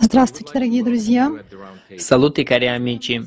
Здравствуйте, 0.00 0.52
дорогие 0.52 0.82
друзья. 0.84 1.30
Saluti 1.98 2.44
cari 2.44 2.68
amici. 2.68 3.20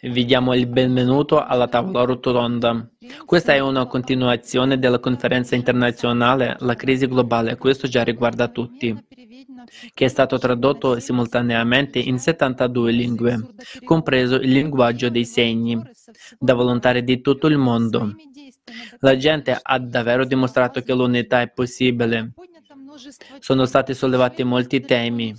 Vi 0.00 0.24
diamo 0.24 0.54
il 0.54 0.66
benvenuto 0.66 1.42
alla 1.42 1.66
tavola 1.66 2.04
rotonda. 2.04 2.88
Questa 3.24 3.54
è 3.54 3.58
una 3.58 3.86
continuazione 3.86 4.78
della 4.78 5.00
conferenza 5.00 5.56
internazionale 5.56 6.56
La 6.60 6.74
crisi 6.74 7.06
globale, 7.08 7.56
questo 7.56 7.88
già 7.88 8.04
riguarda 8.04 8.48
tutti, 8.48 8.94
che 9.92 10.04
è 10.04 10.08
stato 10.08 10.38
tradotto 10.38 11.00
simultaneamente 11.00 11.98
in 11.98 12.18
72 12.18 12.92
lingue, 12.92 13.54
compreso 13.82 14.36
il 14.36 14.52
linguaggio 14.52 15.08
dei 15.08 15.24
segni, 15.24 15.82
da 16.38 16.54
volontari 16.54 17.02
di 17.02 17.20
tutto 17.20 17.48
il 17.48 17.58
mondo. 17.58 18.14
La 19.00 19.16
gente 19.16 19.58
ha 19.60 19.78
davvero 19.78 20.24
dimostrato 20.24 20.82
che 20.82 20.92
l'unità 20.92 21.40
è 21.40 21.48
possibile. 21.50 22.34
sono 23.39 23.65
stati 23.65 23.93
sollevati 23.93 24.43
molti 24.43 24.81
temi 24.81 25.33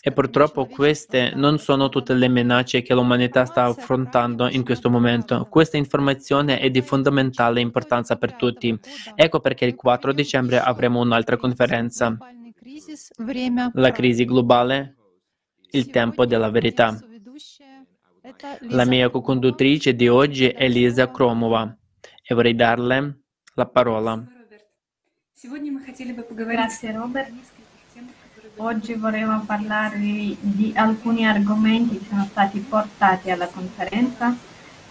e 0.00 0.12
purtroppo 0.12 0.66
queste 0.66 1.32
non 1.34 1.58
sono 1.58 1.88
tutte 1.88 2.14
le 2.14 2.28
minacce 2.28 2.82
che 2.82 2.94
l'umanità 2.94 3.44
sta 3.44 3.64
affrontando 3.64 4.48
in 4.48 4.64
questo 4.64 4.88
momento. 4.88 5.46
Questa 5.50 5.76
informazione 5.76 6.60
è 6.60 6.70
di 6.70 6.80
fondamentale 6.80 7.60
importanza 7.60 8.16
per 8.16 8.34
tutti. 8.34 8.78
Ecco 9.14 9.40
perché 9.40 9.64
il 9.64 9.74
4 9.74 10.12
dicembre 10.12 10.60
avremo 10.60 11.00
un'altra 11.00 11.36
conferenza. 11.36 12.16
La 13.72 13.90
crisi 13.90 14.24
globale, 14.24 14.96
il 15.70 15.90
tempo 15.90 16.26
della 16.26 16.50
verità. 16.50 16.96
La 18.68 18.84
mia 18.84 19.08
co-conduttrice 19.08 19.94
di 19.94 20.06
oggi 20.06 20.48
è 20.48 20.68
Lisa 20.68 21.10
Kromova 21.10 21.76
e 22.22 22.34
vorrei 22.34 22.54
darle 22.54 23.22
la 23.54 23.66
parola. 23.66 24.37
Grazie 26.56 26.90
Robert. 26.90 27.30
Oggi 28.56 28.94
vorremmo 28.94 29.40
parlarvi 29.46 30.36
di 30.40 30.72
alcuni 30.74 31.28
argomenti 31.28 31.96
che 31.96 32.06
sono 32.08 32.26
stati 32.28 32.58
portati 32.58 33.30
alla 33.30 33.46
conferenza, 33.46 34.34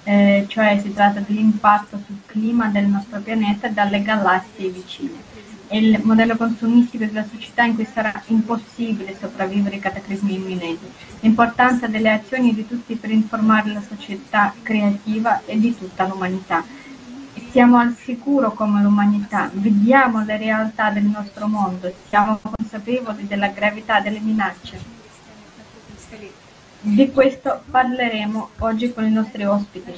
eh, 0.06 0.46
cioè 0.48 0.80
si 0.82 0.94
tratta 0.94 1.20
dell'impatto 1.20 2.00
sul 2.06 2.22
clima 2.26 2.68
del 2.68 2.86
nostro 2.86 3.20
pianeta 3.20 3.68
dalle 3.68 4.02
galassie 4.02 4.70
vicine. 4.70 5.22
Il 5.72 6.00
modello 6.04 6.38
consumistico 6.38 7.04
della 7.04 7.26
società 7.30 7.66
in 7.66 7.76
cui 7.76 7.86
sarà 7.86 8.24
impossibile 8.28 9.18
sopravvivere 9.20 9.76
ai 9.76 9.82
cataclismi 9.82 10.34
imminenti. 10.34 10.90
L'importanza 11.20 11.88
delle 11.88 12.10
azioni 12.10 12.54
di 12.54 12.66
tutti 12.66 12.96
per 12.96 13.12
informare 13.12 13.74
la 13.74 13.82
società 13.82 14.54
creativa 14.64 15.42
e 15.46 15.60
di 15.60 15.78
tutta 15.78 16.08
l'umanità 16.08 16.64
siamo 17.58 17.80
al 17.80 17.96
sicuro 17.96 18.52
come 18.52 18.84
l'umanità, 18.84 19.50
vediamo 19.52 20.24
le 20.24 20.38
realtà 20.38 20.92
del 20.92 21.06
nostro 21.06 21.48
mondo, 21.48 21.92
siamo 22.08 22.40
consapevoli 22.40 23.26
della 23.26 23.48
gravità 23.48 24.00
delle 24.00 24.20
minacce. 24.20 24.80
Di 26.82 27.12
questo 27.12 27.64
parleremo 27.72 28.50
oggi 28.60 28.94
con 28.94 29.08
i 29.08 29.12
nostri 29.12 29.44
ospiti. 29.46 29.92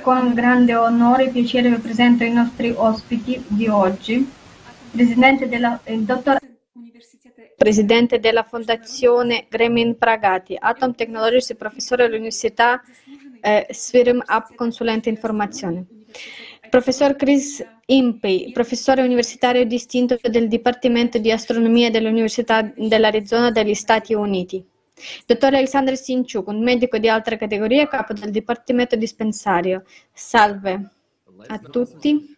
Con 0.00 0.34
grande 0.34 0.74
onore 0.74 1.26
e 1.26 1.28
piacere 1.28 1.70
vi 1.70 1.76
presento 1.76 2.24
i 2.24 2.32
nostri 2.32 2.74
ospiti 2.76 3.40
di 3.46 3.68
oggi, 3.68 4.28
Presidente 4.90 5.48
della, 5.48 5.78
il 5.84 6.02
dottor 6.02 6.38
Presidente 7.56 8.18
della 8.18 8.42
Fondazione 8.42 9.46
Gremin 9.48 9.96
Pragati, 9.96 10.56
Atom 10.58 10.94
Technologies 10.94 11.50
e 11.50 11.54
professore 11.54 12.04
all'Università 12.04 12.82
eh, 13.46 13.66
Svirim 13.70 14.20
App 14.26 14.54
Consulente 14.56 15.08
Informazione. 15.08 15.86
Professor 16.68 17.14
Chris 17.14 17.64
Impey, 17.86 18.50
professore 18.50 19.02
universitario 19.02 19.64
distinto 19.64 20.18
del 20.20 20.48
Dipartimento 20.48 21.18
di 21.18 21.30
Astronomia 21.30 21.88
dell'Università 21.88 22.62
dell'Arizona 22.76 23.52
degli 23.52 23.74
Stati 23.74 24.14
Uniti. 24.14 24.64
Dottor 25.26 25.54
Alexander 25.54 25.96
Sinchuk, 25.96 26.48
un 26.48 26.60
medico 26.62 26.98
di 26.98 27.08
altra 27.08 27.36
categoria, 27.36 27.86
capo 27.86 28.14
del 28.14 28.30
Dipartimento 28.30 28.96
Dispensario. 28.96 29.84
Salve 30.12 30.90
a 31.46 31.58
tutti. 31.60 32.35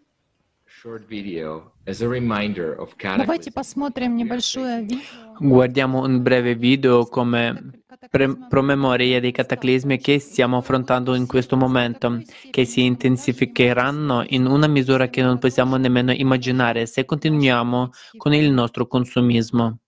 Давайте 3.18 3.52
посмотрим 3.52 4.18
небольшое 4.18 4.82
видео. 4.82 5.00
Guardiamo 5.40 6.04
un 6.04 6.22
breve 6.22 6.56
video 6.56 7.06
come 7.06 7.84
pre- 8.10 8.36
promemoria 8.50 9.20
dei 9.22 9.32
cataclismi 9.32 9.98
che 9.98 10.20
stiamo 10.20 10.58
affrontando 10.58 11.16
in 11.16 11.26
questo 11.26 11.56
momento, 11.56 12.22
che 12.52 12.66
si 12.66 12.84
intensificheranno 12.84 14.26
in 14.28 14.46
una 14.46 14.68
misura 14.68 15.08
che 15.08 15.22
non 15.22 15.40
possiamo 15.40 15.78
nemmeno 15.78 16.12
immaginare 16.12 16.86
se 16.86 17.06
continuiamo 17.06 17.90
con 18.18 18.34
il 18.34 18.52
nostro 18.52 18.86
consumismo. 18.86 19.80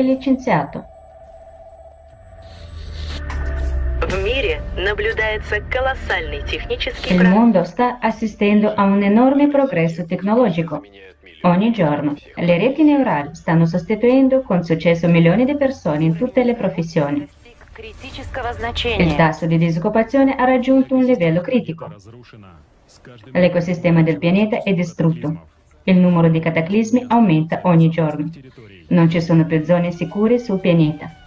e 0.00 0.02
licenziato. 0.02 0.84
Il 7.08 7.28
mondo 7.28 7.64
sta 7.64 7.98
assistendo 8.00 8.72
a 8.74 8.84
un 8.84 9.02
enorme 9.02 9.48
progresso 9.48 10.04
tecnologico. 10.06 10.82
Ogni 11.42 11.70
giorno 11.70 12.14
le 12.34 12.58
reti 12.58 12.82
neurali 12.82 13.34
stanno 13.34 13.66
sostituendo 13.66 14.42
con 14.42 14.64
successo 14.64 15.06
milioni 15.08 15.44
di 15.44 15.56
persone 15.56 16.04
in 16.04 16.16
tutte 16.16 16.44
le 16.44 16.54
professioni. 16.54 17.28
Il 18.98 19.16
tasso 19.16 19.46
di 19.46 19.56
disoccupazione 19.56 20.34
ha 20.34 20.44
raggiunto 20.44 20.94
un 20.94 21.04
livello 21.04 21.40
critico. 21.40 21.90
L'ecosistema 23.32 24.02
del 24.02 24.18
pianeta 24.18 24.62
è 24.62 24.72
distrutto. 24.74 25.49
Il 25.84 25.96
numero 25.96 26.28
di 26.28 26.40
cataclismi 26.40 27.04
aumenta 27.08 27.60
ogni 27.64 27.88
giorno. 27.88 28.28
Non 28.88 29.08
ci 29.08 29.20
sono 29.20 29.44
più 29.46 29.64
zone 29.64 29.92
sicure 29.92 30.38
sul 30.38 30.60
pianeta. 30.60 31.19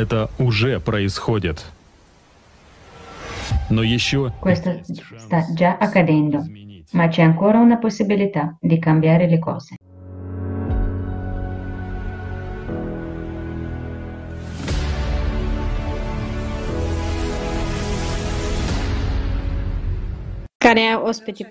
Это 0.00 0.30
уже 0.38 0.80
происходит. 0.80 1.66
Но 3.68 3.82
еще 3.82 4.32
Questo 4.40 4.80
sta 5.18 5.44
già 5.52 5.76
accadendo, 5.78 6.42
ma 6.92 7.08
c'è 7.08 7.20
ancora 7.20 7.58
una 7.58 7.76
possibilità 7.76 8.56
di 8.58 8.78
cambiare 8.78 9.28
le 9.28 9.38
cose. 9.38 9.74
Cari 20.70 20.92
ospiti, 20.92 21.44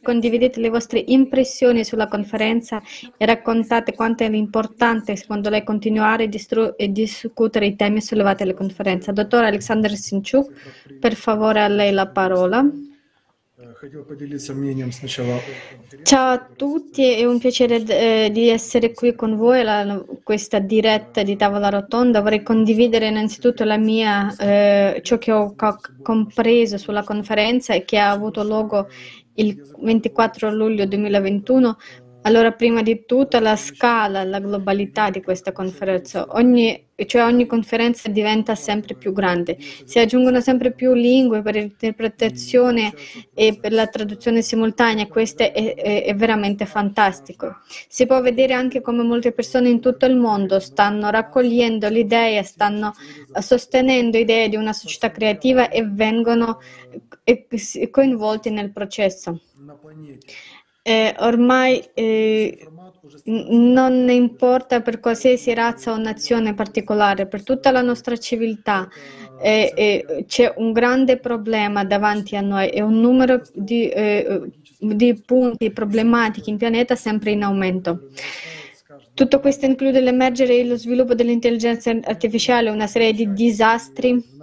condividete 0.00 0.60
le 0.60 0.68
vostre 0.68 1.02
impressioni 1.04 1.84
sulla 1.84 2.06
conferenza 2.06 2.80
e 3.16 3.26
raccontate 3.26 3.94
quanto 3.94 4.22
è 4.22 4.28
importante 4.30 5.16
secondo 5.16 5.50
lei 5.50 5.64
continuare 5.64 6.28
e 6.76 6.92
discutere 6.92 7.66
i 7.66 7.74
temi 7.74 8.00
sollevati 8.00 8.44
alla 8.44 8.54
conferenza. 8.54 9.10
Dottor 9.10 9.42
Alexander 9.42 9.92
Sinchuk, 9.96 10.98
per 11.00 11.16
favore 11.16 11.62
a 11.62 11.66
lei 11.66 11.90
la 11.90 12.06
parola. 12.06 12.64
Ciao 16.02 16.32
a 16.32 16.48
tutti, 16.54 17.14
è 17.14 17.24
un 17.24 17.38
piacere 17.38 17.76
eh, 17.76 18.30
di 18.30 18.50
essere 18.50 18.92
qui 18.92 19.14
con 19.14 19.36
voi 19.36 19.60
a 19.62 20.04
questa 20.22 20.58
diretta 20.58 21.22
di 21.22 21.34
tavola 21.34 21.70
rotonda. 21.70 22.20
Vorrei 22.20 22.42
condividere 22.42 23.06
innanzitutto 23.06 23.64
mia, 23.78 24.36
eh, 24.36 25.00
ciò 25.02 25.16
che 25.16 25.32
ho 25.32 25.54
compreso 26.02 26.76
sulla 26.76 27.04
conferenza 27.04 27.72
e 27.72 27.86
che 27.86 27.96
ha 27.96 28.10
avuto 28.10 28.44
luogo 28.44 28.86
il 29.36 29.58
24 29.80 30.52
luglio 30.52 30.84
2021 30.84 31.78
allora, 32.22 32.52
prima 32.52 32.82
di 32.82 33.04
tutto 33.06 33.38
la 33.38 33.56
scala, 33.56 34.24
la 34.24 34.40
globalità 34.40 35.08
di 35.08 35.22
questa 35.22 35.52
conferenza, 35.52 36.26
ogni, 36.30 36.88
cioè 37.06 37.24
ogni 37.24 37.46
conferenza 37.46 38.10
diventa 38.10 38.54
sempre 38.54 38.94
più 38.94 39.12
grande, 39.12 39.56
si 39.58 39.98
aggiungono 39.98 40.42
sempre 40.42 40.72
più 40.72 40.92
lingue 40.92 41.40
per 41.40 41.54
l'interpretazione 41.54 42.92
e 43.32 43.56
per 43.58 43.72
la 43.72 43.86
traduzione 43.86 44.42
simultanea, 44.42 45.06
questo 45.06 45.44
è, 45.44 45.52
è, 45.52 46.04
è 46.04 46.14
veramente 46.14 46.66
fantastico. 46.66 47.60
Si 47.88 48.04
può 48.04 48.20
vedere 48.20 48.52
anche 48.52 48.82
come 48.82 49.02
molte 49.02 49.32
persone 49.32 49.70
in 49.70 49.80
tutto 49.80 50.04
il 50.04 50.16
mondo 50.16 50.60
stanno 50.60 51.08
raccogliendo 51.08 51.88
le 51.88 52.00
idee, 52.00 52.42
stanno 52.42 52.92
sostenendo 53.38 54.18
idee 54.18 54.50
di 54.50 54.56
una 54.56 54.74
società 54.74 55.10
creativa 55.10 55.70
e 55.70 55.86
vengono 55.86 56.58
coinvolti 57.90 58.50
nel 58.50 58.72
processo 58.72 59.40
eh, 60.82 61.14
ormai 61.18 61.82
eh, 61.94 62.66
non 63.24 64.08
importa 64.08 64.80
per 64.80 65.00
qualsiasi 65.00 65.52
razza 65.54 65.92
o 65.92 65.96
nazione 65.96 66.54
particolare, 66.54 67.26
per 67.26 67.42
tutta 67.42 67.70
la 67.70 67.82
nostra 67.82 68.16
civiltà 68.16 68.88
eh, 69.42 70.24
c'è 70.26 70.52
un 70.56 70.72
grande 70.72 71.18
problema 71.18 71.84
davanti 71.84 72.36
a 72.36 72.40
noi 72.40 72.68
e 72.68 72.82
un 72.82 73.00
numero 73.00 73.42
di, 73.54 73.88
eh, 73.88 74.50
di 74.78 75.22
punti 75.24 75.70
problematici 75.70 76.50
in 76.50 76.56
pianeta 76.56 76.94
sempre 76.94 77.30
in 77.32 77.42
aumento. 77.42 78.08
Tutto 79.14 79.40
questo 79.40 79.66
include 79.66 80.00
l'emergere 80.00 80.56
e 80.56 80.64
lo 80.64 80.76
sviluppo 80.76 81.14
dell'intelligenza 81.14 81.90
artificiale, 81.90 82.70
una 82.70 82.86
serie 82.86 83.12
di 83.12 83.32
disastri 83.32 84.38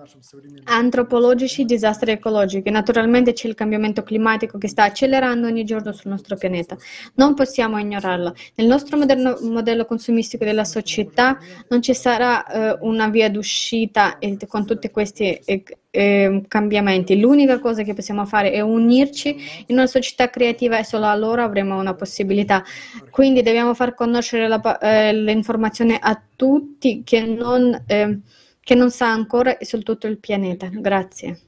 antropologici, 0.65 1.65
disastri 1.65 2.11
ecologici. 2.11 2.69
Naturalmente 2.69 3.33
c'è 3.33 3.47
il 3.47 3.55
cambiamento 3.55 4.03
climatico 4.03 4.57
che 4.57 4.67
sta 4.67 4.83
accelerando 4.83 5.47
ogni 5.47 5.63
giorno 5.63 5.91
sul 5.91 6.11
nostro 6.11 6.35
pianeta. 6.35 6.77
Non 7.15 7.33
possiamo 7.33 7.77
ignorarlo. 7.77 8.33
Nel 8.55 8.67
nostro 8.67 8.97
moderno, 8.97 9.37
modello 9.41 9.85
consumistico 9.85 10.45
della 10.45 10.65
società 10.65 11.37
non 11.69 11.81
ci 11.81 11.93
sarà 11.93 12.45
eh, 12.45 12.77
una 12.81 13.07
via 13.09 13.29
d'uscita 13.29 14.19
eh, 14.19 14.37
con 14.47 14.65
tutti 14.65 14.89
questi 14.89 15.33
eh, 15.45 15.63
eh, 15.89 16.43
cambiamenti. 16.47 17.19
L'unica 17.19 17.59
cosa 17.59 17.83
che 17.83 17.93
possiamo 17.93 18.25
fare 18.25 18.51
è 18.51 18.61
unirci 18.61 19.29
in 19.67 19.77
una 19.77 19.87
società 19.87 20.29
creativa 20.29 20.77
e 20.77 20.83
solo 20.83 21.07
allora 21.07 21.43
avremo 21.43 21.79
una 21.79 21.95
possibilità. 21.95 22.63
Quindi 23.09 23.41
dobbiamo 23.41 23.73
far 23.73 23.95
conoscere 23.95 24.47
la, 24.47 24.77
eh, 24.79 25.13
l'informazione 25.13 25.97
a 25.99 26.21
tutti 26.35 27.01
che 27.03 27.21
non 27.21 27.83
eh, 27.87 28.19
che 28.67 28.75
non 28.75 28.91
sa 28.91 29.09
ancora 29.09 29.55
su 29.61 29.79
tutto 29.79 30.07
il 30.07 30.19
pianeta. 30.19 30.67
Grazie. 30.67 31.43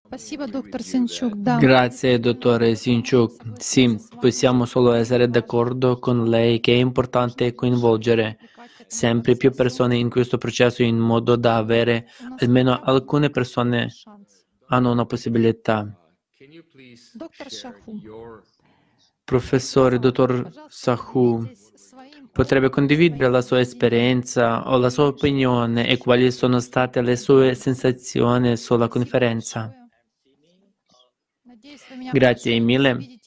Grazie, 1.58 2.18
dottore 2.18 2.76
Sinchuk. 2.76 3.60
Sì, 3.60 3.94
possiamo 4.18 4.64
solo 4.64 4.94
essere 4.94 5.28
d'accordo 5.28 6.00
con 6.00 6.30
lei 6.30 6.62
che 6.62 6.72
è 6.72 6.78
importante 6.78 7.54
coinvolgere 7.54 8.38
sempre 8.88 9.36
più 9.36 9.52
persone 9.52 9.98
in 9.98 10.10
questo 10.10 10.38
processo 10.38 10.82
in 10.82 10.98
modo 10.98 11.36
da 11.36 11.58
avere 11.58 12.08
almeno 12.38 12.80
alcune 12.80 13.30
persone 13.30 13.92
hanno 14.68 14.90
una 14.90 15.06
possibilità. 15.06 15.94
Professore, 19.30 20.00
dottor 20.00 20.50
Sahu, 20.70 21.48
Potrebbe 22.32 22.70
condividere 22.70 23.30
la 23.30 23.42
sua 23.42 23.60
esperienza 23.60 24.68
o 24.68 24.78
la 24.78 24.90
sua 24.90 25.06
opinione 25.06 25.88
e 25.88 25.98
quali 25.98 26.32
sono 26.32 26.60
state 26.60 27.02
le 27.02 27.16
sue 27.16 27.54
sensazioni 27.54 28.58
sulla 28.58 28.88
conferenza. 28.88 29.72
Grazie 32.12 32.60
mille. 32.60 33.20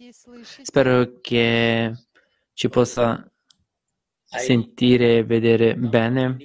Spero 0.63 1.21
che 1.21 1.93
ci 2.53 2.69
possa 2.69 3.31
sentire 4.25 5.19
e 5.19 5.25
vedere 5.25 5.77
bene. 5.77 6.37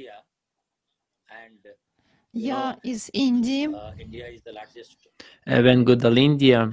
Eh, 5.44 5.62
vengo 5.62 5.96
dall'India 5.96 6.70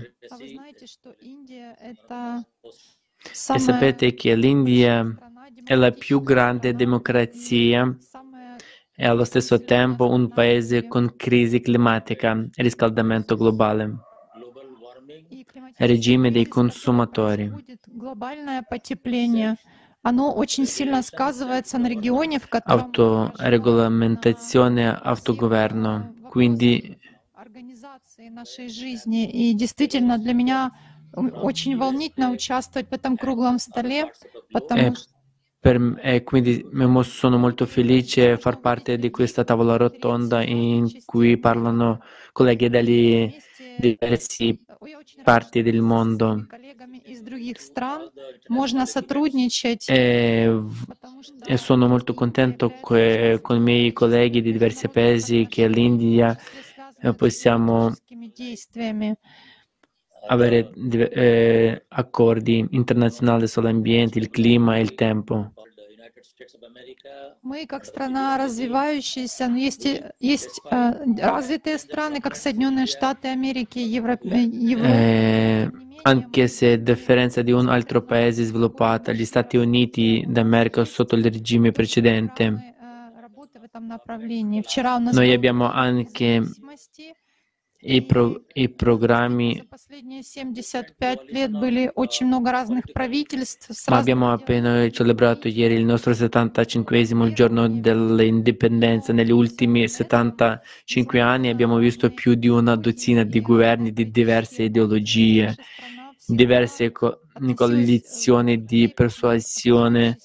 e 3.52 3.58
sapete 3.58 4.14
che 4.14 4.34
l'India 4.34 5.14
è 5.64 5.74
la 5.74 5.92
più 5.92 6.22
grande 6.22 6.74
democrazia 6.74 7.96
e 8.96 9.06
allo 9.06 9.24
stesso 9.24 9.64
tempo 9.64 10.08
un 10.08 10.28
paese 10.28 10.86
con 10.86 11.16
crisi 11.16 11.60
climatica 11.60 12.32
e 12.54 12.62
riscaldamento 12.62 13.36
globale. 13.36 13.94
Regime 15.76 16.30
dei 16.30 16.46
consumatori 16.46 17.50
Autoregolamentazione, 22.65 24.99
autogoverno. 25.01 26.13
Quindi 26.29 26.97
очень 31.41 31.77
волнительно 31.77 32.31
участвовать 32.31 32.89
в 32.89 32.93
этом 32.93 33.17
круглом 33.17 33.59
столе, 33.59 34.11
потому 34.51 34.95
что 34.95 35.09
per, 35.59 35.99
e 36.01 36.23
quindi 36.23 36.65
sono 37.03 37.37
molto 37.37 37.65
felice 37.65 38.35
di 38.35 38.37
far 38.37 38.59
parte 38.59 38.97
di 38.97 39.09
questa 39.09 39.43
tavola 39.43 39.75
rotonda 39.75 40.41
in 40.41 40.89
cui 41.05 41.37
parlano 41.37 42.01
colleghi 42.31 42.69
dalle 42.69 43.33
diverse 43.77 44.59
parti 45.21 45.61
del 45.61 45.81
mondo. 45.81 46.47
E, 49.92 50.62
e 51.46 51.56
sono 51.56 51.88
molto 51.88 52.14
contento 52.14 52.70
que, 52.80 53.38
con 53.42 53.56
i 53.56 53.60
miei 53.60 53.92
colleghi 53.92 54.42
di 54.42 54.52
diversi 54.52 54.88
paesi 54.88 55.46
che 55.48 55.68
l'India 55.68 56.36
eh, 57.00 57.14
possiamo 57.14 57.94
avere 60.26 60.70
eh, 60.72 61.84
accordi 61.88 62.66
internazionali 62.70 63.46
sull'ambiente, 63.46 64.18
il 64.18 64.30
clima 64.30 64.76
e 64.76 64.80
il 64.80 64.94
tempo. 64.94 65.52
Мы 67.42 67.66
как 67.66 67.84
страна 67.84 68.36
развивающаяся, 68.38 69.48
но 69.48 69.56
есть, 69.56 69.88
есть 70.18 70.60
э, 70.70 70.92
развитые 71.18 71.78
страны, 71.78 72.20
как 72.20 72.34
Соединенные 72.34 72.86
Штаты 72.86 73.28
Америки, 73.28 73.78
Европа. 73.78 74.26
Eh, 74.26 75.70
anche 76.02 76.48
se 76.48 76.72
a 76.72 76.76
differenza 76.76 77.42
di 77.42 77.52
un 77.52 77.68
altro 77.68 78.02
paese 78.02 78.44
sviluppato, 78.44 79.12
gli 79.12 79.24
Stati 79.24 79.56
Uniti 79.56 80.24
d'America 80.26 80.84
sotto 80.84 81.14
il 81.14 81.24
regime 81.24 81.70
precedente, 81.70 82.74
noi 85.12 85.32
abbiamo 85.32 85.70
anche 85.70 86.42
i, 87.84 88.02
pro, 88.02 88.44
i 88.52 88.68
programmi. 88.70 89.68
Ma 93.86 93.96
abbiamo 93.96 94.32
appena 94.32 94.90
celebrato 94.90 95.48
ieri 95.48 95.74
il 95.74 95.84
nostro 95.84 96.14
75 96.14 97.32
giorno 97.32 97.68
dell'indipendenza. 97.68 99.12
Negli 99.12 99.32
ultimi 99.32 99.88
75 99.88 101.20
anni 101.20 101.48
abbiamo 101.48 101.76
visto 101.78 102.10
più 102.10 102.34
di 102.34 102.48
una 102.48 102.76
dozzina 102.76 103.22
di 103.22 103.40
governi 103.40 103.92
di 103.92 104.10
diverse 104.10 104.62
ideologie, 104.64 105.54
diverse 106.26 106.90
co- 106.90 107.20
coalizioni 107.54 108.64
di 108.64 108.90
persuasione 108.94 110.16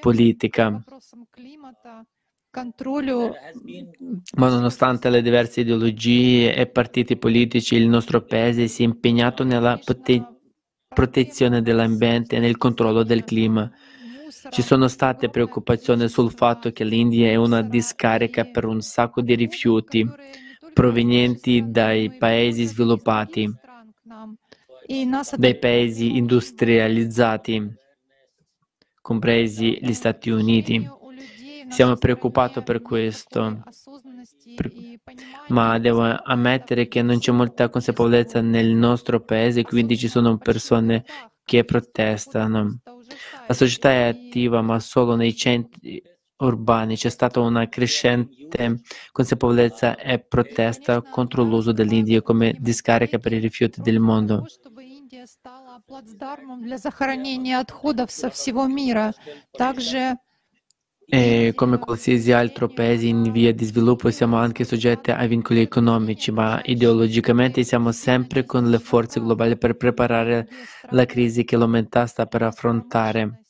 politica 0.00 0.82
controllo. 2.54 3.34
Eh, 3.34 3.88
Ma 4.36 4.48
nonostante 4.48 5.10
le 5.10 5.20
diverse 5.22 5.62
ideologie 5.62 6.54
e 6.54 6.66
partiti 6.68 7.16
politici, 7.16 7.74
il 7.74 7.88
nostro 7.88 8.22
paese 8.22 8.68
si 8.68 8.82
è 8.82 8.86
impegnato 8.86 9.42
nella 9.42 9.76
prote- 9.84 10.38
protezione 10.94 11.62
dell'ambiente 11.62 12.36
e 12.36 12.38
nel 12.38 12.56
controllo 12.56 13.02
del 13.02 13.24
clima. 13.24 13.68
Ci 14.50 14.62
sono 14.62 14.88
state 14.88 15.28
preoccupazioni 15.30 16.08
sul 16.08 16.30
fatto 16.30 16.70
che 16.70 16.84
l'India 16.84 17.28
è 17.28 17.34
una 17.34 17.62
discarica 17.62 18.44
per 18.44 18.66
un 18.66 18.80
sacco 18.80 19.20
di 19.20 19.34
rifiuti 19.34 20.06
provenienti 20.72 21.64
dai 21.66 22.16
paesi 22.16 22.64
sviluppati, 22.64 23.48
dai 25.36 25.58
paesi 25.58 26.16
industrializzati, 26.16 27.74
compresi 29.00 29.78
gli 29.80 29.92
Stati 29.92 30.30
Uniti 30.30 31.02
Siamo 31.69 31.95
preoccupati 31.95 32.61
per 32.61 32.81
questo, 32.81 33.63
per- 34.55 34.71
ma 35.49 35.77
devo 35.79 36.03
ammettere 36.03 36.87
che 36.87 37.01
non 37.01 37.19
c'è 37.19 37.31
molta 37.31 37.69
consapevolezza 37.69 38.41
nel 38.41 38.67
nostro 38.67 39.21
paese, 39.21 39.63
quindi 39.63 39.97
ci 39.97 40.07
sono 40.07 40.37
persone 40.37 41.05
che 41.43 41.63
protestano. 41.63 42.79
La 43.47 43.53
società 43.53 43.91
è 43.91 44.07
attiva, 44.07 44.61
ma 44.61 44.79
solo 44.79 45.15
nei 45.15 45.35
centri 45.35 46.01
urbani 46.37 46.95
c'è 46.95 47.09
stata 47.09 47.39
una 47.39 47.67
crescente 47.67 48.81
consapevolezza 49.11 49.97
e 49.97 50.19
protesta 50.19 51.01
contro 51.01 51.43
l'uso 51.43 51.71
dell'India 51.71 52.21
come 52.21 52.55
discarica 52.59 53.17
per 53.17 53.33
i 53.33 53.39
rifiuti 53.39 53.81
del 53.81 53.99
mondo. 53.99 54.45
чтобы 54.47 54.83
Индия 54.83 55.25
стала 55.25 55.81
плацдармом 55.87 56.61
для 56.61 56.77
захоронения 56.77 57.59
отходов 57.59 58.11
со 58.11 58.29
всего 58.29 58.67
мира. 58.67 59.13
Также 59.57 60.17
e 61.06 61.52
come 61.54 61.78
qualsiasi 61.78 62.32
altro 62.32 62.68
paese 62.68 63.06
in 63.06 63.30
via 63.30 63.52
di 63.52 63.64
sviluppo 63.64 64.10
siamo 64.10 64.36
anche 64.36 64.64
soggetti 64.64 65.10
a 65.10 65.26
vincoli 65.26 65.60
economici, 65.60 66.32
ma 66.32 66.60
ideologicamente 66.64 67.62
siamo 67.62 67.92
sempre 67.92 68.44
con 68.44 68.68
le 68.70 68.78
forze 68.78 69.20
globali 69.20 69.56
per 69.58 69.76
preparare 69.76 70.48
la 70.90 71.04
crisi 71.04 71.44
che 71.44 71.56
l'umanità 71.56 72.06
sta 72.06 72.26
per 72.26 72.42
affrontare 72.42 73.44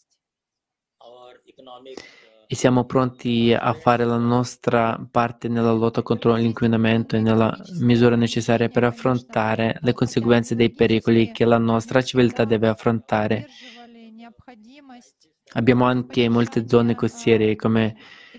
e 2.47 2.55
siamo 2.57 2.85
pronti 2.85 3.53
a 3.53 3.73
fare 3.73 4.05
la 4.05 4.19
nostra 4.19 4.99
parte 5.11 5.49
nella 5.49 5.73
lotta 5.73 6.03
contro 6.03 6.35
l'inquinamento 6.35 7.17
e 7.17 7.21
nella 7.21 7.57
misura 7.81 8.17
necessaria 8.17 8.69
per 8.69 8.85
affrontare 8.85 9.79
le 9.81 9.93
conseguenze 9.93 10.55
dei 10.55 10.73
pericoli 10.73 11.33
che 11.33 11.45
la 11.45 11.59
nostra 11.59 12.03
civiltà 12.03 12.45
deve 12.45 12.69
affrontare. 12.69 13.47
Abbiamo 15.55 15.85
anche 15.85 16.29
molte 16.29 16.69
zone 16.69 16.95
costiere 16.95 17.57
come 17.57 17.97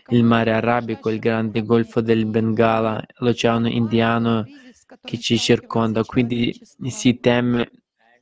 il 0.10 0.24
mare 0.24 0.51
Arabico, 0.51 1.10
il 1.10 1.19
grande 1.19 1.63
golfo 1.63 2.01
del 2.01 2.25
Bengala, 2.25 3.03
l'oceano 3.19 3.67
Indiano 3.67 4.45
che 5.01 5.17
ci 5.17 5.38
circonda. 5.38 6.03
Quindi 6.03 6.53
si 6.88 7.19
teme, 7.19 7.72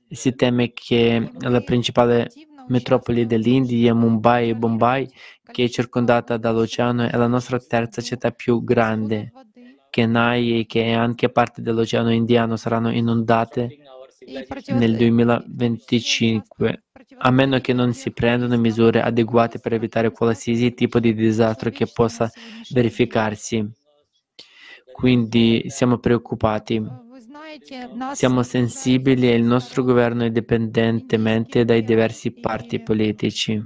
si 0.07 0.33
teme 0.35 0.71
che 0.73 1.31
la 1.39 1.61
principale 1.61 2.29
metropoli 2.67 3.25
dell'India, 3.25 3.93
Mumbai 3.93 4.49
e 4.49 4.55
Bombay, 4.55 5.07
che 5.51 5.65
è 5.65 5.69
circondata 5.69 6.37
dall'oceano, 6.37 7.09
è 7.09 7.17
la 7.17 7.27
nostra 7.27 7.59
terza 7.59 8.01
città 8.01 8.31
più 8.31 8.63
grande. 8.63 9.31
Chennai, 9.89 10.65
che 10.65 10.85
è 10.85 10.91
anche 10.91 11.29
parte 11.29 11.61
dell'oceano 11.61 12.11
indiano 12.11 12.55
saranno 12.55 12.89
inondate 12.89 13.77
nel 14.67 14.95
2025 14.95 16.83
a 17.20 17.30
meno 17.30 17.58
che 17.60 17.72
non 17.72 17.92
si 17.94 18.12
prendano 18.12 18.56
misure 18.58 19.02
adeguate 19.02 19.58
per 19.58 19.72
evitare 19.72 20.10
qualsiasi 20.10 20.74
tipo 20.74 20.98
di 21.00 21.14
disastro 21.14 21.70
che 21.70 21.86
possa 21.86 22.30
verificarsi. 22.70 23.68
Quindi 24.92 25.64
siamo 25.68 25.98
preoccupati. 25.98 26.78
Вы 26.80 27.20
знаете, 27.20 27.88
нас 27.92 28.18
Siamo 28.18 28.42
sensibili 28.42 29.28
e 29.30 29.34
il 29.34 29.42
nostro 29.44 29.82
governo 29.82 30.24
è 30.24 30.30
dipendentemente 30.30 31.64
dai 31.64 31.82
diversi 31.84 32.30
parti 32.32 32.80
politici. 32.80 33.60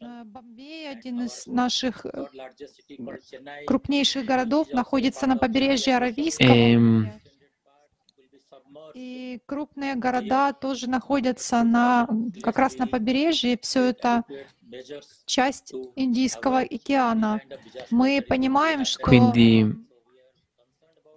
э, 0.00 0.22
Бомбей, 0.24 0.88
один 0.88 1.22
из 1.22 1.46
наших 1.46 2.06
э, 2.06 2.24
крупнейших 3.66 4.24
городов, 4.24 4.72
находится 4.72 5.26
на 5.26 5.36
побережье 5.36 5.96
Аравийского 5.96 6.54
Ehm, 6.54 7.02
моря. 7.02 7.20
И 8.93 9.41
крупные 9.45 9.95
города 9.95 10.53
тоже 10.53 10.87
находятся 10.87 11.63
на, 11.63 12.07
как 12.41 12.57
раз 12.59 12.77
на 12.77 12.87
побережье. 12.87 13.57
Все 13.61 13.85
это 13.85 14.23
часть 15.25 15.73
Индийского 15.95 16.59
океана. 16.59 17.41
Мы 17.89 18.21
понимаем, 18.21 18.85
что 18.85 19.03
Quindi 19.03 19.75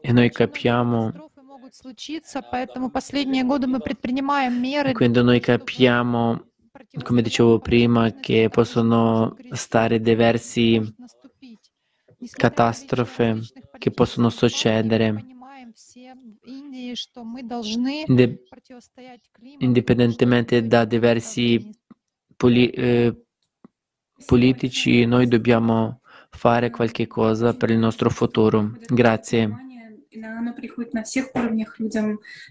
noi 0.03 0.31
capiamo, 0.31 1.13
могут 1.67 1.75
случиться, 1.75 2.43
поэтому 2.43 2.91
последние 2.91 3.43
годы 3.43 3.67
мы 3.67 3.81
предпринимаем 3.81 4.63
меры 4.63 4.95
quindi 4.95 5.21
noi 5.21 5.41
capiamo, 5.41 6.45
come 7.03 7.23
dicevo 7.23 7.59
prima, 7.59 8.13
che 8.13 8.49
possono 8.49 9.37
stare 9.53 10.01
diversi 10.01 10.81
catastrofe 12.31 13.41
che 13.79 13.91
possono 13.91 14.31
succedere 14.31 15.36
indipendentemente 19.59 20.67
da 20.67 20.85
diversi 20.85 21.71
poli, 22.37 22.69
eh, 22.69 23.15
politici, 24.27 25.07
noi 25.07 25.27
dobbiamo 25.27 26.01
fare 26.31 26.69
qualche 26.69 27.07
cosa 27.07 27.55
per 27.55 27.71
il 27.71 27.79
nostro 27.79 28.11
futuro. 28.11 28.77
Grazie. 28.87 29.65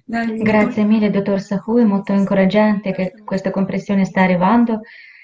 Grazie 0.05 0.83
mille, 0.83 1.11
dottor 1.11 1.39
Sahu, 1.39 1.77
è 1.77 1.83
molto 1.83 2.13
incoraggiante 2.13 2.91
che 2.93 3.13
questa 3.23 3.51
comprensione 3.51 4.05
sta 4.05 4.21
arrivando 4.21 4.81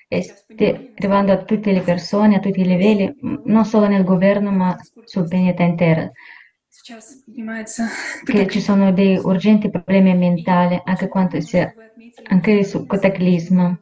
e 0.08 0.22
sta 0.22 0.66
arrivando 0.96 1.32
a 1.32 1.44
tutte 1.44 1.72
le 1.72 1.82
persone, 1.82 2.36
a 2.36 2.40
tutti 2.40 2.62
i 2.62 2.66
livelli, 2.66 3.16
non 3.46 3.66
solo 3.66 3.88
nel 3.88 4.04
governo, 4.04 4.52
ma 4.52 4.78
sul 5.06 5.28
pianeta 5.28 5.64
intero. 5.64 6.12
Сейчас 6.91 7.23
поднимается 7.25 7.89
Che 8.25 8.47
ci 8.49 8.61
sono 8.61 8.93
dei 8.93 9.17
urgenti 9.17 9.71
problemi 9.71 10.11
ambientali, 10.11 10.81
anche 10.85 11.09
quanto 11.09 11.41
sia 11.41 11.75
anche 12.31 12.51
il 12.53 12.87
cataclisma 12.87 13.79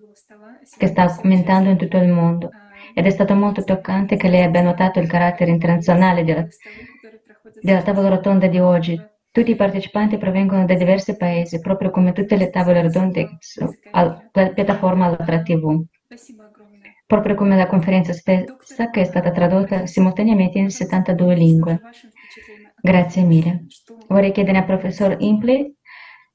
che 0.76 0.86
sta 0.86 1.02
aumentando 1.20 1.70
in 1.70 1.76
tutto 1.76 1.96
il 1.98 2.08
mondo. 2.08 2.56
Ed 2.94 3.06
è 3.06 3.10
stato 3.10 3.34
molto 3.34 3.64
toccante 3.64 4.16
che 4.16 4.28
lei 4.28 4.42
abbia 4.42 4.62
notato 4.62 4.98
il 5.00 5.08
carattere 5.08 5.50
internazionale 5.50 6.24
della, 6.24 6.46
della 7.58 7.82
tavola 7.82 8.08
rotonda 8.08 8.46
di 8.46 8.58
oggi. 8.58 9.04
Tutti 9.30 9.50
i 9.50 9.56
partecipanti 9.56 10.16
provengono 10.18 10.64
da 10.64 10.74
diversi 10.74 11.16
paesi, 11.16 11.60
proprio 11.60 11.90
come 11.90 12.12
tutte 12.12 12.36
le 12.36 12.50
tavole 12.50 12.82
rotonde 12.82 13.36
su- 13.38 13.66
alla 13.90 14.22
piattaforma 14.30 15.06
Allatra 15.06 15.42
TV. 15.42 15.84
Спасибо 16.06 16.44
огромное. 16.46 16.92
Proprio 17.06 17.34
come 17.34 17.56
la 17.56 17.66
conferenza 17.66 18.12
stessa 18.12 18.90
che 18.90 19.00
è 19.00 19.04
stata 19.04 19.30
tradotta 19.30 19.86
simultaneamente 19.86 20.58
in 20.58 20.70
72 20.70 21.34
lingue. 21.34 21.84
Grazie 22.81 23.23
mille. 23.23 23.65
Vorrei 24.07 24.31
chiedere 24.31 24.59
al 24.59 24.65
professor 24.65 25.15
Impli, 25.19 25.75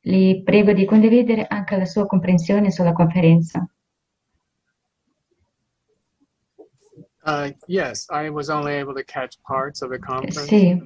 li 0.03 0.43
prego 0.43 0.73
di 0.73 0.85
condividere 0.85 1.47
anche 1.47 1.77
la 1.77 1.85
sua 1.85 2.07
comprensione 2.07 2.71
sulla 2.71 2.93
conferenza. 2.93 3.67
Uh, 7.27 7.55
yes, 7.67 8.07
I 8.11 8.29
was 8.29 8.49
only 8.49 8.79
able 8.79 8.93
to 8.93 9.03
catch 9.03 9.39
parts 9.47 9.81
of 9.81 9.91
the. 9.91 9.99
Sì. 10.31 10.79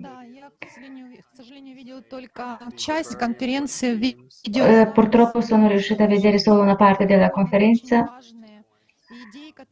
Eh, 4.53 4.81
eh, 4.81 4.91
purtroppo 4.93 5.41
sono 5.41 5.67
riuscita 5.67 6.05
a 6.05 6.07
vedere 6.07 6.39
solo 6.39 6.63
una 6.63 6.77
parte 6.77 7.07
della 7.07 7.31
conferenza, 7.31 8.19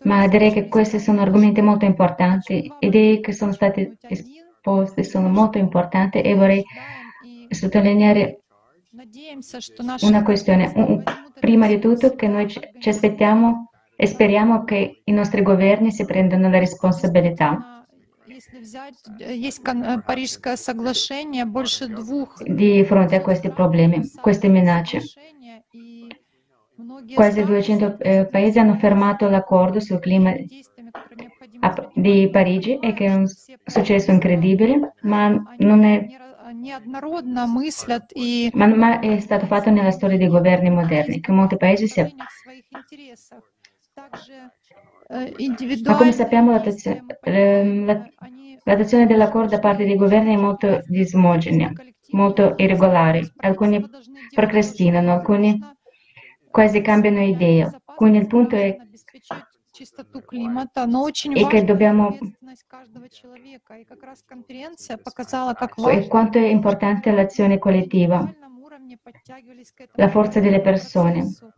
ma 0.03 0.27
direi 0.27 0.53
che 0.53 0.67
questi 0.67 0.99
sono 0.99 1.21
argomenti 1.21 1.61
molto 1.61 1.85
importanti, 1.85 2.69
idee 2.81 3.21
che 3.21 3.33
sono 3.33 3.53
state 3.53 3.97
espresse 4.01 4.46
posti 4.67 5.05
sono 5.05 5.29
molto 5.29 5.59
importanti 5.59 6.21
e 6.21 6.35
vorrei 6.35 6.65
sottolineare 7.51 8.41
una 10.01 10.25
questione. 10.25 11.05
Prima 11.39 11.69
di 11.69 11.79
tutto 11.79 12.17
che 12.17 12.27
noi 12.27 12.49
ci 12.49 12.89
aspettiamo 12.89 13.71
e 13.95 14.07
speriamo 14.07 14.65
che 14.65 15.03
i 15.05 15.13
nostri 15.13 15.43
governi 15.43 15.93
si 15.93 16.05
prendano 16.05 16.51
la 16.51 16.59
responsabilità 16.59 17.85
di 22.45 22.85
fronte 22.85 23.15
a 23.17 23.23
questi 23.23 23.51
problemi, 23.51 24.11
queste 24.21 24.49
minacce. 24.49 25.03
Quasi 27.15 27.45
200 27.45 27.99
eh, 27.99 28.27
paesi 28.27 28.59
hanno 28.59 28.77
fermato 28.79 29.29
l'accordo 29.29 29.81
sul 29.81 30.01
clima 30.01 30.35
di 31.95 32.29
Parigi 32.31 32.79
è 32.79 32.93
che 32.93 33.07
è 33.07 33.15
un 33.15 33.27
successo 33.65 34.11
incredibile, 34.11 34.93
ma 35.03 35.29
non 35.59 35.85
è 35.85 36.07
ma, 38.53 39.01
è 39.01 39.19
stato 39.21 39.47
fatto 39.47 39.71
nella 39.71 39.91
storia 39.91 40.17
dei 40.17 40.29
governi 40.29 40.71
moderni, 40.71 41.21
che 41.21 41.33
molti 41.33 41.57
paesi 41.57 41.89
si 41.89 42.01
ma 45.85 45.97
come 45.97 46.13
sappiamo 46.13 46.53
l'attuazione 46.53 47.05
dell'accordo 49.07 49.51
da 49.51 49.61
parte 49.61 49.85
dei 49.85 49.97
governi 49.97 50.35
è 50.35 50.39
molto 50.39 50.83
dismogenea, 50.87 51.73
molto 52.11 52.55
irregolare. 52.57 53.33
Alcuni 53.39 53.85
procrastinano, 54.35 55.13
alcuni 55.13 55.59
quasi 56.51 56.81
cambiano 56.81 57.23
idea. 57.23 57.71
Quindi 57.85 58.19
il 58.19 58.27
punto 58.27 58.57
è 58.57 58.77
чистоту 59.76 60.22
климата, 60.22 60.86
но 60.86 61.04
очень 61.04 61.34
e 61.34 61.48
che 61.48 61.62
важна 61.62 61.68
dobbiamo 61.68 62.08
ответственность 62.10 62.64
каждого 62.68 63.10
человека. 63.10 63.76
И 63.76 63.86
как 63.86 64.04
раз 64.04 64.24
конференция 64.24 64.98
показала, 64.98 65.54
как 65.54 65.78
e 65.78 65.82
важно 65.82 66.10
quanto 66.10 66.38
è 66.38 66.48
importante 66.48 67.12
l'azione 67.12 67.58
collettiva, 67.58 68.20
на 68.20 68.26
глобальном 68.26 68.60
уровне 68.64 68.98
подтягивались 68.98 69.72
к 69.72 69.82
этому 69.82 69.98
la 69.98 70.10
forza 70.10 70.40
delle 70.40 70.60
persone. 70.62 71.22
процессу. 71.22 71.54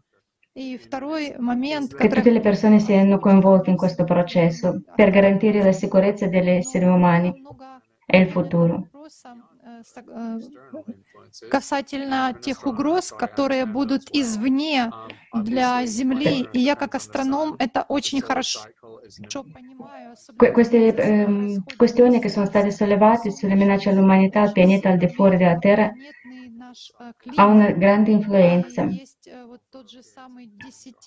И 0.56 0.78
второй 0.78 1.36
момент, 1.40 1.96
che 1.96 1.98
который 1.98 2.22
tutte 2.22 2.30
le 2.30 2.40
persone 2.40 2.80
siano 2.80 3.18
coinvolte 3.18 3.72
in 3.72 3.76
questo 3.76 4.04
processo 4.04 4.84
per 4.96 5.10
garantire 5.10 5.64
la 5.64 5.72
sicurezza 5.72 6.28
degli 6.28 6.50
esseri 6.50 6.86
umani 6.86 7.34
много 7.40 7.82
e 8.06 8.20
il 8.20 8.30
futuro. 8.30 8.88
Э, 11.43 11.47
э, 11.47 11.51
касательно 11.51 12.35
тех 12.41 12.67
угроз, 12.67 13.13
которые 13.13 13.67
будут 13.67 14.03
извне 14.13 14.91
для 15.35 15.85
Земли. 15.87 16.49
И 16.53 16.59
я 16.61 16.75
как 16.75 16.95
астроном 16.95 17.57
это 17.59 17.85
очень 17.89 18.21
хорошо 18.21 18.61
понимаю. 19.53 20.15
Que- 20.39 20.53
queste 20.53 20.95
ehm, 20.95 21.65
questioni 21.77 22.21
che 22.21 22.29
sono 22.29 22.47
state 22.47 22.71
sollevate 22.71 23.31
sulle 23.31 23.55
minacce 23.55 23.91
all'umanità, 23.91 24.43
al 24.43 24.53
pianeta 24.53 24.89
al 24.91 24.99
di 24.99 25.09
fuori 25.09 25.37
della 25.37 25.59
Terra, 25.59 25.93
ha 27.37 27.47
una 27.47 27.71
grande 27.71 28.11
influenza. 28.11 28.89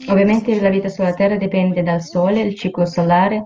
Ovviamente 0.08 0.60
la 0.60 0.70
vita 0.70 0.90
sulla 0.90 1.14
Terra 1.14 1.36
dipende 1.36 1.84
dal 1.84 2.02
Sole, 2.02 2.42
il 2.42 2.56
ciclo 2.56 2.86
solare 2.86 3.46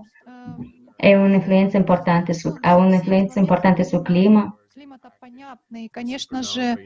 è 0.96 1.14
un'influenza 1.14 1.76
importante 1.76 2.32
su- 2.32 2.54
ha 2.60 2.76
un'influenza 2.76 3.38
importante 3.38 3.84
sul 3.84 4.02
clima. 4.02 4.52
Климата 4.75 5.11
понятно, 5.19 5.85
и, 5.85 5.87
конечно 5.89 6.43
же, 6.43 6.77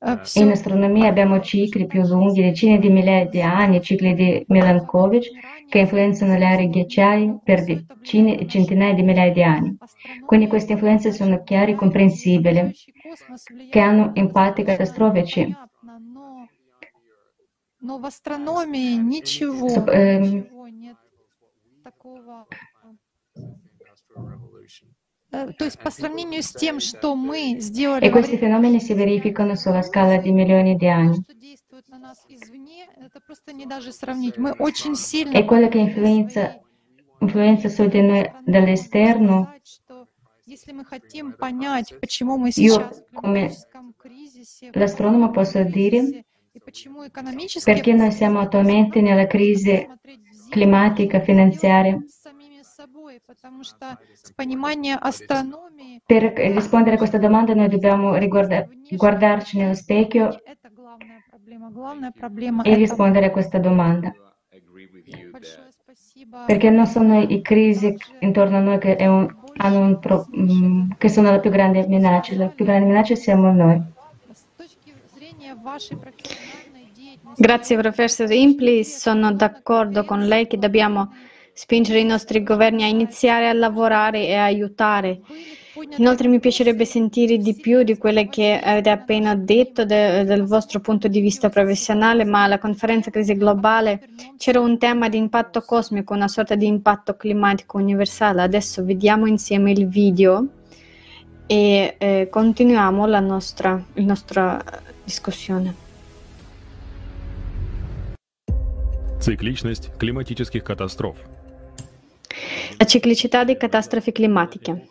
э, 0.00 0.12
In 0.12 0.22
все 0.22 0.52
astronomia 0.52 1.08
abbiamo 1.08 1.40
cicli 1.40 1.86
più 1.86 2.02
lunghi, 2.02 2.42
decine 2.42 2.78
di 2.78 2.88
migliaia 2.88 3.26
di 3.26 3.40
anni, 3.40 3.80
cicli 3.80 4.14
di 4.14 4.44
Milankovitch, 4.48 5.28
che 5.68 5.78
influenzano 5.78 6.36
le 6.36 6.44
aree 6.44 6.68
ghiacciaie 6.68 7.38
per 7.44 7.64
decine 7.64 8.38
e 8.38 8.46
centinaia 8.46 8.94
di 8.94 9.02
migliaia 9.02 9.32
di 9.32 9.42
anni. 9.42 9.76
Quindi 10.26 10.46
queste 10.48 10.72
influenze 10.72 11.12
sono 11.12 11.42
chiare 11.42 11.72
e 11.72 11.74
comprensibili, 11.74 12.72
che 13.70 13.80
hanno 13.80 14.12
impatti 14.14 14.62
catastrofici. 14.64 15.54
но, 16.18 16.48
но 17.80 17.98
в 17.98 18.06
астрономии 18.06 18.96
ничего, 18.96 19.68
Суп- 19.68 19.88
эм. 19.90 20.22
ничего 20.22 20.68
нет 20.68 20.96
такого. 21.84 22.46
Э, 25.32 25.52
То 25.58 25.64
есть 25.66 25.78
по 25.78 25.90
сравнению 25.90 26.42
с 26.42 26.52
тем, 26.52 26.80
что 26.80 27.14
мы 27.14 27.56
сделали 27.60 28.06
E 28.06 28.08
во 28.08 28.12
questi 28.20 28.36
время 28.36 28.56
fenomeni 28.60 28.80
si 28.80 28.94
verificano 28.94 29.54
sulla 29.56 29.82
scala 29.82 30.16
di 30.16 30.32
milioni 30.32 30.76
di 30.76 30.86
anni. 30.88 31.16
что 31.22 31.34
действует 31.34 31.88
на 31.88 31.98
нас 31.98 32.24
извне, 32.28 32.86
это 32.96 33.20
просто 33.20 33.52
не 33.52 33.66
даже 33.66 33.92
сравнить. 33.92 34.38
Мы 34.38 34.52
очень 34.52 34.94
сильно 34.94 35.36
E 35.36 35.44
quello 35.44 35.68
che 35.68 35.78
influenza, 35.78 36.58
influenza 37.20 37.68
su 37.68 37.86
di 37.88 38.00
noi 38.00 38.30
dall'esterno, 38.46 39.44
сказать, 39.44 39.66
что 39.66 40.08
если 40.46 40.72
мы 40.72 40.86
хотим 40.86 41.32
понять, 41.34 41.92
почему 42.00 42.38
мы 42.38 42.48
io 42.48 42.52
сейчас 42.52 43.02
в 43.12 43.14
come 43.14 43.48
климатическом 43.50 43.94
кризисе, 43.98 44.72
в 44.72 44.76
l'astronomo 44.76 45.30
posso 45.30 45.62
dire 45.62 46.00
кризисе, 46.00 46.24
и 46.54 46.58
почему 46.60 47.06
экономические 47.06 47.74
perché 47.74 47.92
noi 47.92 48.12
siamo 48.12 48.40
attualmente 48.40 49.02
nella 49.02 49.26
crisi 49.26 49.86
climatica, 50.48 51.20
finanziaria. 51.20 52.02
per 56.05 56.23
rispondere 56.23 56.95
a 56.95 56.97
questa 56.97 57.17
domanda 57.17 57.53
noi 57.53 57.67
dobbiamo 57.67 58.15
riguarda- 58.15 58.67
guardarci 58.89 59.57
nello 59.57 59.73
specchio 59.73 60.41
e 62.63 62.75
rispondere 62.75 63.27
a 63.27 63.31
questa 63.31 63.59
domanda. 63.59 64.13
Perché 66.45 66.69
non 66.69 66.87
sono 66.87 67.21
i 67.21 67.41
crisi 67.41 67.95
intorno 68.19 68.57
a 68.57 68.61
noi 68.61 68.79
che, 68.79 68.97
un, 69.01 69.27
un 69.55 69.99
pro, 69.99 70.25
che 70.97 71.09
sono 71.09 71.29
la 71.29 71.39
più 71.39 71.51
grande 71.51 71.85
minaccia, 71.87 72.35
la 72.35 72.47
più 72.47 72.65
grande 72.65 72.87
minaccia 72.87 73.15
siamo 73.15 73.51
noi. 73.51 73.81
Grazie 77.35 77.77
professor 77.77 78.31
Impli, 78.31 78.83
sono 78.83 79.33
d'accordo 79.33 80.03
con 80.03 80.25
lei 80.25 80.47
che 80.47 80.57
dobbiamo 80.57 81.11
spingere 81.52 82.00
i 82.00 82.04
nostri 82.04 82.42
governi 82.42 82.84
a 82.84 82.86
iniziare 82.86 83.48
a 83.48 83.52
lavorare 83.52 84.26
e 84.26 84.34
a 84.34 84.44
aiutare. 84.44 85.20
Inoltre 85.96 86.28
mi 86.28 86.40
piacerebbe 86.40 86.84
sentire 86.84 87.36
di 87.38 87.54
più 87.54 87.82
di 87.82 87.96
quelle 87.96 88.28
che 88.28 88.60
avete 88.62 88.90
appena 88.90 89.34
detto 89.34 89.84
de- 89.84 90.24
del 90.24 90.44
vostro 90.44 90.80
punto 90.80 91.08
di 91.08 91.20
vista 91.20 91.48
professionale, 91.48 92.24
ma 92.24 92.44
alla 92.44 92.58
conferenza 92.58 93.10
crisi 93.10 93.34
globale 93.34 94.08
c'era 94.36 94.60
un 94.60 94.78
tema 94.78 95.08
di 95.08 95.16
impatto 95.16 95.62
cosmico, 95.62 96.14
una 96.14 96.28
sorta 96.28 96.54
di 96.54 96.66
impatto 96.66 97.16
climatico 97.16 97.78
universale. 97.78 98.42
Adesso 98.42 98.84
vediamo 98.84 99.26
insieme 99.26 99.70
il 99.72 99.88
video 99.88 100.46
e 101.46 101.94
eh, 101.98 102.28
continuiamo 102.30 103.06
la 103.06 103.20
nostra, 103.20 103.82
la 103.94 104.02
nostra 104.02 104.62
discussione. 105.04 105.86
Цикличность 109.20 109.90
климатических 109.98 110.62
катастроф. 110.62 111.16
la 112.77 112.85
ciclicità 112.85 113.43
di 113.43 113.57
catastrofi 113.57 114.11
climatiche. 114.11 114.87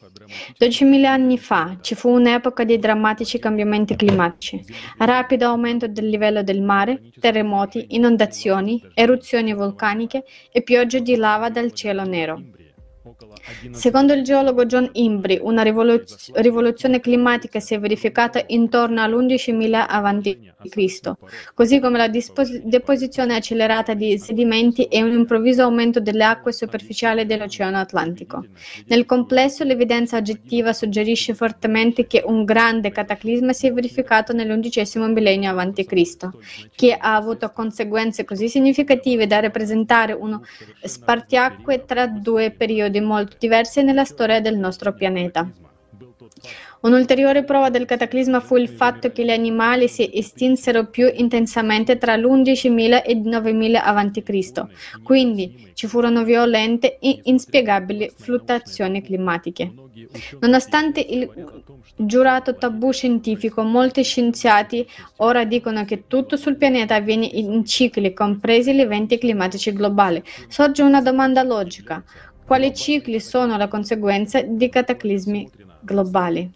12.000 0.59 1.05
anni 1.05 1.39
fa 1.39 1.79
ci 1.81 1.95
fu 1.95 2.09
un'epoca 2.09 2.65
di 2.65 2.79
drammatici 2.79 3.39
cambiamenti 3.39 3.97
climatici, 3.97 4.65
rapido 4.99 5.47
aumento 5.47 5.89
del 5.89 6.09
livello 6.09 6.43
del 6.43 6.63
mare, 6.63 7.11
terremoti, 7.21 7.87
inondazioni, 7.91 8.81
eruzioni 8.95 9.53
vulcaniche 9.53 10.25
e 10.51 10.63
piogge 10.63 11.03
di 11.03 11.17
lava 11.17 11.51
dal 11.51 11.73
cielo 11.73 12.05
nero. 12.05 12.41
Secondo 13.71 14.13
il 14.13 14.23
geologo 14.23 14.67
John 14.67 14.89
Imbri, 14.93 15.39
una 15.43 15.63
rivoluz- 15.63 16.31
rivoluzione 16.35 17.01
climatica 17.01 17.61
si 17.61 17.75
è 17.75 17.81
verificata 17.81 18.43
intorno 18.47 19.01
all'11.000 19.03 19.87
a.C., 19.89 21.13
così 21.55 21.81
come 21.81 21.99
la 21.99 22.09
dispos- 22.09 22.61
deposizione 22.63 23.35
accelerata 23.35 23.95
di 23.95 24.19
sedimenti 24.19 24.85
e 24.85 25.03
un 25.03 25.13
improvviso 25.13 25.63
aumento 25.63 26.01
delle 26.01 26.25
acque 26.25 26.53
superficiali 26.53 27.27
dell'Oceano 27.27 27.79
Atlantico. 27.79 28.45
Nel 28.87 29.07
complesso, 29.07 29.65
l'evidenza 29.65 30.17
oggettiva 30.17 30.73
suggerisce 30.73 31.35
fortemente 31.35 32.07
che 32.07 32.23
un 32.25 32.45
grande 32.45 32.91
cataclisma 32.91 33.53
si 33.53 33.67
è 33.67 33.73
verificato 33.73 34.33
nell'undicesimo 34.33 35.07
millennio 35.09 35.57
a.C., 35.57 36.29
che 36.75 36.95
ha 36.95 37.15
avuto 37.15 37.51
conseguenze 37.51 38.25
così 38.25 38.49
significative 38.49 39.27
da 39.27 39.41
rappresentare 39.41 40.13
uno 40.13 40.43
spartiacque 40.83 41.85
tra 41.85 42.07
due 42.07 42.51
periodi 42.51 43.01
molto 43.01 43.22
diversi 43.39 43.83
nella 43.83 44.05
storia 44.05 44.41
del 44.41 44.57
nostro 44.57 44.93
pianeta. 44.95 45.51
Un'ulteriore 46.83 47.45
prova 47.45 47.71
del 47.71 47.85
cataclisma 47.85 48.41
fu 48.41 48.57
il 48.57 48.69
fatto 48.69 49.13
che 49.13 49.25
gli 49.25 49.31
animali 49.31 49.87
si 49.87 50.11
estinsero 50.13 50.87
più 50.87 51.09
intensamente 51.15 51.97
tra 51.97 52.17
l'11.000 52.17 53.03
e 53.05 53.13
il 53.13 53.21
9.000 53.21 53.75
a.C., 53.77 55.03
quindi 55.03 55.71
ci 55.75 55.87
furono 55.87 56.25
violente 56.25 56.99
e 56.99 57.21
inspiegabili 57.23 58.11
fluttuazioni 58.17 59.01
climatiche. 59.01 59.73
Nonostante 60.41 61.01
il 61.01 61.31
giurato 61.95 62.57
tabù 62.57 62.91
scientifico, 62.91 63.63
molti 63.63 64.03
scienziati 64.03 64.85
ora 65.19 65.45
dicono 65.45 65.85
che 65.85 66.09
tutto 66.09 66.37
sul 66.37 66.57
pianeta 66.57 66.97
avviene 66.97 67.27
in 67.27 67.65
cicli, 67.65 68.13
compresi 68.13 68.75
gli 68.75 68.81
eventi 68.81 69.19
climatici 69.19 69.73
globali. 69.73 70.21
Sorge 70.49 70.83
una 70.83 71.01
domanda 71.01 71.45
logica. 71.45 72.03
Quali 72.45 72.75
cicli 72.75 73.21
sono 73.21 73.57
la 73.57 73.69
conseguenza 73.69 74.43
di 74.43 74.69
cataclismi 74.69 75.51
globali? 75.81 76.51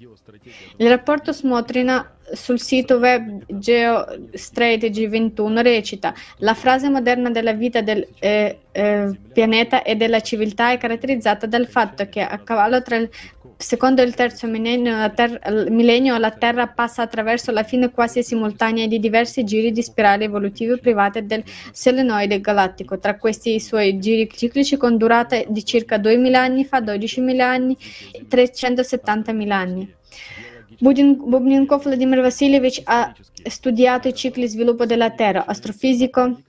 Il 0.77 0.88
rapporto 0.88 1.33
Smotrina 1.33 2.16
sul 2.33 2.61
sito 2.61 2.96
web 2.96 3.44
Geostrategy 3.46 5.07
21 5.07 5.62
recita 5.62 6.12
la 6.38 6.55
frase 6.55 6.88
moderna 6.88 7.31
della 7.31 7.53
vita 7.53 7.81
del 7.83 8.07
eh, 8.18 8.59
eh, 8.72 9.18
pianeta 9.33 9.83
e 9.83 9.94
della 9.94 10.20
civiltà 10.20 10.72
è 10.72 10.79
caratterizzata 10.79 11.46
dal 11.46 11.68
fatto 11.68 12.09
che 12.09 12.20
a 12.22 12.38
cavallo 12.38 12.83
tra 12.83 12.96
il 12.96 13.09
secondo 13.57 14.03
il 14.03 14.14
terzo 14.14 14.47
millennio 14.47 14.97
la, 14.97 15.11
ter- 15.11 15.71
millennio 15.71 16.19
la 16.19 16.31
Terra 16.31 16.66
passa 16.66 17.03
attraverso 17.03 17.51
la 17.53 17.62
fine 17.62 17.90
quasi 17.90 18.23
simultanea 18.23 18.87
di 18.87 18.99
diversi 18.99 19.45
giri 19.45 19.73
di 19.73 19.83
spirali 19.83 20.25
evolutivi 20.25 20.79
private 20.79 21.25
del 21.25 21.42
solenoide 21.73 22.40
galattico. 22.40 22.99
Tra 22.99 23.16
questi 23.16 23.55
i 23.55 23.61
suoi 23.61 23.99
giri 23.99 24.29
ciclici 24.31 24.77
con 24.77 24.97
durata 24.97 25.42
di 25.47 25.64
circa 25.64 25.97
2.000 25.97 26.35
anni 26.35 26.64
fa, 26.64 26.81
12.000 26.81 27.40
anni 27.40 27.77
e 28.12 28.27
370.000 28.29 29.51
anni. 29.51 29.95
Bubninkov 30.78 31.82
Vladimir 31.82 32.20
Vasilievich 32.20 32.82
ha 32.84 33.14
studiato 33.44 34.08
i 34.08 34.14
cicli 34.14 34.48
sviluppo 34.48 34.86
della 34.86 35.10
Terra, 35.10 35.46
astrofisico 35.46 36.40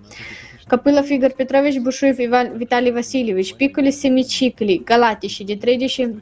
Capilla 0.68 1.04
Figor 1.04 1.32
Petrovich 1.32 1.78
Bushuev 1.78 2.18
e 2.18 2.50
Vitali 2.56 2.90
Vasilevich, 2.90 3.54
piccoli 3.54 3.92
semicicli 3.92 4.82
galattici 4.82 5.44
di 5.44 5.56
13 5.56 6.20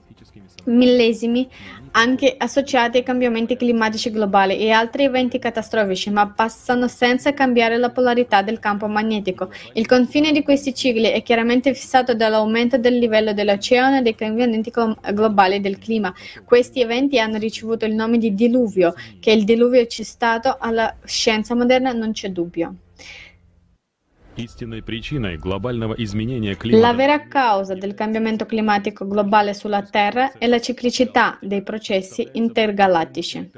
millesimi 0.64 1.48
anche 1.92 2.34
associati 2.36 2.98
ai 2.98 3.02
cambiamenti 3.02 3.56
climatici 3.56 4.10
globali 4.10 4.58
e 4.58 4.70
altri 4.70 5.04
eventi 5.04 5.38
catastrofici, 5.38 6.10
ma 6.10 6.28
passano 6.28 6.88
senza 6.88 7.32
cambiare 7.32 7.78
la 7.78 7.88
polarità 7.88 8.42
del 8.42 8.58
campo 8.58 8.86
magnetico. 8.86 9.50
Il 9.72 9.86
confine 9.86 10.30
di 10.30 10.42
questi 10.42 10.74
cicli 10.74 11.04
è 11.04 11.22
chiaramente 11.22 11.72
fissato 11.72 12.12
dall'aumento 12.14 12.76
del 12.76 12.98
livello 12.98 13.32
dell'oceano 13.32 13.96
e 13.96 14.02
dai 14.02 14.14
cambiamenti 14.14 14.70
globali 15.14 15.60
del 15.60 15.78
clima. 15.78 16.12
Questi 16.44 16.82
eventi 16.82 17.18
hanno 17.18 17.38
ricevuto 17.38 17.86
il 17.86 17.94
nome 17.94 18.18
di 18.18 18.34
diluvio, 18.34 18.92
che 19.20 19.30
il 19.30 19.44
diluvio 19.44 19.86
c'è 19.86 20.02
stato 20.02 20.58
alla 20.60 20.94
scienza 21.04 21.54
moderna 21.54 21.92
non 21.92 22.12
c'è 22.12 22.28
dubbio. 22.28 22.74
La 26.70 26.92
vera 26.92 27.28
causa 27.28 27.74
del 27.74 27.94
cambiamento 27.94 28.46
climatico 28.46 29.06
globale 29.06 29.54
sulla 29.54 29.82
Terra 29.82 30.32
è 30.38 30.46
la 30.46 30.60
ciclicità 30.60 31.38
dei 31.40 31.62
processi 31.62 32.28
intergalattici. 32.32 33.50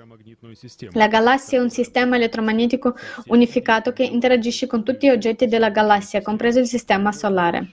La 0.93 1.09
galassia 1.09 1.59
è 1.59 1.63
un 1.63 1.71
sistema 1.71 2.17
elettromagnetico 2.17 2.95
unificato 3.29 3.93
che 3.93 4.05
interagisce 4.05 4.67
con 4.67 4.85
tutti 4.85 5.07
gli 5.07 5.11
oggetti 5.11 5.47
della 5.47 5.71
galassia, 5.71 6.21
compreso 6.21 6.59
il 6.59 6.67
sistema 6.67 7.11
solare. 7.11 7.71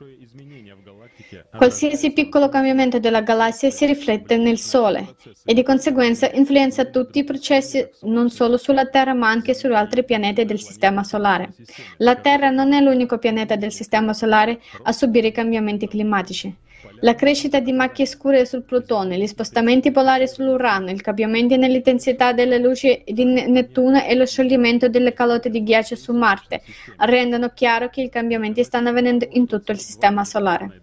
Qualsiasi 1.55 2.13
piccolo 2.13 2.49
cambiamento 2.49 2.97
della 2.97 3.21
galassia 3.21 3.69
si 3.69 3.85
riflette 3.85 4.37
nel 4.37 4.57
Sole 4.57 5.15
e 5.45 5.53
di 5.53 5.61
conseguenza 5.61 6.29
influenza 6.31 6.85
tutti 6.85 7.19
i 7.19 7.23
processi 7.23 7.87
non 8.01 8.31
solo 8.31 8.57
sulla 8.57 8.87
Terra 8.87 9.13
ma 9.13 9.29
anche 9.29 9.53
su 9.53 9.67
altri 9.67 10.03
pianeti 10.03 10.45
del 10.45 10.59
Sistema 10.59 11.03
Solare. 11.03 11.53
La 11.97 12.15
Terra 12.15 12.49
non 12.49 12.73
è 12.73 12.81
l'unico 12.81 13.19
pianeta 13.19 13.55
del 13.55 13.71
Sistema 13.71 14.13
Solare 14.13 14.59
a 14.81 14.91
subire 14.91 15.27
i 15.27 15.31
cambiamenti 15.31 15.87
climatici. 15.87 16.55
La 16.99 17.15
crescita 17.15 17.59
di 17.59 17.71
macchie 17.71 18.05
scure 18.05 18.45
sul 18.45 18.63
Plutone, 18.63 19.17
gli 19.17 19.27
spostamenti 19.27 19.91
polari 19.91 20.27
sull'Urano, 20.27 20.89
il 20.89 21.01
cambiamento 21.01 21.55
nell'intensità 21.55 22.33
delle 22.33 22.57
luci 22.57 23.03
di 23.05 23.25
Nettuno 23.25 24.03
e 24.03 24.15
lo 24.15 24.25
scioglimento 24.25 24.89
delle 24.89 25.13
calotte 25.13 25.49
di 25.49 25.63
ghiaccio 25.63 25.95
su 25.95 26.13
Marte 26.13 26.61
rendono 26.97 27.51
chiaro 27.53 27.89
che 27.89 28.01
i 28.01 28.09
cambiamenti 28.09 28.63
stanno 28.63 28.89
avvenendo 28.89 29.27
in 29.31 29.47
tutto 29.47 29.71
il 29.71 29.79
Sistema 29.79 30.25
Solare. 30.25 30.81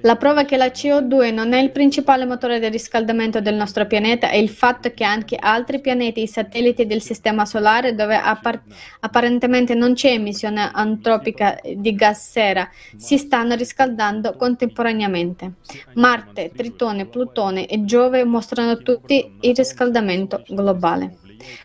La 0.00 0.16
prova 0.16 0.44
che 0.44 0.56
la 0.56 0.66
CO2 0.66 1.32
non 1.32 1.52
è 1.52 1.60
il 1.60 1.70
principale 1.70 2.24
motore 2.24 2.58
del 2.58 2.70
riscaldamento 2.70 3.40
del 3.40 3.54
nostro 3.54 3.86
pianeta 3.86 4.30
è 4.30 4.36
il 4.36 4.48
fatto 4.48 4.90
che 4.92 5.04
anche 5.04 5.36
altri 5.36 5.80
pianeti, 5.80 6.22
i 6.22 6.26
satelliti 6.26 6.86
del 6.86 7.02
Sistema 7.02 7.44
Solare, 7.44 7.94
dove 7.94 8.16
appar- 8.16 8.62
apparentemente 9.00 9.74
non 9.74 9.92
c'è 9.94 10.12
emissione 10.12 10.70
antropica 10.72 11.60
di 11.62 11.94
gas 11.94 12.30
sera, 12.30 12.68
si 12.96 13.18
stanno 13.18 13.54
riscaldando 13.54 14.34
contemporaneamente. 14.36 15.52
Marte, 15.94 16.50
Tritone, 16.54 17.06
Plutone 17.06 17.66
e 17.66 17.84
Giove 17.84 18.24
mostrano 18.24 18.78
tutti 18.78 19.36
il 19.40 19.54
riscaldamento 19.54 20.42
globale. 20.48 21.18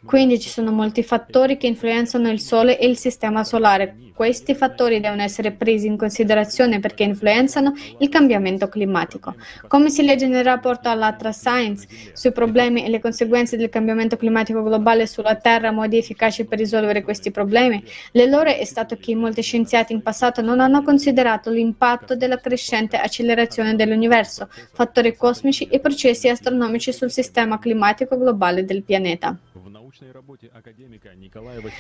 Quindi 0.05 0.39
ci 0.39 0.49
sono 0.49 0.71
molti 0.71 1.03
fattori 1.03 1.57
che 1.57 1.67
influenzano 1.67 2.29
il 2.29 2.39
Sole 2.39 2.77
e 2.79 2.87
il 2.87 2.97
Sistema 2.97 3.43
Solare. 3.43 3.95
Questi 4.19 4.53
fattori 4.53 4.99
devono 4.99 5.21
essere 5.21 5.53
presi 5.53 5.87
in 5.87 5.95
considerazione 5.95 6.79
perché 6.79 7.03
influenzano 7.03 7.73
il 7.99 8.09
cambiamento 8.09 8.67
climatico. 8.67 9.33
Come 9.67 9.89
si 9.89 10.03
legge 10.03 10.27
nel 10.27 10.43
rapporto 10.43 10.89
all'Atra 10.89 11.31
Science 11.31 11.87
sui 12.11 12.33
problemi 12.33 12.83
e 12.83 12.89
le 12.89 12.99
conseguenze 12.99 13.55
del 13.55 13.69
cambiamento 13.69 14.17
climatico 14.17 14.61
globale 14.61 15.07
sulla 15.07 15.35
Terra, 15.35 15.71
modi 15.71 15.97
efficaci 15.97 16.43
per 16.45 16.57
risolvere 16.57 17.01
questi 17.01 17.31
problemi, 17.31 17.81
l'errore 18.11 18.57
è 18.57 18.65
stato 18.65 18.97
che 18.97 19.15
molti 19.15 19.41
scienziati 19.41 19.93
in 19.93 20.01
passato 20.01 20.41
non 20.41 20.59
hanno 20.59 20.83
considerato 20.83 21.49
l'impatto 21.49 22.17
della 22.17 22.39
crescente 22.39 22.97
accelerazione 22.97 23.75
dell'universo, 23.75 24.49
fattori 24.73 25.15
cosmici 25.15 25.63
e 25.65 25.79
processi 25.79 26.27
astronomici 26.27 26.91
sul 26.91 27.09
sistema 27.09 27.57
climatico 27.57 28.17
globale 28.17 28.65
del 28.65 28.83
pianeta. 28.83 29.37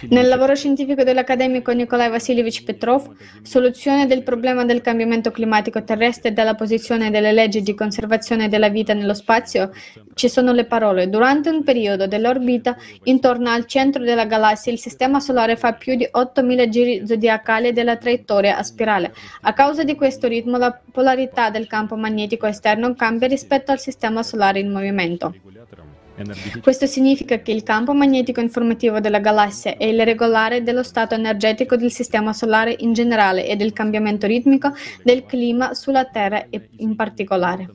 Nel 0.09 0.27
lavoro 0.27 0.53
scientifico 0.53 1.03
dell'accademico 1.03 1.71
Nikolai 1.71 2.09
Vasilievich 2.09 2.65
Petrov, 2.65 3.15
Soluzione 3.43 4.07
del 4.07 4.23
problema 4.23 4.65
del 4.65 4.81
cambiamento 4.81 5.31
climatico 5.31 5.81
terrestre 5.85 6.29
e 6.29 6.31
della 6.33 6.53
posizione 6.53 7.11
delle 7.11 7.31
leggi 7.31 7.61
di 7.61 7.73
conservazione 7.73 8.49
della 8.49 8.67
vita 8.67 8.93
nello 8.93 9.13
spazio, 9.13 9.71
ci 10.15 10.27
sono 10.27 10.51
le 10.51 10.65
parole. 10.65 11.07
Durante 11.07 11.49
un 11.49 11.63
periodo 11.63 12.07
dell'orbita 12.07 12.75
intorno 13.03 13.51
al 13.51 13.65
centro 13.65 14.03
della 14.03 14.25
galassia, 14.25 14.73
il 14.73 14.79
sistema 14.79 15.21
solare 15.21 15.55
fa 15.55 15.73
più 15.73 15.95
di 15.95 16.05
8.000 16.11 16.67
giri 16.67 17.07
zodiacali 17.07 17.71
della 17.71 17.95
traiettoria 17.95 18.57
a 18.57 18.63
spirale. 18.63 19.13
A 19.41 19.53
causa 19.53 19.85
di 19.85 19.95
questo 19.95 20.27
ritmo, 20.27 20.57
la 20.57 20.77
polarità 20.91 21.49
del 21.49 21.67
campo 21.67 21.95
magnetico 21.95 22.47
esterno 22.47 22.93
cambia 22.95 23.29
rispetto 23.29 23.71
al 23.71 23.79
sistema 23.79 24.23
solare 24.23 24.59
in 24.59 24.71
movimento. 24.71 25.33
Questo 26.61 26.85
significa 26.85 27.39
che 27.39 27.51
il 27.51 27.63
campo 27.63 27.93
magnetico 27.93 28.41
informativo 28.41 28.99
della 28.99 29.19
galassia 29.19 29.77
è 29.77 29.85
il 29.85 30.03
regolare 30.03 30.63
dello 30.63 30.83
stato 30.83 31.15
energetico 31.15 31.75
del 31.75 31.91
sistema 31.91 32.33
solare 32.33 32.75
in 32.79 32.93
generale 32.93 33.47
e 33.47 33.55
del 33.55 33.73
cambiamento 33.73 34.27
ritmico 34.27 34.73
del 35.03 35.25
clima 35.25 35.73
sulla 35.73 36.05
Terra 36.05 36.45
in 36.77 36.95
particolare. 36.95 37.67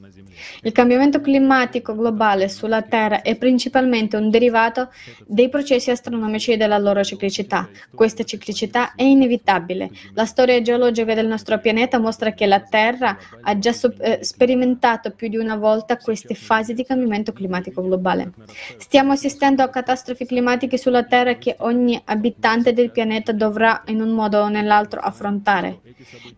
Il 0.62 0.72
cambiamento 0.72 1.20
climatico 1.20 1.94
globale 1.94 2.48
sulla 2.48 2.82
Terra 2.82 3.22
è 3.22 3.36
principalmente 3.36 4.16
un 4.16 4.30
derivato 4.30 4.90
dei 5.26 5.48
processi 5.48 5.90
astronomici 5.90 6.52
e 6.52 6.56
della 6.56 6.78
loro 6.78 7.02
ciclicità. 7.04 7.68
Questa 7.94 8.24
ciclicità 8.24 8.94
è 8.94 9.02
inevitabile. 9.02 9.90
La 10.14 10.24
storia 10.24 10.60
geologica 10.62 11.14
del 11.14 11.26
nostro 11.26 11.58
pianeta 11.58 11.98
mostra 11.98 12.32
che 12.32 12.46
la 12.46 12.60
Terra 12.60 13.16
ha 13.42 13.58
già 13.58 13.72
so- 13.72 13.94
eh, 13.98 14.18
sperimentato 14.22 15.10
più 15.10 15.28
di 15.28 15.36
una 15.36 15.56
volta 15.56 15.96
queste 15.96 16.34
fasi 16.34 16.74
di 16.74 16.84
cambiamento 16.84 17.32
climatico 17.32 17.82
globale. 17.82 18.32
Stiamo 18.78 19.12
assistendo 19.12 19.62
a 19.62 19.68
catastrofi 19.68 20.26
climatiche 20.26 20.78
sulla 20.78 21.04
Terra 21.04 21.36
che 21.36 21.56
ogni 21.60 22.00
abitante 22.04 22.72
del 22.72 22.90
pianeta 22.90 23.32
dovrà 23.32 23.82
in 23.86 24.00
un 24.00 24.10
modo 24.10 24.40
o 24.40 24.48
nell'altro 24.48 25.00
affrontare. 25.00 25.80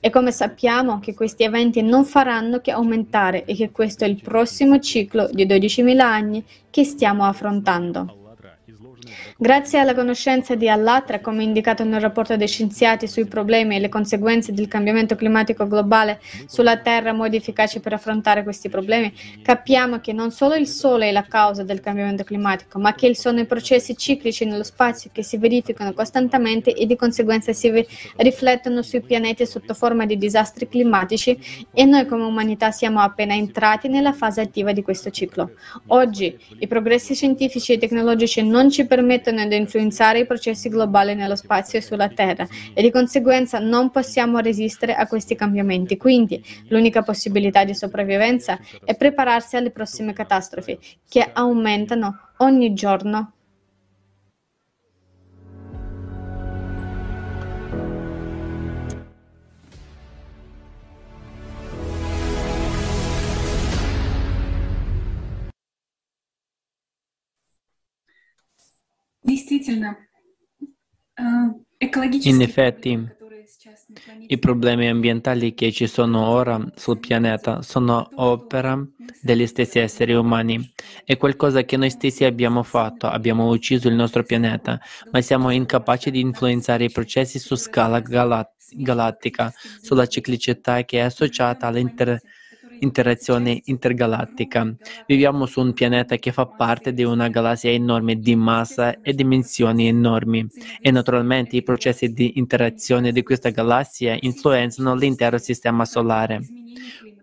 E 0.01 0.11
come 0.11 0.31
sappiamo 0.33 1.01
che 1.01 1.15
questi 1.15 1.43
eventi 1.43 1.83
non 1.83 2.05
faranno 2.05 2.61
che 2.61 2.71
aumentare 2.71 3.45
e 3.45 3.55
che 3.55 3.71
questo 3.87 4.05
è 4.05 4.09
il 4.09 4.21
prossimo 4.21 4.81
ciclo 4.81 5.29
di 5.31 5.47
12.000 5.47 6.01
anni 6.01 6.45
che 6.71 6.83
stiamo 6.83 7.25
affrontando. 7.25 8.26
Grazie 9.39 9.79
alla 9.79 9.95
conoscenza 9.95 10.55
di 10.55 10.69
Allatra, 10.69 11.21
come 11.21 11.43
indicato 11.43 11.85
nel 11.85 12.01
rapporto 12.01 12.37
dei 12.37 12.49
scienziati 12.49 13.07
sui 13.07 13.27
problemi 13.27 13.77
e 13.77 13.81
le 13.81 13.89
conseguenze 13.89 14.53
del 14.53 14.69
cambiamento 14.69 15.15
climatico 15.15 15.67
globale 15.67 16.21
sulla 16.47 16.79
Terra, 16.79 17.13
modi 17.13 17.37
efficaci 17.37 17.81
per 17.81 17.93
affrontare 17.93 18.43
questi 18.43 18.69
problemi, 18.69 19.13
capiamo 19.43 20.01
che 20.01 20.13
non 20.13 20.31
solo 20.31 20.55
il 20.55 20.67
Sole 20.67 21.09
è 21.09 21.13
la 21.13 21.23
causa 21.23 21.63
del 21.63 21.81
cambiamento 21.81 22.25
climatico, 22.25 22.79
ma 22.79 22.95
che 22.95 23.15
sono 23.15 23.41
i 23.41 23.47
processi 23.47 23.97
ciclici 23.97 24.45
nello 24.45 24.65
spazio 24.65 25.11
che 25.13 25.23
si 25.23 25.39
verificano 25.39 25.93
costantemente 25.93 26.75
e 26.75 26.87
di 26.87 26.97
conseguenza 26.97 27.53
si 27.53 27.73
riflettono 28.17 28.83
sui 28.83 29.01
pianeti 29.03 29.47
sotto 29.47 29.75
forma 29.75 30.07
di 30.07 30.17
disastri 30.19 30.69
climatici 30.69 31.39
e 31.73 31.85
noi 31.85 32.07
come 32.07 32.25
umanità 32.25 32.71
siamo 32.71 33.01
appena 33.01 33.35
entrati 33.35 33.89
nella 33.89 34.13
fase 34.13 34.41
attiva 34.41 34.73
di 34.73 34.83
questo 34.83 35.11
ciclo. 35.11 35.53
Oggi 35.89 36.37
i 36.59 36.67
progressi 36.67 37.15
scientifici 37.15 37.73
e 37.73 37.79
tecnologici 37.79 38.43
non 38.43 38.71
ci 38.71 38.83
permettono 38.83 38.96
permettono 38.97 39.47
di 39.47 39.57
influenzare 39.57 40.21
i 40.21 40.27
processi 40.27 40.71
globali 40.71 41.15
nello 41.15 41.37
spazio 41.37 41.79
e 41.79 41.83
sulla 41.83 42.09
Terra 42.09 42.47
e 42.73 42.81
di 42.81 42.91
conseguenza 42.91 43.59
non 43.59 43.91
possiamo 43.91 44.39
resistere 44.39 44.95
a 44.95 45.07
questi 45.07 45.35
cambiamenti. 45.35 45.99
Quindi 45.99 46.43
l'unica 46.69 47.03
possibilità 47.03 47.63
di 47.65 47.75
sopravvivenza 47.75 48.59
è 48.85 48.97
prepararsi 48.97 49.57
alle 49.57 49.71
prossime 49.71 50.15
catastrofi 50.15 50.79
che 51.07 51.29
aumentano 51.35 52.31
ogni 52.39 52.73
giorno 52.73 53.33
In 72.23 72.43
effetti, 72.43 73.15
i 74.27 74.39
problemi 74.39 74.89
ambientali 74.89 75.55
che 75.55 75.73
ci 75.73 75.87
sono 75.87 76.27
ora 76.27 76.63
sul 76.75 76.99
pianeta 76.99 77.63
sono 77.63 78.09
opera 78.15 78.79
degli 79.23 79.47
stessi 79.47 79.79
esseri 79.79 80.15
umani. 80.15 80.73
È 81.05 81.17
qualcosa 81.17 81.63
che 81.63 81.77
noi 81.77 81.91
stessi 81.91 82.25
abbiamo 82.25 82.63
fatto, 82.63 83.07
abbiamo 83.07 83.49
ucciso 83.49 83.89
il 83.89 83.95
nostro 83.95 84.25
pianeta, 84.25 84.81
ma 85.11 85.21
siamo 85.21 85.51
incapaci 85.51 86.11
di 86.11 86.21
influenzare 86.21 86.85
i 86.85 86.91
processi 86.91 87.39
su 87.39 87.55
scala 87.57 88.01
galattica, 88.01 89.53
sulla 89.81 90.07
ciclicità 90.07 90.85
che 90.85 90.99
è 90.99 91.03
associata 91.03 91.67
all'interazione 91.67 92.35
interazione 92.81 93.61
intergalattica. 93.65 94.75
Viviamo 95.07 95.47
su 95.47 95.61
un 95.61 95.73
pianeta 95.73 96.17
che 96.17 96.33
fa 96.33 96.47
parte 96.47 96.93
di 96.93 97.05
una 97.05 97.29
galassia 97.29 97.71
enorme 97.71 98.19
di 98.19 98.37
massa 98.37 99.01
e 99.01 99.15
dimensioni 99.15 99.89
enormi 99.89 100.47
e 100.81 100.91
naturalmente 100.91 101.57
i 101.57 101.63
processi 101.63 102.13
di 102.13 102.39
interazione 102.39 103.13
di 103.13 103.23
questa 103.23 103.51
galassia 103.51 104.17
influenzano 104.21 104.95
l'intero 104.95 105.39
sistema 105.39 105.85
solare. 105.85 106.41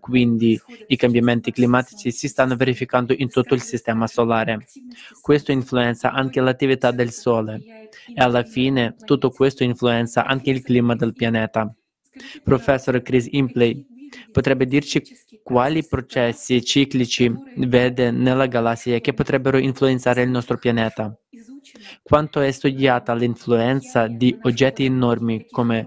Quindi 0.00 0.60
i 0.88 0.96
cambiamenti 0.96 1.50
climatici 1.50 2.10
si 2.10 2.28
stanno 2.28 2.56
verificando 2.56 3.14
in 3.16 3.30
tutto 3.30 3.54
il 3.54 3.62
sistema 3.62 4.06
solare. 4.06 4.66
Questo 5.22 5.50
influenza 5.50 6.12
anche 6.12 6.42
l'attività 6.42 6.90
del 6.90 7.10
Sole 7.10 7.88
e 8.14 8.22
alla 8.22 8.42
fine 8.42 8.96
tutto 9.02 9.30
questo 9.30 9.64
influenza 9.64 10.26
anche 10.26 10.50
il 10.50 10.62
clima 10.62 10.94
del 10.94 11.14
pianeta. 11.14 11.74
Professor 12.42 13.00
Chris 13.00 13.28
Impley 13.30 13.86
potrebbe 14.30 14.66
dirci 14.66 15.02
quali 15.42 15.86
processi 15.86 16.64
ciclici 16.64 17.32
vede 17.56 18.10
nella 18.10 18.46
galassia 18.46 19.00
che 19.00 19.12
potrebbero 19.12 19.58
influenzare 19.58 20.22
il 20.22 20.30
nostro 20.30 20.58
pianeta? 20.58 21.16
Quanto 22.02 22.40
è 22.40 22.50
studiata 22.50 23.14
l'influenza 23.14 24.06
di 24.06 24.36
oggetti 24.42 24.84
enormi 24.84 25.46
come 25.50 25.86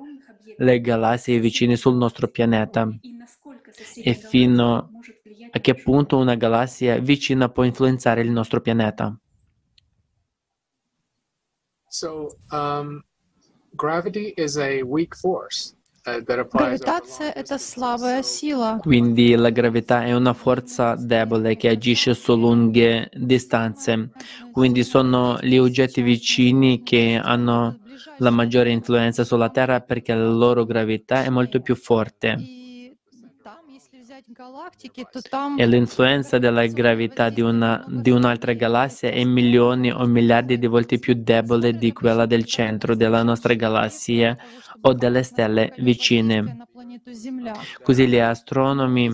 le 0.58 0.82
galassie 0.82 1.40
vicine 1.40 1.76
sul 1.76 1.96
nostro 1.96 2.28
pianeta 2.28 2.88
e 4.04 4.13
fino 4.13 4.92
a 5.52 5.60
che 5.60 5.76
punto 5.76 6.18
una 6.18 6.36
galassia 6.36 6.98
vicina 7.00 7.50
può 7.50 7.63
influenzare 7.63 8.22
il 8.22 8.32
nostro 8.32 8.60
pianeta? 8.62 9.18
So, 11.90 12.38
um, 12.52 13.02
gravity 13.76 14.34
is 14.36 14.58
a 14.58 14.82
weak 14.84 15.16
force. 15.16 15.77
Gravitazia 16.08 17.34
è 17.34 17.43
la 17.46 17.58
slaba 17.58 18.22
sila. 18.22 18.78
Quindi 18.80 19.36
la 19.36 19.50
gravità 19.50 20.06
è 20.06 20.13
una 20.13 20.34
forza 20.34 20.96
debole 20.96 21.58
che 21.58 21.67
agisce 21.67 22.13
su 22.13 22.34
lunghe 22.34 23.10
distanze. 23.13 24.12
Quindi 24.54 24.86
sono 24.86 25.38
gli 25.41 25.58
oggetti 25.58 26.02
vicini 26.02 26.82
che 26.82 27.20
hanno 27.22 27.80
la 28.20 28.30
maggiore 28.30 28.72
influenza 28.72 29.26
sulla 29.26 29.50
Terra 29.50 29.82
perché 29.82 30.13
la 30.13 30.30
loro 30.30 30.63
gravità 30.63 31.24
è 31.26 31.30
molto 31.30 31.60
più 31.60 31.76
forte. 31.76 32.57
E 35.58 35.66
l'influenza 35.66 36.38
della 36.38 36.66
gravità 36.66 37.30
di, 37.30 37.40
una, 37.40 37.82
di, 37.88 38.10
un'altra 38.10 38.52
galassia 38.52 39.10
è 39.10 39.24
milioni 39.24 39.90
o 39.90 40.06
miliardi 40.06 40.60
di 40.60 40.68
volte 40.68 41.00
più 41.00 41.13
debole 41.18 41.78
di 41.78 41.94
quella 41.94 42.26
del 42.26 42.44
centro 42.44 42.94
della 42.94 43.24
nostra 43.24 43.54
galassia 43.54 44.38
o 44.82 44.94
delle 44.94 45.24
stelle 45.24 45.74
vicine. 45.78 46.68
Così 47.82 48.08
gli 48.08 48.20
astronomi 48.20 49.10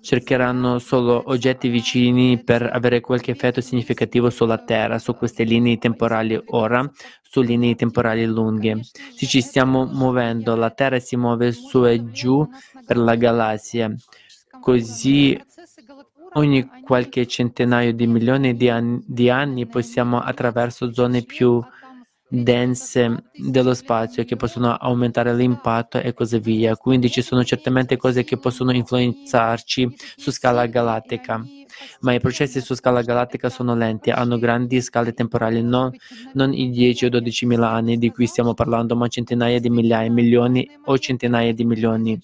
cercheranno 0.00 0.78
solo 0.78 1.22
oggetti 1.26 1.68
vicini 1.68 2.42
per 2.42 2.62
avere 2.62 3.00
qualche 3.00 3.30
effetto 3.30 3.60
significativo 3.60 4.28
sulla 4.30 4.58
Terra, 4.58 4.98
su 4.98 5.14
queste 5.14 5.44
linee 5.44 5.78
temporali 5.78 6.40
ora, 6.48 6.88
su 7.22 7.40
linee 7.40 7.74
temporali 7.74 8.26
lunghe. 8.26 8.80
Se 8.82 9.26
ci 9.26 9.40
stiamo 9.40 9.86
muovendo, 9.86 10.54
la 10.56 10.70
Terra 10.70 10.98
si 10.98 11.16
muove 11.16 11.52
su 11.52 11.84
e 11.84 12.10
giù 12.10 12.46
per 12.84 12.96
la 12.96 13.14
galassia. 13.14 13.94
Così 14.60 15.40
ogni 16.34 16.68
qualche 16.84 17.26
centinaio 17.26 17.92
di 17.92 18.06
milioni 18.06 18.56
di 18.56 18.68
anni, 18.68 19.02
di 19.06 19.30
anni 19.30 19.66
passiamo 19.66 20.20
attraverso 20.20 20.92
zone 20.92 21.22
più 21.22 21.62
dense 22.30 23.24
dello 23.34 23.74
spazio 23.74 24.24
che 24.24 24.36
possono 24.36 24.72
aumentare 24.72 25.34
l'impatto 25.34 25.98
e 25.98 26.14
così 26.14 26.38
via. 26.38 26.76
Quindi 26.76 27.10
ci 27.10 27.22
sono 27.22 27.42
certamente 27.44 27.96
cose 27.96 28.22
che 28.22 28.38
possono 28.38 28.72
influenzarci 28.72 29.92
su 30.16 30.30
scala 30.30 30.66
galattica 30.66 31.44
ma 32.00 32.12
i 32.12 32.20
processi 32.20 32.60
su 32.60 32.74
scala 32.74 33.02
galattica 33.02 33.48
sono 33.48 33.74
lenti, 33.74 34.10
hanno 34.10 34.38
grandi 34.38 34.80
scale 34.80 35.12
temporali, 35.12 35.62
non, 35.62 35.90
non 36.34 36.52
i 36.52 36.70
10 36.70 37.06
o 37.06 37.08
12 37.08 37.46
mila 37.46 37.70
anni 37.70 37.98
di 37.98 38.10
cui 38.10 38.26
stiamo 38.26 38.54
parlando, 38.54 38.96
ma 38.96 39.08
centinaia 39.08 39.60
di 39.60 39.70
migliaia, 39.70 40.10
milioni 40.10 40.68
o 40.84 40.98
centinaia 40.98 41.52
di 41.52 41.64
milioni. 41.64 42.20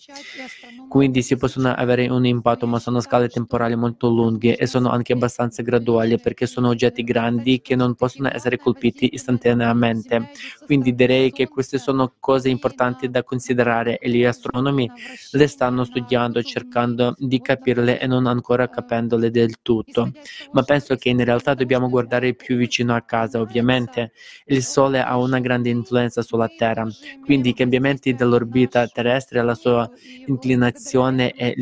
Quindi 0.88 1.20
si 1.22 1.36
possono 1.36 1.72
avere 1.74 2.06
un 2.08 2.24
impatto, 2.24 2.66
ma 2.66 2.78
sono 2.78 3.00
scale 3.00 3.28
temporali 3.28 3.74
molto 3.74 4.08
lunghe 4.08 4.56
e 4.56 4.66
sono 4.66 4.88
anche 4.90 5.12
abbastanza 5.12 5.62
graduali 5.62 6.18
perché 6.20 6.46
sono 6.46 6.68
oggetti 6.68 7.02
grandi 7.02 7.60
che 7.60 7.74
non 7.74 7.94
possono 7.96 8.30
essere 8.32 8.56
colpiti 8.56 9.12
istantaneamente. 9.12 10.28
Quindi 10.64 10.94
direi 10.94 11.32
che 11.32 11.48
queste 11.48 11.78
sono 11.78 12.14
cose 12.20 12.48
importanti 12.48 13.08
da 13.10 13.24
considerare 13.24 13.98
e 13.98 14.08
gli 14.10 14.24
astronomi 14.24 14.90
le 15.30 15.46
stanno 15.48 15.84
studiando, 15.84 16.42
cercando 16.42 17.14
di 17.18 17.40
capirle 17.40 17.98
e 17.98 18.06
non 18.06 18.26
ancora 18.26 18.68
capendole 18.68 19.30
del 19.30 19.56
tutto. 19.62 20.12
Ma 20.52 20.62
penso 20.62 20.94
che 20.96 21.08
in 21.08 21.22
realtà 21.24 21.54
dobbiamo 21.54 21.88
guardare 21.88 22.34
più 22.34 22.56
vicino 22.56 22.94
a 22.94 23.02
casa, 23.02 23.40
ovviamente. 23.40 24.12
Il 24.46 24.62
Sole 24.62 25.02
ha 25.02 25.16
una 25.18 25.40
grande 25.40 25.68
influenza 25.68 26.22
sulla 26.22 26.48
Terra, 26.48 26.86
quindi 27.20 27.48
i 27.50 27.54
cambiamenti 27.54 28.14
dell'orbita 28.14 28.86
terrestre, 28.86 29.42
la 29.42 29.54
sua 29.54 29.88
inclinazione 30.26 30.74
l'inclinazione 30.76 31.32
e 31.32 31.54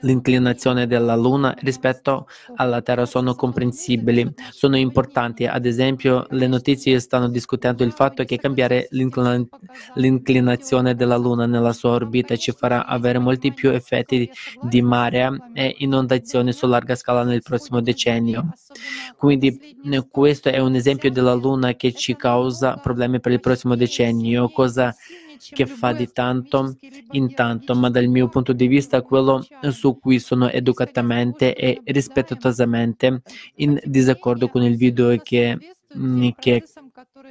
l'inclinazione 0.00 0.86
della 0.86 1.14
Luna 1.16 1.54
rispetto 1.58 2.26
alla 2.56 2.82
Terra 2.82 3.06
sono 3.06 3.34
comprensibili, 3.34 4.32
sono 4.50 4.76
importanti. 4.76 5.46
Ad 5.46 5.66
esempio, 5.66 6.26
le 6.30 6.46
notizie 6.46 6.98
stanno 7.00 7.28
discutendo 7.28 7.82
il 7.84 7.92
fatto 7.92 8.24
che 8.24 8.36
cambiare 8.38 8.86
l'inclin- 8.90 9.48
l'inclinazione 9.94 10.94
della 10.94 11.16
Luna 11.16 11.46
nella 11.46 11.72
sua 11.72 11.90
orbita 11.90 12.36
ci 12.36 12.52
farà 12.52 12.86
avere 12.86 13.18
molti 13.18 13.52
più 13.52 13.70
effetti 13.70 14.28
di 14.60 14.82
marea 14.82 15.34
e 15.52 15.74
inondazioni 15.78 16.52
su 16.52 16.66
larga 16.66 16.94
scala 16.94 17.22
nel 17.24 17.42
prossimo 17.42 17.80
decennio. 17.80 18.48
Quindi 19.16 19.58
questo 20.08 20.48
è 20.50 20.58
un 20.58 20.74
esempio 20.74 21.10
della 21.10 21.34
Luna 21.34 21.74
che 21.74 21.92
ci 21.92 22.16
causa 22.16 22.76
problemi 22.76 23.20
per 23.20 23.32
il 23.32 23.40
prossimo 23.40 23.74
decennio. 23.76 24.50
Cosa 24.50 24.94
che 25.52 25.66
fa 25.66 25.92
di 25.92 26.10
tanto 26.12 26.76
in 27.10 27.34
tanto, 27.34 27.74
ma 27.74 27.90
dal 27.90 28.06
mio 28.08 28.28
punto 28.28 28.52
di 28.52 28.66
vista 28.66 29.02
quello 29.02 29.46
su 29.70 29.98
cui 29.98 30.18
sono 30.18 30.48
educatamente 30.50 31.54
e 31.54 31.80
rispettosamente 31.84 33.22
in 33.56 33.80
disaccordo 33.84 34.48
con 34.48 34.62
il 34.62 34.76
video 34.76 35.16
che, 35.22 35.56
mm, 35.56 35.58
che 36.38 36.62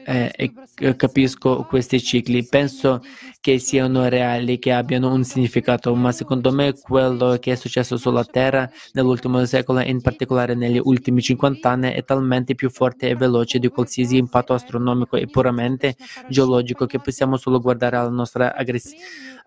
eh, 0.05 0.53
capisco 0.95 1.63
questi 1.63 2.01
cicli. 2.01 2.45
Penso 2.45 3.01
che 3.39 3.59
siano 3.59 4.07
reali, 4.07 4.59
che 4.59 4.71
abbiano 4.71 5.13
un 5.13 5.23
significato, 5.23 5.93
ma 5.95 6.11
secondo 6.11 6.51
me 6.51 6.73
quello 6.79 7.37
che 7.39 7.51
è 7.53 7.55
successo 7.55 7.97
sulla 7.97 8.23
Terra 8.23 8.69
nell'ultimo 8.93 9.43
secolo 9.45 9.79
e 9.79 9.89
in 9.89 10.01
particolare 10.01 10.55
negli 10.55 10.79
ultimi 10.81 11.21
50 11.21 11.69
anni 11.69 11.91
è 11.91 12.03
talmente 12.03 12.55
più 12.55 12.69
forte 12.69 13.09
e 13.09 13.15
veloce 13.15 13.59
di 13.59 13.67
qualsiasi 13.67 14.17
impatto 14.17 14.53
astronomico 14.53 15.15
e 15.17 15.27
puramente 15.27 15.95
geologico 16.29 16.85
che 16.85 16.99
possiamo 16.99 17.37
solo 17.37 17.59
guardare 17.59 17.97
alla 17.97 18.09
nostra 18.09 18.55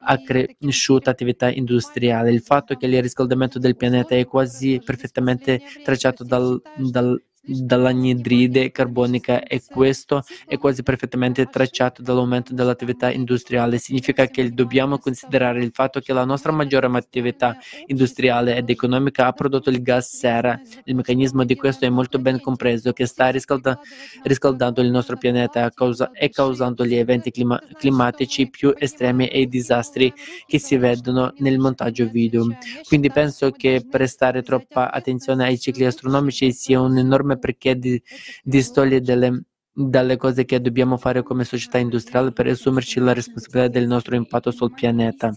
accresciuta 0.00 1.10
attività 1.10 1.50
industriale. 1.50 2.30
Il 2.30 2.40
fatto 2.40 2.74
che 2.76 2.86
il 2.86 3.02
riscaldamento 3.02 3.58
del 3.58 3.76
pianeta 3.76 4.14
è 4.14 4.24
quasi 4.26 4.80
perfettamente 4.84 5.60
tracciato 5.82 6.24
dal, 6.24 6.60
dal 6.76 7.20
dall'anidride 7.48 8.70
carbonica 8.70 9.42
e 9.42 9.62
questo 9.66 10.24
è 10.46 10.58
quasi 10.58 10.82
perfettamente 10.82 11.46
tracciato 11.46 12.02
dall'aumento 12.02 12.52
dell'attività 12.52 13.10
industriale. 13.10 13.78
Significa 13.78 14.26
che 14.26 14.50
dobbiamo 14.50 14.98
considerare 14.98 15.62
il 15.62 15.70
fatto 15.72 16.00
che 16.00 16.12
la 16.12 16.24
nostra 16.24 16.52
maggiore 16.52 16.86
attività 16.88 17.56
industriale 17.86 18.56
ed 18.56 18.68
economica 18.68 19.26
ha 19.26 19.32
prodotto 19.32 19.70
il 19.70 19.82
gas 19.82 20.14
sera. 20.16 20.60
Il 20.84 20.94
meccanismo 20.94 21.44
di 21.44 21.54
questo 21.54 21.84
è 21.84 21.88
molto 21.88 22.18
ben 22.18 22.40
compreso, 22.40 22.92
che 22.92 23.06
sta 23.06 23.28
riscalda- 23.28 23.78
riscaldando 24.22 24.80
il 24.82 24.90
nostro 24.90 25.16
pianeta 25.16 25.70
causa- 25.70 26.10
e 26.12 26.28
causando 26.28 26.84
gli 26.84 26.94
eventi 26.94 27.30
clima- 27.30 27.60
climatici 27.74 28.48
più 28.48 28.74
estremi 28.76 29.26
e 29.28 29.40
i 29.40 29.48
disastri 29.48 30.12
che 30.46 30.58
si 30.58 30.76
vedono 30.76 31.32
nel 31.38 31.58
montaggio 31.58 32.06
video. 32.08 32.46
Quindi 32.86 33.10
penso 33.10 33.50
che 33.50 33.84
prestare 33.88 34.42
troppa 34.42 34.90
attenzione 34.90 35.44
ai 35.44 35.58
cicli 35.58 35.84
astronomici 35.84 36.52
sia 36.52 36.80
un 36.80 36.98
enorme 36.98 37.37
perché 37.38 37.76
di 37.78 38.00
distogliere 38.42 39.00
delle 39.02 39.42
dalle 39.78 40.16
cose 40.16 40.44
che 40.44 40.60
dobbiamo 40.60 40.96
fare 40.96 41.22
come 41.22 41.44
società 41.44 41.78
industriale 41.78 42.32
per 42.32 42.46
assumerci 42.48 42.98
la 42.98 43.12
responsabilità 43.12 43.68
del 43.78 43.86
nostro 43.86 44.16
impatto 44.16 44.50
sul 44.50 44.72
pianeta. 44.72 45.36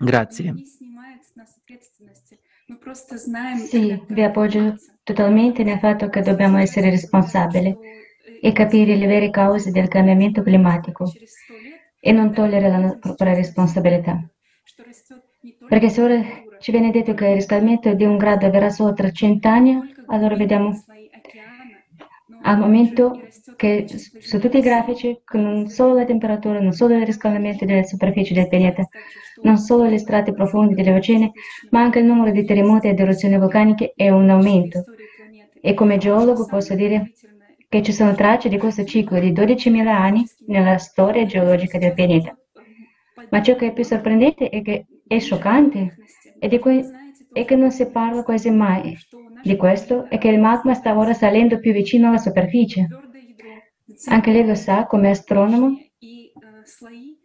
Grazie. 0.00 0.54
Sì, 3.52 4.04
vi 4.08 4.22
appoggio 4.22 4.80
totalmente 5.02 5.62
nel 5.62 5.78
fatto 5.78 6.08
che 6.08 6.22
dobbiamo 6.22 6.58
essere 6.58 6.90
responsabili 6.90 7.78
e 8.38 8.52
capire 8.52 8.96
le 8.96 9.06
vere 9.06 9.30
cause 9.30 9.70
del 9.70 9.88
cambiamento 9.88 10.42
climatico 10.42 11.18
e 11.98 12.12
non 12.12 12.32
togliere 12.32 12.68
la 12.68 12.96
propria 12.98 13.34
responsabilità. 13.34 14.28
Perché 15.66 15.88
se 15.90 16.00
ora 16.02 16.18
ci 16.60 16.70
viene 16.70 16.90
detto 16.90 17.14
che 17.14 17.26
il 17.26 17.34
riscaldamento 17.34 17.94
di 17.94 18.04
un 18.04 18.16
grado 18.16 18.46
avverrà 18.46 18.70
solo 18.70 18.92
tra 18.92 19.10
cent'anni, 19.10 19.78
allora 20.06 20.34
vediamo 20.36 20.72
al 22.42 22.58
momento 22.58 23.20
che 23.56 23.86
su 23.88 24.38
tutti 24.38 24.58
i 24.58 24.62
grafici, 24.62 25.18
non 25.32 25.68
solo 25.68 25.94
la 25.94 26.04
temperatura, 26.04 26.60
non 26.60 26.72
solo 26.72 26.94
il 26.94 27.04
riscaldamento 27.04 27.64
delle 27.64 27.84
superfici 27.84 28.32
del 28.32 28.48
pianeta, 28.48 28.88
non 29.42 29.58
solo 29.58 29.86
gli 29.88 29.98
strati 29.98 30.32
profondi 30.32 30.74
delle 30.74 30.94
oceani, 30.94 31.30
ma 31.70 31.80
anche 31.80 31.98
il 31.98 32.04
numero 32.04 32.30
di 32.30 32.44
terremoti 32.44 32.88
ed 32.88 33.00
eruzioni 33.00 33.36
vulcaniche 33.38 33.92
è 33.96 34.08
un 34.10 34.30
aumento. 34.30 34.84
E 35.60 35.74
come 35.74 35.98
geologo 35.98 36.46
posso 36.46 36.74
dire 36.74 37.12
che 37.68 37.82
ci 37.82 37.92
sono 37.92 38.14
tracce 38.14 38.48
di 38.48 38.58
questo 38.58 38.84
ciclo 38.84 39.18
di 39.18 39.32
12.000 39.32 39.86
anni 39.86 40.24
nella 40.46 40.78
storia 40.78 41.26
geologica 41.26 41.78
del 41.78 41.94
pianeta. 41.94 42.36
Ma 43.30 43.42
ciò 43.42 43.56
che 43.56 43.66
è 43.66 43.72
più 43.72 43.84
sorprendente 43.84 44.48
e 44.48 44.62
che 44.62 44.86
è 45.06 45.18
scioccante 45.18 45.96
è, 46.38 46.48
di 46.48 46.58
cui, 46.58 46.84
è 47.32 47.44
che 47.44 47.56
non 47.56 47.70
si 47.70 47.86
parla 47.90 48.22
quasi 48.22 48.50
mai 48.50 48.96
di 49.42 49.56
questo 49.56 50.08
è 50.08 50.18
che 50.18 50.28
il 50.28 50.40
magma 50.40 50.74
sta 50.74 50.96
ora 50.96 51.12
salendo 51.14 51.58
più 51.58 51.72
vicino 51.72 52.08
alla 52.08 52.18
superficie. 52.18 52.88
Anche 54.06 54.32
lei 54.32 54.46
lo 54.46 54.54
sa 54.54 54.86
come 54.86 55.10
astronomo 55.10 55.76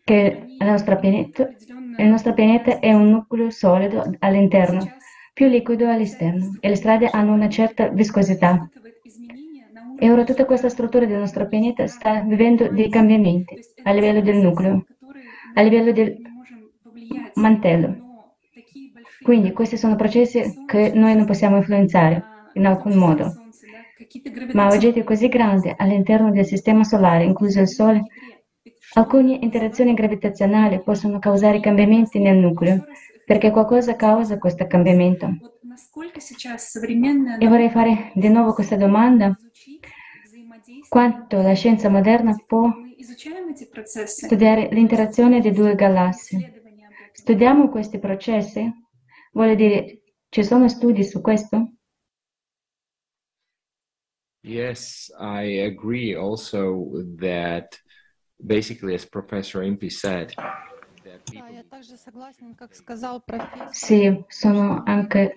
che 0.04 0.46
il 0.60 0.66
nostro 0.66 0.98
pianeta, 0.98 1.50
il 1.98 2.08
nostro 2.08 2.34
pianeta 2.34 2.80
è 2.80 2.94
un 2.94 3.10
nucleo 3.10 3.50
solido 3.50 4.16
all'interno, 4.20 4.96
più 5.34 5.48
liquido 5.48 5.90
all'esterno 5.90 6.58
e 6.60 6.70
le 6.70 6.76
strade 6.76 7.08
hanno 7.08 7.34
una 7.34 7.50
certa 7.50 7.88
viscosità. 7.90 8.70
E 10.00 10.12
ora 10.12 10.24
tutta 10.24 10.46
questa 10.46 10.70
struttura 10.70 11.06
del 11.06 11.20
nostro 11.20 11.48
pianeta 11.48 11.88
sta 11.88 12.22
vivendo 12.22 12.68
dei 12.70 12.90
cambiamenti 12.90 13.56
a 13.84 13.92
livello 13.92 14.22
del 14.22 14.38
nucleo, 14.38 14.86
a 15.54 15.62
livello 15.62 15.92
del 15.92 16.18
mantello. 17.36 18.03
Quindi 19.24 19.54
questi 19.54 19.78
sono 19.78 19.96
processi 19.96 20.64
che 20.66 20.92
noi 20.94 21.16
non 21.16 21.26
possiamo 21.26 21.58
influenzare 21.58 22.24
in 22.54 22.66
alcun 22.66 22.96
modo. 22.96 23.34
Ma 24.52 24.68
oggetti 24.68 25.04
così 25.04 25.30
grandi 25.30 25.74
all'interno 25.76 26.30
del 26.30 26.46
sistema 26.46 26.84
solare, 26.84 27.24
incluso 27.24 27.62
il 27.62 27.68
Sole, 27.68 28.04
alcune 28.96 29.38
interazioni 29.42 29.94
gravitazionali 29.94 30.84
possono 30.84 31.20
causare 31.20 31.60
cambiamenti 31.62 32.20
nel 32.20 32.38
nucleo, 32.38 32.86
perché 33.26 33.50
qualcosa 33.50 33.96
causa 33.96 34.38
questo 34.38 34.68
cambiamento. 34.68 35.30
E 37.40 37.48
vorrei 37.48 37.70
fare 37.70 38.12
di 38.14 38.28
nuovo 38.28 38.54
questa 38.54 38.76
domanda. 38.76 39.36
Quanto 40.90 41.42
la 41.42 41.54
scienza 41.54 41.90
moderna 41.90 42.36
può 42.46 42.70
studiare 44.06 44.68
l'interazione 44.72 45.40
di 45.40 45.52
due 45.52 45.76
galassie? 45.76 46.62
Studiamo 47.14 47.70
questi 47.70 48.00
processi? 48.00 48.82
Vuole 49.34 49.56
dire, 49.56 50.02
ci 50.30 50.44
sono 50.44 50.68
studi 50.70 51.04
su 51.04 51.20
questo? 51.22 51.74
Yes, 54.42 55.12
I 55.20 55.62
agree 55.62 56.16
also 56.16 56.92
that 57.18 57.80
basically, 58.38 58.94
as 58.94 59.06
Professor 59.06 59.64
Impi 59.64 59.90
said, 59.90 60.34
Sì, 63.72 64.24
sono 64.28 64.84
anche 64.86 65.36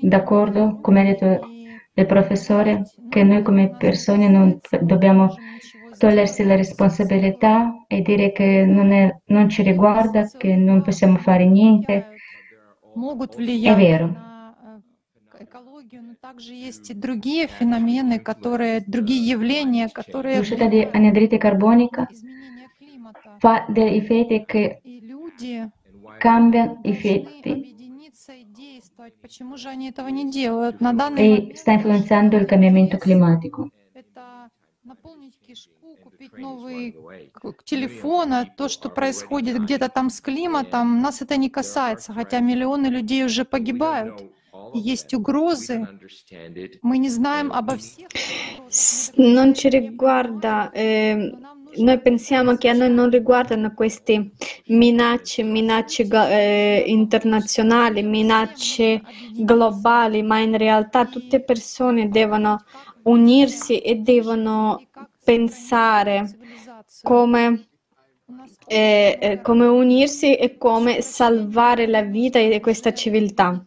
d'accordo, 0.00 0.78
come 0.80 1.00
ha 1.00 1.04
detto 1.04 1.46
il 1.94 2.06
professore, 2.06 2.82
che 3.08 3.22
noi 3.22 3.42
come 3.42 3.76
persone 3.76 4.28
non 4.28 4.58
dobbiamo 4.80 5.34
togliersi 5.98 6.42
la 6.44 6.56
responsabilità 6.56 7.84
e 7.86 8.00
dire 8.00 8.32
che 8.32 8.64
non, 8.64 8.92
è, 8.92 9.14
non 9.26 9.48
ci 9.48 9.62
riguarda, 9.62 10.26
che 10.36 10.56
non 10.56 10.82
possiamo 10.82 11.18
fare 11.18 11.44
niente. 11.44 12.11
могут 12.94 13.36
влиять 13.36 14.00
на 14.00 14.54
э, 15.38 15.44
экологию, 15.44 16.02
но 16.02 16.14
также 16.20 16.54
есть 16.54 16.90
и 16.90 16.94
другие 16.94 17.46
феномены, 17.46 18.18
которые, 18.18 18.80
другие 18.80 19.26
явления, 19.26 19.88
которые... 19.88 20.38
L'uscita 20.38 20.66
di 20.68 20.82
anidride 20.82 21.38
carbonica 21.38 22.08
fa 23.38 23.64
delle 23.68 24.00
fete 24.02 24.44
che 24.44 24.80
cambiano 26.18 26.80
i 26.84 26.94
feti 26.94 27.72
Почему 29.20 29.56
же 29.56 29.68
они 29.68 29.88
этого 29.88 30.08
не 30.08 30.30
делают? 30.30 30.80
На 30.80 30.92
данный 30.92 31.26
и 31.26 31.30
момент... 31.30 31.58
sta 31.58 31.72
influenzando 31.72 32.36
il 32.36 32.46
cambiamento. 32.46 32.98
Это 33.94 34.50
наполнить 34.84 35.38
купить 36.22 36.38
новый 36.38 36.96
телефон, 37.64 38.32
а 38.32 38.44
то, 38.44 38.68
что 38.68 38.88
происходит 38.88 39.60
где-то 39.60 39.88
там 39.88 40.10
с 40.10 40.20
климатом, 40.20 41.00
нас 41.00 41.22
это 41.22 41.36
не 41.36 41.50
касается, 41.50 42.12
хотя 42.12 42.40
миллионы 42.40 42.86
людей 42.86 43.24
уже 43.24 43.44
погибают. 43.44 44.22
Есть 44.74 45.12
угрозы, 45.14 45.86
мы 46.82 46.98
не 46.98 47.08
знаем 47.08 47.52
обо 47.52 47.76
всех. 47.76 48.08
Non 49.16 49.54
ci 49.54 49.68
riguarda, 49.68 50.70
eh, 50.72 51.30
noi 51.76 51.98
pensiamo 51.98 52.56
che 52.56 52.70
a 52.70 52.72
noi 52.72 52.90
non 52.90 53.10
riguardano 53.10 53.74
queste 53.74 54.30
minacce, 54.68 55.42
minacce 55.42 56.04
eh, 56.04 56.84
internazionali, 56.86 58.02
minacce 58.02 59.02
globali, 59.34 60.22
ma 60.22 60.38
in 60.38 60.56
realtà 60.56 61.04
tutte 61.04 61.40
persone 61.40 62.08
devono 62.08 62.64
unirsi 63.02 63.80
e 63.80 63.96
devono 63.96 64.80
pensare 65.24 66.38
come, 67.02 67.68
eh, 68.66 69.18
eh, 69.20 69.40
come 69.40 69.66
unirsi 69.66 70.34
e 70.34 70.56
come 70.56 71.00
salvare 71.02 71.86
la 71.86 72.02
vita 72.02 72.38
di 72.40 72.60
questa 72.60 72.92
civiltà. 72.92 73.64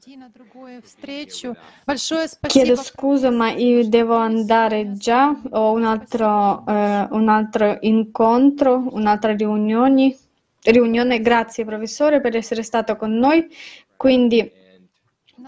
Chiedo 2.47 2.75
scusa, 2.75 3.29
ma 3.29 3.51
io 3.51 3.87
devo 3.87 4.15
andare 4.15 4.93
già, 4.93 5.39
ho 5.51 5.71
un 5.71 5.83
altro, 5.83 6.65
eh, 6.67 7.07
un 7.11 7.29
altro 7.29 7.77
incontro, 7.81 8.87
un'altra 8.91 9.33
riunione. 9.33 10.15
riunione. 10.63 11.21
Grazie 11.21 11.63
professore 11.63 12.19
per 12.21 12.35
essere 12.35 12.63
stato 12.63 12.95
con 12.95 13.13
noi. 13.13 13.47
Quindi, 13.95 14.51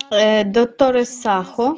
eh, 0.09 0.45
dottore 0.45 1.03
Sajo, 1.05 1.77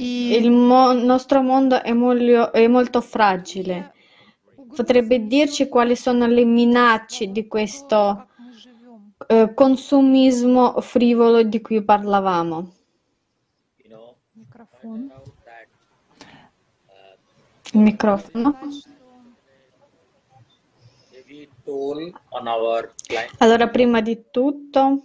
il 0.00 0.50
mo- 0.50 0.92
nostro 0.92 1.42
mondo 1.42 1.82
è, 1.82 1.92
molio- 1.92 2.52
è 2.52 2.66
molto 2.68 3.00
fragile. 3.00 3.92
Potrebbe 4.74 5.26
dirci 5.26 5.68
quali 5.68 5.96
sono 5.96 6.26
le 6.26 6.44
minacce 6.44 7.32
di 7.32 7.46
questo 7.48 8.28
eh, 9.26 9.52
consumismo 9.54 10.80
frivolo 10.80 11.42
di 11.42 11.60
cui 11.60 11.82
parlavamo? 11.82 12.72
Il 17.72 17.80
microfono. 17.80 18.58
Allora, 23.38 23.68
prima 23.68 24.00
di 24.00 24.24
tutto, 24.30 25.02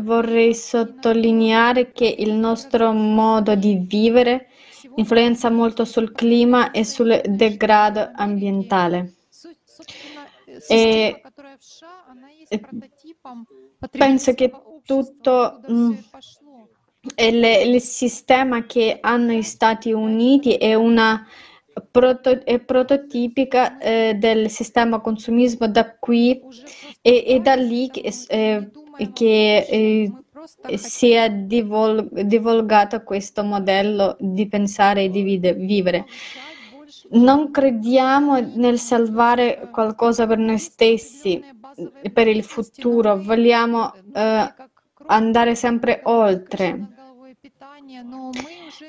vorrei 0.00 0.54
sottolineare 0.54 1.92
che 1.92 2.14
il 2.18 2.32
nostro 2.32 2.92
modo 2.92 3.54
di 3.54 3.76
vivere 3.86 4.48
influenza 4.96 5.50
molto 5.50 5.84
sul 5.84 6.12
clima 6.12 6.70
e 6.70 6.84
sul 6.84 7.20
degrado 7.26 8.10
ambientale. 8.14 9.14
E 10.68 11.22
penso 13.90 14.34
che 14.34 14.50
tutto 14.84 15.60
il, 17.16 17.44
il 17.44 17.80
sistema 17.80 18.64
che 18.64 18.98
hanno 19.00 19.32
gli 19.32 19.42
Stati 19.42 19.92
Uniti 19.92 20.54
è 20.54 20.74
una 20.74 21.26
proto- 21.90 22.42
prototipica 22.64 23.78
eh, 23.78 24.14
del 24.14 24.50
sistema 24.50 25.00
consumismo 25.00 25.68
da 25.68 25.96
qui 25.96 26.40
e, 27.02 27.24
e 27.26 27.40
da 27.40 27.54
lì 27.54 27.90
che, 27.90 28.12
eh, 28.28 28.70
che 29.12 29.66
eh, 29.68 30.12
si 30.78 31.10
è 31.10 31.30
divol- 31.30 32.08
divulgato 32.24 33.02
questo 33.02 33.42
modello 33.42 34.16
di 34.18 34.46
pensare 34.48 35.04
e 35.04 35.10
di 35.10 35.22
vide- 35.22 35.54
vivere. 35.54 36.06
Non 37.08 37.50
crediamo 37.50 38.40
nel 38.40 38.78
salvare 38.78 39.68
qualcosa 39.70 40.26
per 40.26 40.38
noi 40.38 40.58
stessi, 40.58 41.42
per 42.12 42.26
il 42.26 42.42
futuro, 42.42 43.16
vogliamo 43.16 43.92
eh, 44.14 44.54
andare 45.06 45.54
sempre 45.54 46.00
oltre. 46.04 46.94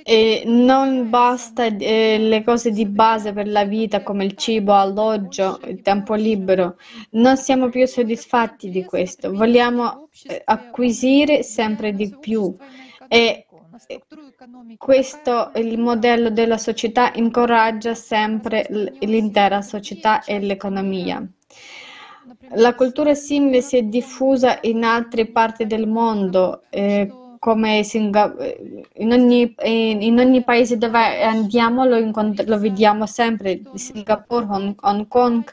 E 0.03 0.43
non 0.45 1.09
basta 1.09 1.65
eh, 1.65 2.17
le 2.17 2.43
cose 2.43 2.71
di 2.71 2.85
base 2.85 3.33
per 3.33 3.47
la 3.47 3.65
vita 3.65 4.03
come 4.03 4.25
il 4.25 4.35
cibo, 4.35 4.73
alloggio, 4.73 5.59
il 5.65 5.81
tempo 5.81 6.13
libero. 6.13 6.77
Non 7.11 7.37
siamo 7.37 7.69
più 7.69 7.85
soddisfatti 7.85 8.69
di 8.69 8.83
questo. 8.83 9.31
Vogliamo 9.31 10.09
eh, 10.23 10.41
acquisire 10.45 11.43
sempre 11.43 11.93
di 11.93 12.15
più. 12.19 12.55
E 13.07 13.45
questo 14.77 15.51
il 15.55 15.77
modello 15.77 16.29
della 16.29 16.57
società 16.57 17.11
incoraggia 17.13 17.93
sempre 17.93 18.65
l'intera 19.01 19.61
società 19.61 20.23
e 20.23 20.39
l'economia. 20.39 21.25
La 22.51 22.75
cultura 22.75 23.13
simile 23.13 23.61
si 23.61 23.77
è 23.77 23.83
diffusa 23.83 24.59
in 24.61 24.83
altre 24.83 25.27
parti 25.27 25.65
del 25.65 25.87
mondo. 25.87 26.63
Eh, 26.69 27.11
come 27.39 27.83
Singa- 27.83 28.35
in, 28.95 29.11
ogni, 29.11 29.55
in, 29.63 30.19
ogni, 30.19 30.43
paese 30.43 30.77
dove 30.77 31.21
andiamo 31.23 31.85
lo, 31.85 31.97
incont- 31.97 32.43
lo 32.47 32.59
vediamo 32.59 33.05
sempre, 33.05 33.61
Singapore, 33.73 34.45
Hong, 34.49 34.75
Hong, 34.81 35.07
Kong, 35.07 35.43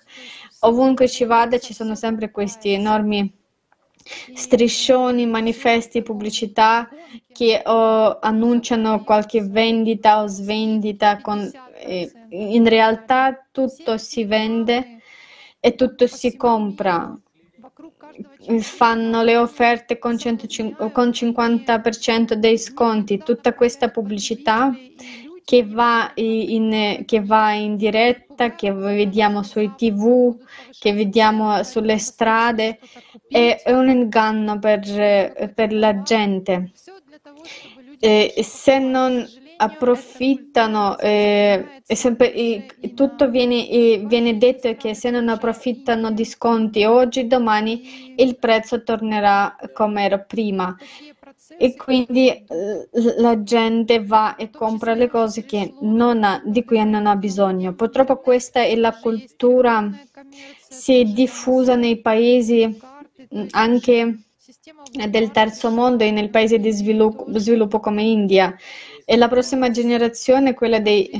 ovunque 0.60 1.08
ci 1.08 1.24
vada 1.24 1.58
ci 1.58 1.74
sono 1.74 1.94
sempre 1.94 2.30
questi 2.30 2.70
enormi 2.70 3.32
striscioni, 4.34 5.26
manifesti, 5.26 6.02
pubblicità 6.02 6.88
che 7.32 7.62
oh, 7.64 8.18
annunciano 8.20 9.02
qualche 9.04 9.42
vendita 9.42 10.22
o 10.22 10.26
svendita, 10.26 11.20
con, 11.20 11.50
eh, 11.74 12.10
in 12.28 12.68
realtà 12.68 13.46
tutto 13.50 13.96
si 13.98 14.24
vende 14.24 14.98
e 15.60 15.74
tutto 15.74 16.06
si 16.06 16.36
compra 16.36 17.16
fanno 18.60 19.22
le 19.22 19.36
offerte 19.36 19.98
con, 19.98 20.18
150, 20.18 20.90
con 20.90 21.08
50% 21.08 22.34
dei 22.34 22.58
sconti, 22.58 23.18
tutta 23.18 23.54
questa 23.54 23.90
pubblicità 23.90 24.72
che 25.44 25.66
va, 25.66 26.10
in, 26.14 27.02
che 27.04 27.20
va 27.20 27.52
in 27.52 27.76
diretta, 27.76 28.54
che 28.54 28.72
vediamo 28.72 29.42
sui 29.42 29.72
tv, 29.76 30.36
che 30.78 30.92
vediamo 30.94 31.62
sulle 31.62 31.98
strade, 31.98 32.78
è, 33.28 33.60
è 33.62 33.72
un 33.72 33.88
inganno 33.90 34.58
per, 34.58 35.52
per 35.54 35.72
la 35.72 36.02
gente. 36.02 36.72
E 38.00 38.34
se 38.42 38.78
non 38.78 39.26
approfittano, 39.56 40.98
eh, 40.98 41.82
sempre, 41.86 42.32
eh, 42.32 42.66
tutto 42.94 43.28
viene, 43.28 43.68
eh, 43.68 44.04
viene, 44.06 44.36
detto 44.36 44.74
che 44.74 44.94
se 44.94 45.10
non 45.10 45.28
approfittano 45.28 46.10
di 46.10 46.24
sconti 46.24 46.84
oggi, 46.84 47.26
domani 47.26 48.14
il 48.16 48.36
prezzo 48.36 48.82
tornerà 48.82 49.56
come 49.72 50.04
era 50.04 50.18
prima 50.18 50.76
e 51.56 51.76
quindi 51.76 52.28
eh, 52.28 52.44
la 53.18 53.42
gente 53.42 54.02
va 54.02 54.36
e 54.36 54.50
compra 54.50 54.94
le 54.94 55.08
cose 55.08 55.44
ha, 56.24 56.42
di 56.44 56.64
cui 56.64 56.84
non 56.84 57.06
ha 57.06 57.16
bisogno. 57.16 57.74
Purtroppo 57.74 58.16
questa 58.18 58.62
è 58.62 58.74
la 58.76 58.96
cultura, 58.98 59.88
si 60.68 61.00
è 61.00 61.04
diffusa 61.04 61.76
nei 61.76 62.00
paesi 62.00 62.78
anche 63.50 64.18
del 65.08 65.30
terzo 65.30 65.70
mondo 65.70 66.04
e 66.04 66.10
nei 66.10 66.28
paesi 66.28 66.58
di 66.58 66.70
sviluppo, 66.70 67.26
sviluppo 67.38 67.80
come 67.80 68.02
India 68.02 68.54
e 69.04 69.16
la 69.16 69.28
prossima 69.28 69.70
generazione, 69.70 70.54
quella 70.54 70.80
dei 70.80 71.10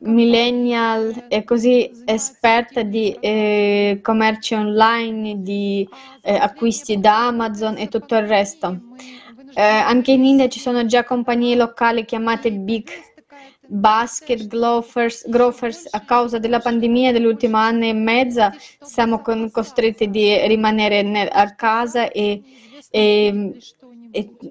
millennial, 0.00 1.26
è 1.28 1.44
così 1.44 1.90
esperta 2.04 2.82
di 2.82 3.16
eh, 3.20 4.00
commerci 4.02 4.54
online, 4.54 5.42
di 5.42 5.88
eh, 6.22 6.34
acquisti 6.34 6.98
da 6.98 7.26
Amazon 7.28 7.76
e 7.78 7.88
tutto 7.88 8.16
il 8.16 8.26
resto. 8.26 8.78
Eh, 9.54 9.62
anche 9.62 10.12
in 10.12 10.24
India 10.24 10.48
ci 10.48 10.60
sono 10.60 10.84
già 10.84 11.04
compagnie 11.04 11.56
locali 11.56 12.04
chiamate 12.04 12.52
Big 12.52 12.90
Basket 13.68 14.46
Growers, 14.46 15.28
growers 15.28 15.88
a 15.90 16.00
causa 16.00 16.38
della 16.38 16.60
pandemia 16.60 17.12
dell'ultimo 17.12 17.56
anno 17.56 17.84
e 17.84 17.92
mezza 17.92 18.52
siamo 18.80 19.20
con, 19.20 19.50
costretti 19.50 20.04
a 20.04 20.46
rimanere 20.46 21.02
ne, 21.02 21.26
a 21.26 21.54
casa 21.54 22.10
e, 22.10 22.42
e 22.90 23.56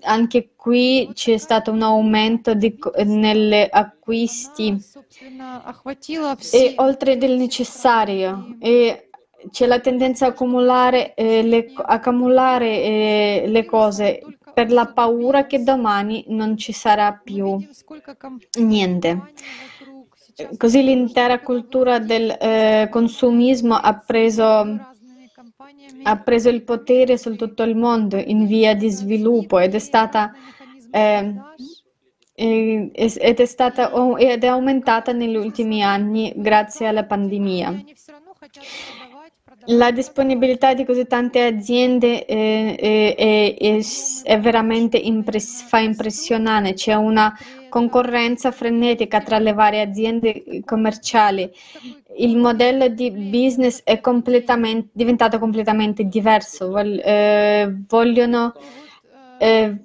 anche 0.02 0.52
qui 0.56 1.10
c'è 1.14 1.38
stato 1.38 1.72
un 1.72 1.82
aumento 1.82 2.54
di, 2.54 2.78
nelle 3.06 3.68
acquisti 3.70 4.78
e 6.52 6.74
oltre 6.78 7.18
del 7.18 7.38
necessario 7.38 8.56
e 8.60 9.10
c'è 9.52 9.68
la 9.68 9.80
tendenza 9.80 10.26
a 10.26 10.30
accumulare, 10.30 11.14
eh, 11.14 11.44
le, 11.44 11.72
accumulare 11.76 12.68
eh, 12.68 13.44
le 13.48 13.66
cose 13.66 14.22
per 14.54 14.72
la 14.72 14.86
paura 14.86 15.46
che 15.46 15.64
domani 15.64 16.26
non 16.30 16.58
ci 16.58 16.72
sarà 16.72 17.20
più 17.22 17.58
niente. 18.60 19.34
Così 20.58 20.84
l'intera 20.84 21.40
cultura 21.40 22.00
del 22.00 22.30
eh, 22.30 22.88
consumismo 22.92 23.76
ha 23.76 23.94
preso 24.06 24.95
ha 26.04 26.18
preso 26.18 26.50
il 26.50 26.64
potere 26.64 27.18
su 27.18 27.36
tutto 27.36 27.64
il 27.64 27.76
mondo 27.76 28.18
in 28.18 28.46
via 28.46 28.76
di 28.76 28.90
sviluppo 28.90 29.60
ed 29.60 29.74
è 29.74 29.80
stata, 29.80 30.32
eh, 30.92 31.34
ed 32.34 32.92
è, 33.40 33.46
stata, 33.46 33.92
ed 34.18 34.44
è 34.44 34.48
aumentata 34.48 35.12
negli 35.12 35.36
ultimi 35.36 35.84
anni 35.84 36.34
grazie 36.36 36.88
alla 36.88 37.06
pandemia. 37.06 37.84
La 39.68 39.90
disponibilità 39.90 40.76
di 40.76 40.86
così 40.86 41.08
tante 41.08 41.44
aziende 41.44 42.26
eh, 42.26 42.76
è, 42.76 43.56
è, 43.58 43.80
è, 44.24 44.40
veramente 44.40 44.98
impress- 44.98 45.64
fa 45.64 45.80
impressionare, 45.80 46.74
c'è 46.74 46.94
una 46.94 47.36
concorrenza 47.76 48.52
frenetica 48.52 49.20
tra 49.20 49.38
le 49.38 49.52
varie 49.52 49.82
aziende 49.82 50.62
commerciali. 50.64 51.52
Il 52.18 52.38
modello 52.38 52.88
di 52.88 53.12
business 53.12 53.82
è 53.84 54.00
completamente, 54.00 54.92
diventato 54.94 55.40
completamente 55.40 56.06
diverso. 56.06 56.70
Vol- 56.70 57.02
eh, 57.04 57.76
vogliono 57.86 58.54
eh, 59.40 59.76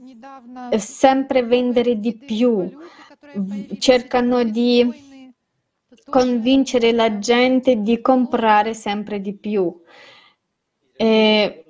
sempre 0.77 1.43
vendere 1.43 1.99
di 1.99 2.17
più, 2.17 2.71
cercano 3.81 4.45
di 4.45 4.89
convincere 6.09 6.93
la 6.93 7.19
gente 7.19 7.83
di 7.83 8.01
comprare 8.01 8.73
sempre 8.73 9.21
di 9.21 9.35
più. 9.35 9.83
E 10.95 11.65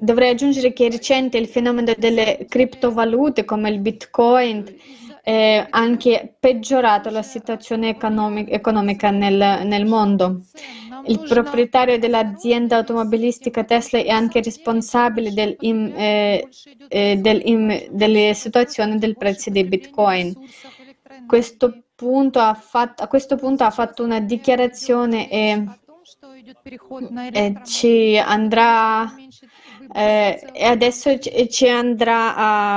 dovrei 0.00 0.30
aggiungere 0.30 0.72
che 0.72 0.86
è 0.86 0.90
recente 0.90 1.38
il 1.38 1.46
fenomeno 1.46 1.92
delle 1.96 2.46
criptovalute 2.48 3.44
come 3.44 3.70
il 3.70 3.78
Bitcoin 3.78 4.64
ha 5.24 5.66
anche 5.70 6.34
peggiorato 6.38 7.08
la 7.10 7.22
situazione 7.22 7.90
economic- 7.90 8.52
economica 8.52 9.10
nel, 9.10 9.64
nel 9.64 9.86
mondo. 9.86 10.42
Il 11.06 11.20
proprietario 11.20 11.98
dell'azienda 11.98 12.76
automobilistica 12.76 13.64
Tesla 13.64 13.98
è 13.98 14.08
anche 14.08 14.42
responsabile 14.42 15.32
del 15.32 15.56
im, 15.60 15.92
eh, 15.96 16.48
eh, 16.88 17.16
del 17.16 17.40
im, 17.44 17.88
delle 17.90 18.34
situazioni 18.34 18.98
del 18.98 19.16
prezzo 19.16 19.50
dei 19.50 19.64
bitcoin. 19.64 20.34
Questo 21.26 21.84
fatto, 22.54 23.02
a 23.02 23.06
questo 23.06 23.36
punto 23.36 23.62
ha 23.62 23.70
fatto 23.70 24.02
una 24.02 24.20
dichiarazione 24.20 25.30
e, 25.30 25.64
e 27.32 27.54
ci 27.64 28.18
andrà 28.18 29.14
eh, 29.94 30.42
e 30.52 30.64
adesso 30.64 31.18
ci 31.18 31.68
andrà 31.68 32.34
a, 32.34 32.76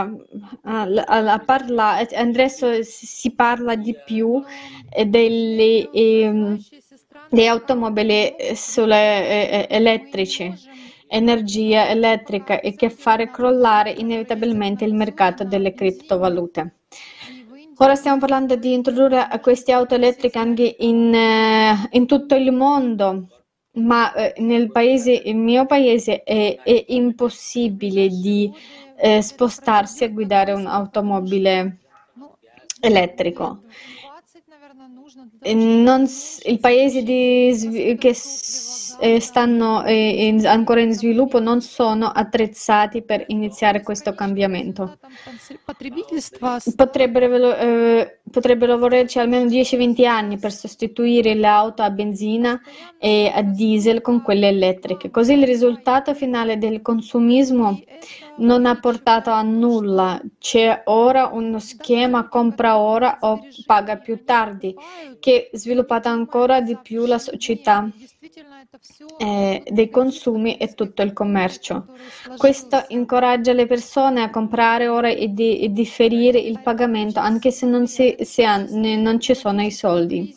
a, 0.63 0.87
a, 1.05 1.39
parlare, 1.39 2.07
adesso 2.15 2.83
si 2.83 3.33
parla 3.33 3.75
di 3.75 3.95
più 4.05 4.43
delle, 5.05 5.89
eh, 5.91 6.57
delle 7.29 7.47
automobili 7.47 8.35
sulle, 8.53 9.67
eh, 9.67 9.67
elettrici, 9.69 10.53
energia 11.07 11.87
elettrica 11.87 12.59
e 12.59 12.75
che 12.75 12.89
fare 12.89 13.31
crollare 13.31 13.91
inevitabilmente 13.91 14.83
il 14.83 14.93
mercato 14.93 15.45
delle 15.45 15.73
criptovalute. 15.73 16.75
Ora 17.77 17.95
stiamo 17.95 18.19
parlando 18.19 18.55
di 18.55 18.73
introdurre 18.73 19.27
queste 19.41 19.73
auto 19.73 19.95
elettriche 19.95 20.39
anche 20.39 20.75
in, 20.79 21.13
uh, 21.13 21.87
in 21.91 22.05
tutto 22.07 22.33
il 22.35 22.53
mondo 22.53 23.27
ma 23.75 24.13
eh, 24.13 24.33
nel 24.41 24.71
paese, 24.71 25.11
il 25.11 25.35
mio 25.35 25.65
paese 25.65 26.23
è, 26.23 26.59
è 26.61 26.85
impossibile 26.87 28.07
di 28.07 28.51
eh, 28.97 29.21
spostarsi 29.21 30.03
a 30.03 30.09
guidare 30.09 30.53
un'automobile 30.53 31.77
elettrico. 32.79 33.63
Non, 35.45 36.07
I 36.43 36.57
paesi 36.59 37.03
di, 37.03 37.95
che 37.99 38.13
stanno 39.19 39.83
eh, 39.83 40.27
in, 40.27 40.45
ancora 40.45 40.81
in 40.81 40.93
sviluppo 40.93 41.39
non 41.39 41.61
sono 41.61 42.07
attrezzati 42.07 43.01
per 43.01 43.23
iniziare 43.27 43.81
questo 43.81 44.13
cambiamento. 44.13 44.97
Potrebbero, 46.75 47.55
eh, 47.55 48.19
potrebbero 48.29 48.77
volerci 48.77 49.19
almeno 49.19 49.45
10-20 49.49 50.05
anni 50.05 50.37
per 50.37 50.51
sostituire 50.51 51.33
le 51.33 51.47
auto 51.47 51.81
a 51.81 51.89
benzina 51.89 52.59
e 52.97 53.31
a 53.33 53.41
diesel 53.41 54.01
con 54.01 54.21
quelle 54.21 54.47
elettriche. 54.47 55.11
Così 55.11 55.33
il 55.33 55.45
risultato 55.45 56.13
finale 56.13 56.57
del 56.57 56.81
consumismo 56.81 57.79
non 58.37 58.65
ha 58.65 58.79
portato 58.79 59.29
a 59.29 59.41
nulla. 59.41 60.21
C'è 60.37 60.83
ora 60.85 61.27
uno 61.27 61.59
schema 61.59 62.27
compra 62.27 62.77
ora 62.77 63.17
o 63.21 63.41
paga 63.65 63.97
più 63.97 64.23
tardi, 64.23 64.75
che 65.19 65.49
ha 65.51 65.57
sviluppato 65.57 66.09
ancora 66.09 66.61
di 66.61 66.77
più 66.81 67.05
la 67.05 67.19
società 67.19 67.89
eh, 69.17 69.63
dei 69.69 69.89
consumi 69.89 70.57
e 70.57 70.73
tutto 70.73 71.01
il 71.01 71.13
commercio. 71.13 71.87
Questo 72.37 72.83
incoraggia 72.89 73.53
le 73.53 73.67
persone 73.67 74.21
a 74.21 74.29
comprare 74.29 74.87
ora 74.87 75.09
e, 75.09 75.33
di, 75.33 75.71
differire 75.71 76.39
il 76.39 76.59
pagamento 76.61 77.19
anche 77.19 77.51
se 77.51 77.65
non, 77.65 77.87
si, 77.87 78.15
se 78.21 78.43
han, 78.43 78.67
non 78.69 79.19
ci 79.19 79.33
sono 79.35 79.61
i 79.61 79.71
soldi. 79.71 80.35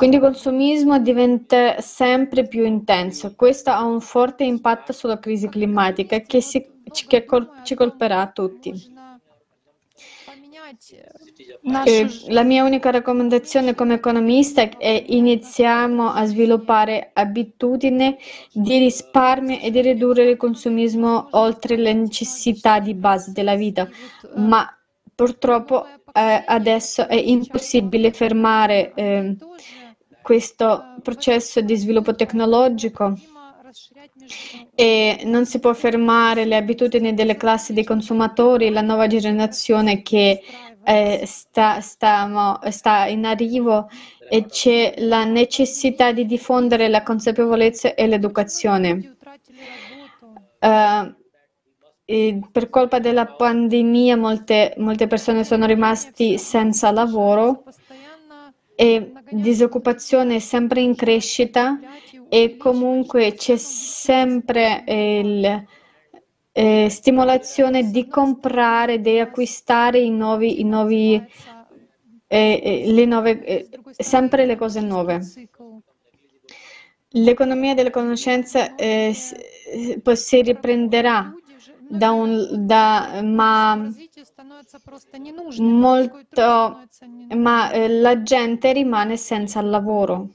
Quindi 0.00 0.16
il 0.16 0.22
consumismo 0.22 0.98
diventa 0.98 1.78
sempre 1.82 2.48
più 2.48 2.64
intenso. 2.64 3.34
Questo 3.36 3.68
ha 3.68 3.84
un 3.84 4.00
forte 4.00 4.44
impatto 4.44 4.94
sulla 4.94 5.18
crisi 5.18 5.46
climatica 5.50 6.20
che, 6.20 6.40
si, 6.40 6.66
che 7.06 7.26
col, 7.26 7.46
ci 7.64 7.74
colperà 7.74 8.22
a 8.22 8.30
tutti. 8.30 8.72
Eh, 11.84 12.06
la 12.28 12.42
mia 12.44 12.64
unica 12.64 12.88
raccomandazione 12.88 13.74
come 13.74 13.92
economista 13.92 14.62
è 14.78 15.04
iniziamo 15.08 16.08
a 16.08 16.24
sviluppare 16.24 17.10
abitudini 17.12 18.16
di 18.54 18.78
risparmio 18.78 19.58
e 19.60 19.70
di 19.70 19.82
ridurre 19.82 20.30
il 20.30 20.38
consumismo 20.38 21.28
oltre 21.32 21.76
le 21.76 21.92
necessità 21.92 22.80
di 22.80 22.94
base 22.94 23.32
della 23.32 23.54
vita, 23.54 23.86
ma 24.36 24.66
purtroppo 25.14 25.84
eh, 26.14 26.42
adesso 26.46 27.06
è 27.06 27.16
impossibile 27.16 28.12
fermare 28.12 28.92
eh, 28.94 29.36
questo 30.30 30.94
processo 31.02 31.60
di 31.60 31.74
sviluppo 31.74 32.14
tecnologico 32.14 33.18
e 34.76 35.22
non 35.24 35.44
si 35.44 35.58
può 35.58 35.74
fermare 35.74 36.44
le 36.44 36.54
abitudini 36.54 37.14
delle 37.14 37.34
classi 37.34 37.72
dei 37.72 37.82
consumatori, 37.82 38.70
la 38.70 38.80
nuova 38.80 39.08
generazione 39.08 40.02
che 40.02 40.40
eh, 40.84 41.22
sta, 41.26 41.80
sta, 41.80 42.60
sta, 42.70 43.06
in 43.06 43.24
arrivo 43.24 43.88
e 44.28 44.46
c'è 44.46 44.94
la 44.98 45.24
necessità 45.24 46.12
di 46.12 46.24
diffondere 46.26 46.86
la 46.86 47.02
consapevolezza 47.02 47.94
e 47.94 48.06
l'educazione. 48.06 49.16
Uh, 50.60 51.12
per 52.52 52.70
colpa 52.70 53.00
della 53.00 53.26
pandemia 53.26 54.16
molte, 54.16 54.74
molte 54.76 55.08
persone 55.08 55.42
sono 55.42 55.66
rimaste 55.66 56.38
senza 56.38 56.92
lavoro 56.92 57.64
e 58.80 59.12
disoccupazione 59.28 60.36
è 60.36 60.38
sempre 60.38 60.80
in 60.80 60.94
crescita 60.94 61.78
e 62.30 62.56
comunque 62.56 63.34
c'è 63.34 63.58
sempre 63.58 64.84
il, 64.86 65.66
eh, 66.50 66.88
stimolazione 66.88 67.90
di 67.90 68.08
comprare, 68.08 69.02
di 69.02 69.18
acquistare 69.18 69.98
i 69.98 70.08
nuovi, 70.08 70.60
i 70.60 70.64
nuovi 70.64 71.22
eh, 72.26 72.60
eh 72.86 72.90
le 72.90 73.04
nuove, 73.04 73.44
eh, 73.44 73.68
sempre 73.98 74.46
le 74.46 74.56
cose 74.56 74.80
nuove. 74.80 75.20
L'economia 77.10 77.74
della 77.74 77.90
conoscenza 77.90 78.76
eh, 78.76 79.14
si 79.14 80.40
riprenderà 80.40 81.34
da 81.86 82.12
un, 82.12 82.64
da, 82.64 83.20
ma 83.22 83.92
molto, 85.58 86.82
ma 87.34 87.70
eh, 87.70 87.88
la 87.88 88.22
gente 88.22 88.72
rimane 88.72 89.16
senza 89.16 89.60
lavoro. 89.60 90.30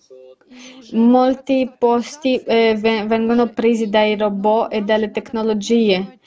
Molti 0.91 1.71
posti 1.77 2.37
eh, 2.37 2.75
vengono 2.75 3.47
presi 3.49 3.89
dai 3.89 4.15
robot 4.15 4.73
e 4.73 4.81
dalle 4.81 5.11
tecnologie 5.11 6.19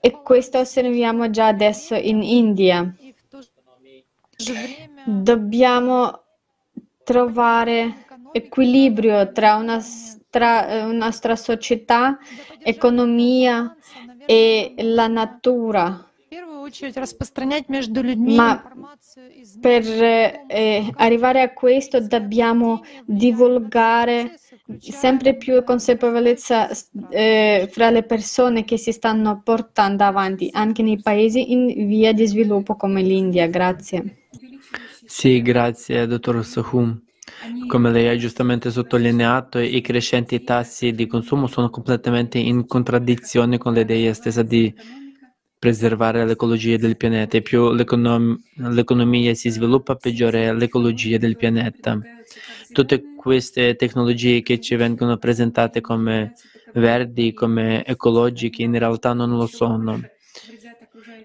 e 0.00 0.22
questo 0.22 0.58
osserviamo 0.58 1.30
già 1.30 1.48
adesso 1.48 1.94
in 1.94 2.22
India. 2.22 2.94
Dobbiamo 5.04 6.22
trovare 7.04 8.06
equilibrio 8.32 9.32
tra 9.32 9.56
una, 9.56 9.82
tra 10.30 10.84
una 10.84 11.06
nostra 11.06 11.36
società, 11.36 12.18
economia 12.62 13.76
e 14.26 14.74
la 14.78 15.08
natura. 15.08 16.09
Ma 18.34 18.62
per 19.60 19.84
eh, 19.86 20.90
arrivare 20.96 21.42
a 21.42 21.52
questo 21.52 22.00
dobbiamo 22.00 22.82
divulgare 23.04 24.38
sempre 24.78 25.36
più 25.36 25.62
consapevolezza 25.64 26.68
eh, 27.10 27.68
fra 27.70 27.90
le 27.90 28.02
persone 28.04 28.64
che 28.64 28.76
si 28.76 28.92
stanno 28.92 29.40
portando 29.42 30.04
avanti, 30.04 30.48
anche 30.52 30.82
nei 30.82 31.00
paesi 31.00 31.52
in 31.52 31.86
via 31.86 32.12
di 32.12 32.26
sviluppo 32.26 32.76
come 32.76 33.02
l'India. 33.02 33.46
Grazie. 33.46 34.18
Sì, 35.04 35.42
grazie, 35.42 36.06
dottor 36.06 36.44
Sahum. 36.44 37.02
Come 37.68 37.90
lei 37.90 38.08
ha 38.08 38.16
giustamente 38.16 38.70
sottolineato, 38.70 39.58
i 39.58 39.80
crescenti 39.80 40.42
tassi 40.42 40.92
di 40.92 41.06
consumo 41.06 41.46
sono 41.46 41.70
completamente 41.70 42.38
in 42.38 42.66
contraddizione 42.66 43.56
con 43.56 43.72
l'idea 43.72 44.12
stessa 44.12 44.42
di 44.42 44.72
preservare 45.60 46.26
l'ecologia 46.26 46.76
del 46.78 46.96
pianeta 46.96 47.36
e 47.38 47.42
più 47.42 47.72
l'econom- 47.72 48.40
l'economia 48.56 49.34
si 49.34 49.50
sviluppa, 49.50 49.96
peggiore 49.96 50.48
è 50.48 50.54
l'ecologia 50.54 51.18
del 51.18 51.36
pianeta. 51.36 52.02
Tutte 52.72 53.10
queste 53.14 53.76
tecnologie 53.76 54.42
che 54.42 54.58
ci 54.60 54.74
vengono 54.76 55.18
presentate 55.18 55.80
come 55.80 56.32
verdi, 56.72 57.32
come 57.34 57.84
ecologiche, 57.86 58.62
in 58.64 58.78
realtà 58.78 59.12
non 59.14 59.36
lo 59.36 59.46
sono. 59.46 60.04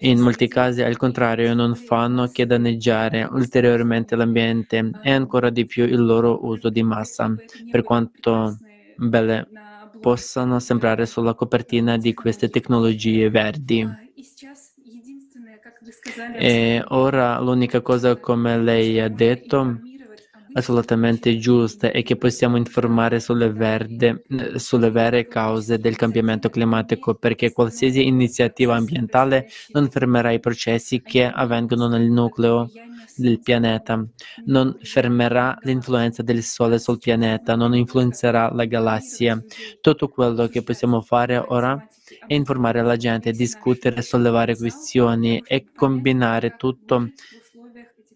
In 0.01 0.19
molti 0.21 0.47
casi, 0.47 0.83
al 0.83 0.97
contrario, 0.97 1.53
non 1.53 1.75
fanno 1.75 2.29
che 2.31 2.45
danneggiare 2.45 3.23
ulteriormente 3.23 4.15
l'ambiente 4.15 4.95
e 5.01 5.11
ancora 5.11 5.49
di 5.49 5.65
più 5.65 5.83
il 5.86 6.03
loro 6.03 6.45
uso 6.45 6.69
di 6.69 6.83
massa, 6.83 7.36
per 7.67 7.83
quanto 7.83 8.59
belle 8.93 9.51
possano 9.99 10.59
sembrare 10.59 11.05
sulla 11.05 11.33
copertina 11.36 11.97
di 11.97 12.13
queste 12.13 12.49
tecnologie 12.49 13.29
verdi. 13.29 14.05
E 16.38 16.84
ora 16.89 17.39
l'unica 17.39 17.82
cosa, 17.82 18.18
come 18.20 18.57
lei 18.57 18.99
ha 18.99 19.09
detto, 19.09 19.82
assolutamente 20.56 21.38
giusta 21.38 21.91
è 21.91 22.01
che 22.03 22.16
possiamo 22.16 22.58
informare 22.58 23.20
sulle, 23.20 23.51
verde, 23.51 24.24
sulle, 24.56 24.89
vere 24.89 25.28
cause 25.28 25.78
del 25.78 25.95
cambiamento 25.95 26.49
climatico 26.49 27.16
perché 27.16 27.51
qualsiasi 27.51 28.06
iniziativa 28.06 28.76
ambientale 28.76 29.47
non 29.72 29.89
fermerà 29.89 30.32
i 30.32 30.39
processi 30.39 31.01
che 31.01 31.26
avvengono 31.26 31.88
nel 31.88 32.10
nucleo 32.10 32.70
del 33.18 33.39
pianeta, 33.39 34.06
non 34.45 34.78
fermerà 34.82 35.58
l'influenza 35.62 36.22
del 36.22 36.43
Sole 36.43 36.80
sul 36.80 36.97
pianeta, 36.97 37.56
non 37.56 37.74
influenzerà 37.74 38.51
la 38.51 38.66
galassia. 38.66 39.41
Tutto 39.80 40.10
quello 40.10 40.47
che 40.47 40.64
possiamo 40.64 41.01
fare 41.01 41.38
ora 41.38 41.88
è 42.28 42.34
informare 42.34 42.82
la 42.84 42.97
gente, 42.97 43.32
discutere, 43.32 44.01
sollevare 44.01 44.58
questioni 44.58 45.41
e 45.45 45.66
combinare 45.74 46.56
tutto 46.58 47.12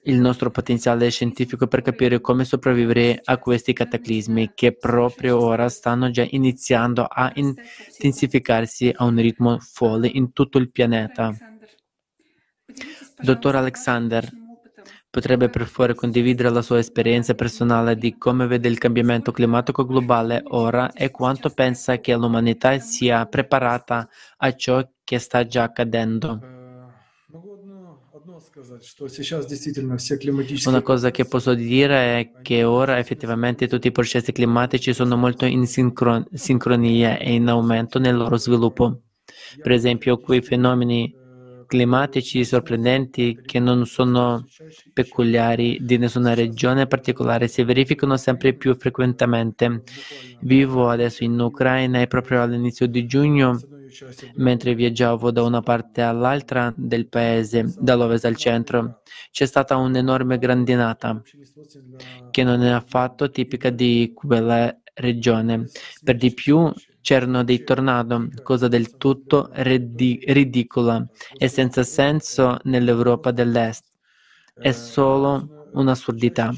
il 0.04 0.20
nostro 0.20 0.50
potenziale 0.52 1.10
scientifico 1.10 1.68
per 1.68 1.82
capire 1.82 2.22
come 2.22 2.46
sopravvivere 2.46 3.20
a 3.24 3.38
questi 3.38 3.74
cataclismi 3.74 4.52
che 4.54 4.76
proprio 4.76 5.40
ora 5.40 5.70
stanno 5.70 6.10
già 6.10 6.26
iniziando 6.30 7.04
a 7.04 7.32
intensificarsi 7.36 8.92
a 8.96 9.04
un 9.06 9.16
ritmo 9.18 9.60
folle 9.60 10.08
in 10.08 10.32
tutto 10.34 10.58
il 10.58 10.72
pianeta. 10.72 11.36
Dottor 13.22 13.56
Alexander, 13.56 14.30
potrebbe 15.10 15.50
per 15.50 15.66
favore 15.66 15.96
condividere 15.96 16.50
la 16.50 16.62
sua 16.62 16.78
esperienza 16.80 17.34
personale 17.34 17.96
di 17.98 18.18
come 18.18 18.46
vede 18.48 18.68
il 18.70 18.78
cambiamento 18.78 19.32
climatico 19.32 19.86
globale 19.86 20.42
ora 20.46 20.92
e 20.94 21.10
quanto 21.10 21.50
pensa 21.50 22.00
che 22.00 22.16
l'umanità 22.16 22.78
sia 22.80 23.26
preparata 23.26 24.08
a 24.38 24.56
ciò 24.56 24.88
che 25.04 25.20
sta 25.20 25.46
già 25.46 25.64
accadendo? 25.64 26.59
Una 30.66 30.82
cosa 30.82 31.12
che 31.12 31.26
posso 31.26 31.54
dire 31.54 32.20
è 32.20 32.32
che 32.42 32.64
ora 32.64 32.98
effettivamente 33.00 33.68
tutti 33.68 33.88
i 33.88 33.92
processi 33.92 34.32
climatici 34.32 34.94
sono 34.94 35.16
molto 35.16 35.46
in 35.46 35.66
sincron- 35.68 36.26
sincronia 36.34 37.18
e 37.18 37.34
in 37.34 37.48
aumento 37.48 38.00
nel 38.00 38.16
loro 38.16 38.38
sviluppo. 38.38 39.02
Per 39.62 39.72
esempio, 39.72 40.20
quei 40.20 40.42
fenomeni 40.42 41.16
climatici 41.66 42.44
sorprendenti 42.44 43.42
che 43.46 43.60
non 43.60 43.86
sono 43.86 44.46
peculiari 44.94 45.78
di 45.82 45.98
nessuna 45.98 46.34
regione 46.34 46.88
particolare 46.88 47.48
si 47.48 47.64
verificano 47.64 48.18
sempre 48.18 48.56
più 48.56 48.76
frequentemente. 48.76 49.84
Vivo 50.40 50.90
adesso 50.90 51.24
in 51.24 51.40
Ucraina 51.40 52.02
e 52.02 52.08
proprio 52.08 52.42
all'inizio 52.42 52.88
di 52.88 53.06
giugno, 53.06 53.60
mentre 54.36 54.76
viaggiavo 54.76 55.32
da 55.32 55.44
una 55.44 55.62
parte 55.62 56.02
all'altra 56.02 56.74
del 56.76 57.08
paese, 57.08 57.74
dall'ovest 57.78 58.26
al 58.26 58.36
centro, 58.36 59.02
c'è 59.32 59.46
stata 59.46 59.76
un'enorme 59.78 60.38
grandinata 60.38 61.22
che 62.32 62.44
non 62.44 62.62
è 62.62 62.70
affatto 62.70 63.30
tipica 63.30 63.70
di 63.70 64.12
quella 64.14 64.76
regione. 64.96 65.70
Per 66.04 66.16
di 66.18 66.34
più 66.34 66.72
c'erano 67.02 67.44
dei 67.44 67.64
tornado, 67.64 68.28
cosa 68.44 68.68
del 68.68 68.98
tutto 68.98 69.50
ridi- 69.54 70.22
ridicola 70.28 71.06
e 71.38 71.48
senza 71.48 71.84
senso 71.84 72.60
nell'Europa 72.64 73.32
dell'Est. 73.32 73.86
È 74.54 74.72
solo 74.72 75.70
un'assurdità. 75.74 76.52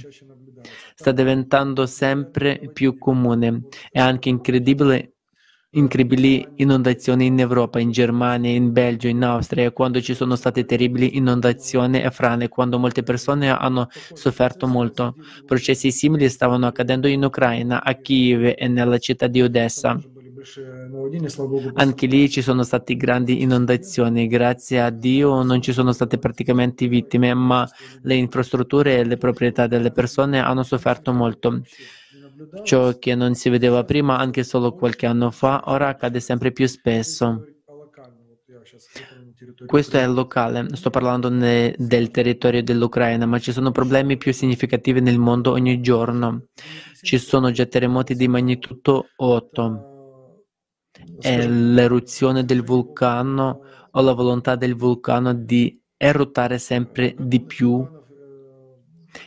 Sta 0.95 1.11
diventando 1.11 1.85
sempre 1.85 2.69
più 2.71 2.97
comune 2.97 3.63
e 3.91 3.99
anche 3.99 4.29
incredibile 4.29 5.15
incredibili 5.73 6.45
inondazioni 6.55 7.27
in 7.27 7.39
Europa, 7.39 7.79
in 7.79 7.91
Germania, 7.91 8.51
in 8.51 8.73
Belgio, 8.73 9.07
in 9.07 9.23
Austria, 9.23 9.71
quando 9.71 10.01
ci 10.01 10.13
sono 10.13 10.35
state 10.35 10.65
terribili 10.65 11.15
inondazioni 11.15 12.01
e 12.01 12.11
frane, 12.11 12.49
quando 12.49 12.77
molte 12.77 13.03
persone 13.03 13.49
hanno 13.49 13.87
sofferto 14.13 14.67
molto. 14.67 15.15
Processi 15.45 15.91
simili 15.91 16.27
stavano 16.27 16.67
accadendo 16.67 17.07
in 17.07 17.23
Ucraina, 17.23 17.83
a 17.83 17.93
Kiev 17.93 18.53
e 18.57 18.67
nella 18.67 18.97
città 18.97 19.27
di 19.27 19.41
Odessa. 19.41 19.97
Anche 21.75 22.07
lì 22.07 22.29
ci 22.29 22.41
sono 22.41 22.63
state 22.63 22.95
grandi 22.95 23.41
inondazioni, 23.41 24.27
grazie 24.27 24.81
a 24.81 24.89
Dio 24.89 25.43
non 25.43 25.61
ci 25.61 25.71
sono 25.71 25.93
state 25.93 26.17
praticamente 26.17 26.87
vittime, 26.87 27.33
ma 27.33 27.69
le 28.01 28.15
infrastrutture 28.15 28.97
e 28.97 29.05
le 29.05 29.17
proprietà 29.17 29.67
delle 29.67 29.91
persone 29.91 30.39
hanno 30.39 30.63
sofferto 30.63 31.13
molto. 31.13 31.61
Ciò 32.63 32.97
che 32.97 33.15
non 33.15 33.35
si 33.35 33.49
vedeva 33.49 33.83
prima, 33.83 34.17
anche 34.17 34.43
solo 34.43 34.73
qualche 34.73 35.05
anno 35.05 35.31
fa, 35.31 35.63
ora 35.65 35.89
accade 35.89 36.19
sempre 36.19 36.51
più 36.51 36.67
spesso. 36.67 37.45
Questo 39.65 39.97
è 39.97 40.07
locale, 40.07 40.67
sto 40.75 40.89
parlando 40.89 41.29
ne, 41.29 41.73
del 41.77 42.11
territorio 42.11 42.63
dell'Ucraina, 42.63 43.25
ma 43.25 43.39
ci 43.39 43.51
sono 43.51 43.71
problemi 43.71 44.17
più 44.17 44.33
significativi 44.33 45.01
nel 45.01 45.17
mondo 45.17 45.51
ogni 45.51 45.81
giorno. 45.81 46.47
Ci 47.01 47.17
sono 47.17 47.51
già 47.51 47.65
terremoti 47.65 48.15
di 48.15 48.27
magnitudo 48.27 49.07
8 49.15 49.89
è 51.19 51.47
l'eruzione 51.47 52.43
del 52.43 52.63
vulcano 52.63 53.61
o 53.91 54.01
la 54.01 54.13
volontà 54.13 54.55
del 54.55 54.75
vulcano 54.75 55.33
di 55.33 55.79
eruttare 55.97 56.57
sempre 56.57 57.15
di 57.17 57.41
più 57.41 57.85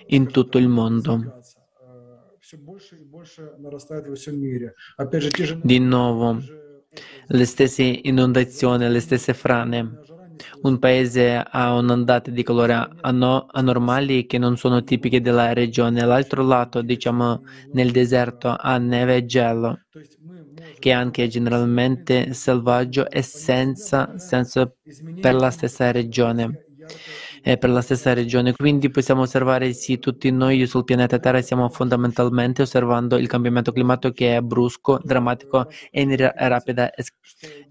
in 0.07 0.31
tutto 0.31 0.59
il 0.59 0.69
mondo. 0.69 1.41
Di 5.61 5.79
nuovo, 5.79 6.39
le 7.29 7.45
stesse 7.45 7.83
inondazioni, 8.05 8.89
le 8.89 9.01
stesse 9.01 9.35
frane. 9.35 9.99
Un 10.63 10.79
paese 10.79 11.37
ha 11.37 11.75
un'ondata 11.77 12.31
di 12.31 12.43
calore 12.43 12.89
anormali 13.01 14.27
che 14.27 14.39
non 14.39 14.57
sono 14.57 14.83
tipiche 14.85 15.21
della 15.21 15.53
regione. 15.53 16.03
All'altro 16.03 16.43
lato, 16.45 16.83
diciamo 16.83 17.43
nel 17.71 17.91
deserto, 17.93 18.55
ha 18.59 18.79
neve 18.79 19.17
e 19.17 19.25
gelo 19.27 19.81
che 20.79 20.91
è 20.91 20.93
anche 20.93 21.29
generalmente 21.29 22.33
selvaggio 22.35 23.09
e 23.11 23.23
senza 23.23 24.13
senso 24.17 24.77
per 25.19 25.35
la 25.35 25.51
stessa 25.51 25.91
regione. 25.91 26.59
E 27.47 27.59
per 27.59 27.69
la 27.69 27.83
stessa 27.83 28.15
regione. 28.15 28.55
Quindi 28.55 28.89
possiamo 28.89 29.21
osservare 29.21 29.75
sì, 29.75 29.99
tutti 29.99 30.31
noi 30.31 30.67
sul 30.67 30.85
pianeta 30.85 31.19
Terra 31.19 31.43
stiamo 31.43 31.69
fondamentalmente 31.69 32.63
osservando 32.63 33.19
il 33.19 33.27
cambiamento 33.27 33.71
climatico 33.71 34.15
che 34.15 34.37
è 34.37 34.41
brusco, 34.41 34.99
drammatico 35.03 35.69
e 35.91 36.01
in 36.01 36.17
rapida 36.17 36.91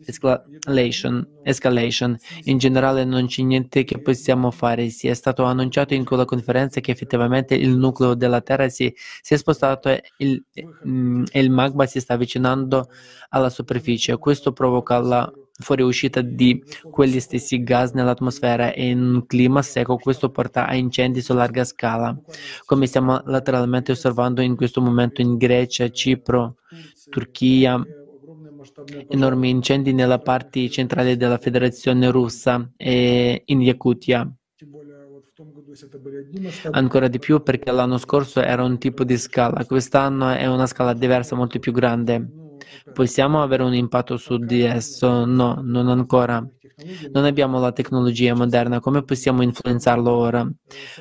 escalation. 0.05 1.28
escalation. 1.41 2.15
In 2.43 2.59
generale 2.59 3.03
non 3.03 3.26
c'è 3.26 3.41
niente 3.41 3.84
che 3.84 3.99
possiamo 3.99 4.51
fare. 4.51 4.89
Si 4.89 5.07
è 5.07 5.13
stato 5.15 5.43
annunciato 5.43 5.95
in 5.95 6.05
quella 6.05 6.26
conferenza 6.26 6.80
che 6.80 6.91
effettivamente 6.91 7.55
il 7.55 7.76
nucleo 7.76 8.13
della 8.13 8.41
Terra 8.41 8.69
si, 8.69 8.93
si 9.24 9.34
è 9.34 9.38
spostato 9.38 9.89
e 9.89 10.03
il, 10.17 10.43
mm, 10.88 11.24
il 11.34 11.49
magma 11.49 11.88
si 11.88 11.99
sta 11.99 12.13
avvicinando 12.13 12.89
alla 13.30 13.49
superficie. 13.49 14.19
Questo 14.19 14.53
provoca 14.53 14.99
la 14.99 15.34
fuoriuscita 15.64 16.22
di 16.22 16.64
quegli 16.91 17.20
stessi 17.20 17.64
gas 17.64 17.93
nell'atmosfera 17.93 18.72
e 18.74 18.89
in 18.89 19.01
un 19.01 19.26
clima 19.26 19.64
secco 19.64 19.97
questo 19.97 20.30
porta 20.30 20.68
a 20.68 20.76
incendi 20.76 21.22
su 21.22 21.34
larga 21.34 21.64
scala, 21.64 22.16
come 22.66 22.86
stiamo 22.86 23.20
lateralmente 23.26 23.93
osservando 23.93 24.41
in 24.41 24.55
questo 24.55 24.82
momento 24.82 25.22
in 25.22 25.38
Grecia, 25.38 25.89
Cipro, 25.89 26.57
Turchia, 27.09 27.82
enormi 29.09 29.49
incendi 29.49 29.93
nella 29.93 30.20
parte 30.20 30.70
centrale 30.70 31.18
della 31.18 31.38
Federazione 31.38 32.11
russa 32.11 32.72
e 32.78 33.41
in 33.45 33.61
Yakutia. 33.61 34.32
Ancora 36.72 37.07
di 37.07 37.18
più 37.20 37.41
perché 37.41 37.72
l'anno 37.72 37.97
scorso 37.97 38.41
era 38.41 38.64
un 38.64 38.78
tipo 38.78 39.03
di 39.03 39.18
scala, 39.18 39.66
quest'anno 39.66 40.30
è 40.30 40.45
una 40.45 40.68
scala 40.68 40.93
diversa, 40.93 41.36
molto 41.36 41.57
più 41.59 41.72
grande. 41.72 42.43
Possiamo 42.91 43.41
avere 43.41 43.64
un 43.64 43.74
impatto 43.74 44.18
su 44.18 44.38
di 44.38 44.61
esso? 44.61 45.26
No, 45.26 45.61
non 45.64 45.88
ancora. 45.89 46.45
Non 47.11 47.26
abbiamo 47.26 47.59
la 47.59 47.72
tecnologia 47.72 48.34
moderna, 48.36 48.80
come 48.80 49.03
possiamo 49.03 49.41
influenzarlo 49.43 50.11
ora? 50.11 50.49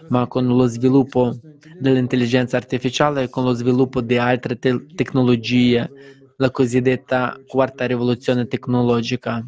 Ma 0.08 0.26
con 0.26 0.46
lo 0.46 0.66
sviluppo 0.66 1.34
dell'intelligenza 1.76 2.56
artificiale 2.56 3.24
e 3.24 3.28
con 3.28 3.44
lo 3.44 3.52
sviluppo 3.52 4.00
di 4.00 4.16
altre 4.18 4.58
te- 4.58 4.86
tecnologie, 4.94 5.92
la 6.36 6.50
cosiddetta 6.50 7.40
quarta 7.46 7.86
rivoluzione 7.86 8.46
tecnologica. 8.46 9.44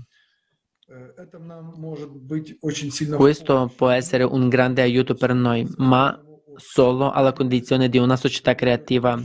Questo 3.10 3.72
può 3.74 3.88
essere 3.90 4.24
un 4.24 4.48
grande 4.48 4.82
aiuto 4.82 5.14
per 5.14 5.34
noi, 5.34 5.66
ma 5.76 6.18
solo 6.54 7.10
alla 7.10 7.32
condizione 7.32 7.88
di 7.88 7.98
una 7.98 8.16
società 8.16 8.54
creativa 8.54 9.20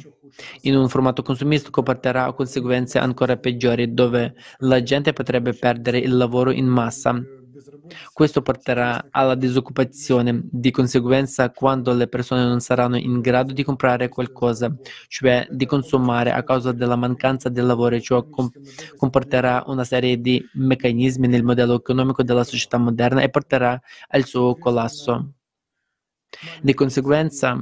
in 0.62 0.76
un 0.76 0.90
formato 0.90 1.22
consumistico 1.22 1.84
porterà 1.84 2.26
a 2.26 2.34
conseguenze 2.34 3.00
ancora 3.00 3.38
peggiori, 3.38 3.94
dove 3.94 4.36
la 4.60 4.82
gente 4.84 5.14
potrebbe 5.14 5.54
perdere 5.54 6.00
il 6.00 6.16
lavoro 6.16 6.52
in 6.52 6.68
massa. 6.68 7.22
Questo 8.14 8.42
porterà 8.42 9.08
alla 9.10 9.36
disoccupazione, 9.36 10.42
di 10.44 10.72
conseguenza 10.72 11.50
quando 11.50 11.94
le 11.94 12.08
persone 12.08 12.44
non 12.44 12.60
saranno 12.60 12.98
in 12.98 13.20
grado 13.20 13.52
di 13.52 13.64
comprare 13.64 14.10
qualcosa, 14.10 14.74
cioè 15.08 15.48
di 15.50 15.66
consumare 15.66 16.32
a 16.32 16.44
causa 16.44 16.72
della 16.72 16.96
mancanza 16.96 17.50
di 17.50 17.62
lavoro, 17.62 18.00
ciò 18.00 18.26
comporterà 18.96 19.64
una 19.68 19.84
serie 19.84 20.22
di 20.22 20.44
meccanismi 20.54 21.28
nel 21.28 21.44
modello 21.44 21.76
economico 21.76 22.24
della 22.24 22.44
società 22.44 22.78
moderna 22.78 23.22
e 23.22 23.30
porterà 23.30 23.80
al 24.10 24.24
suo 24.26 24.56
collasso. 24.56 25.34
Di 26.62 26.74
conseguenza, 26.74 27.60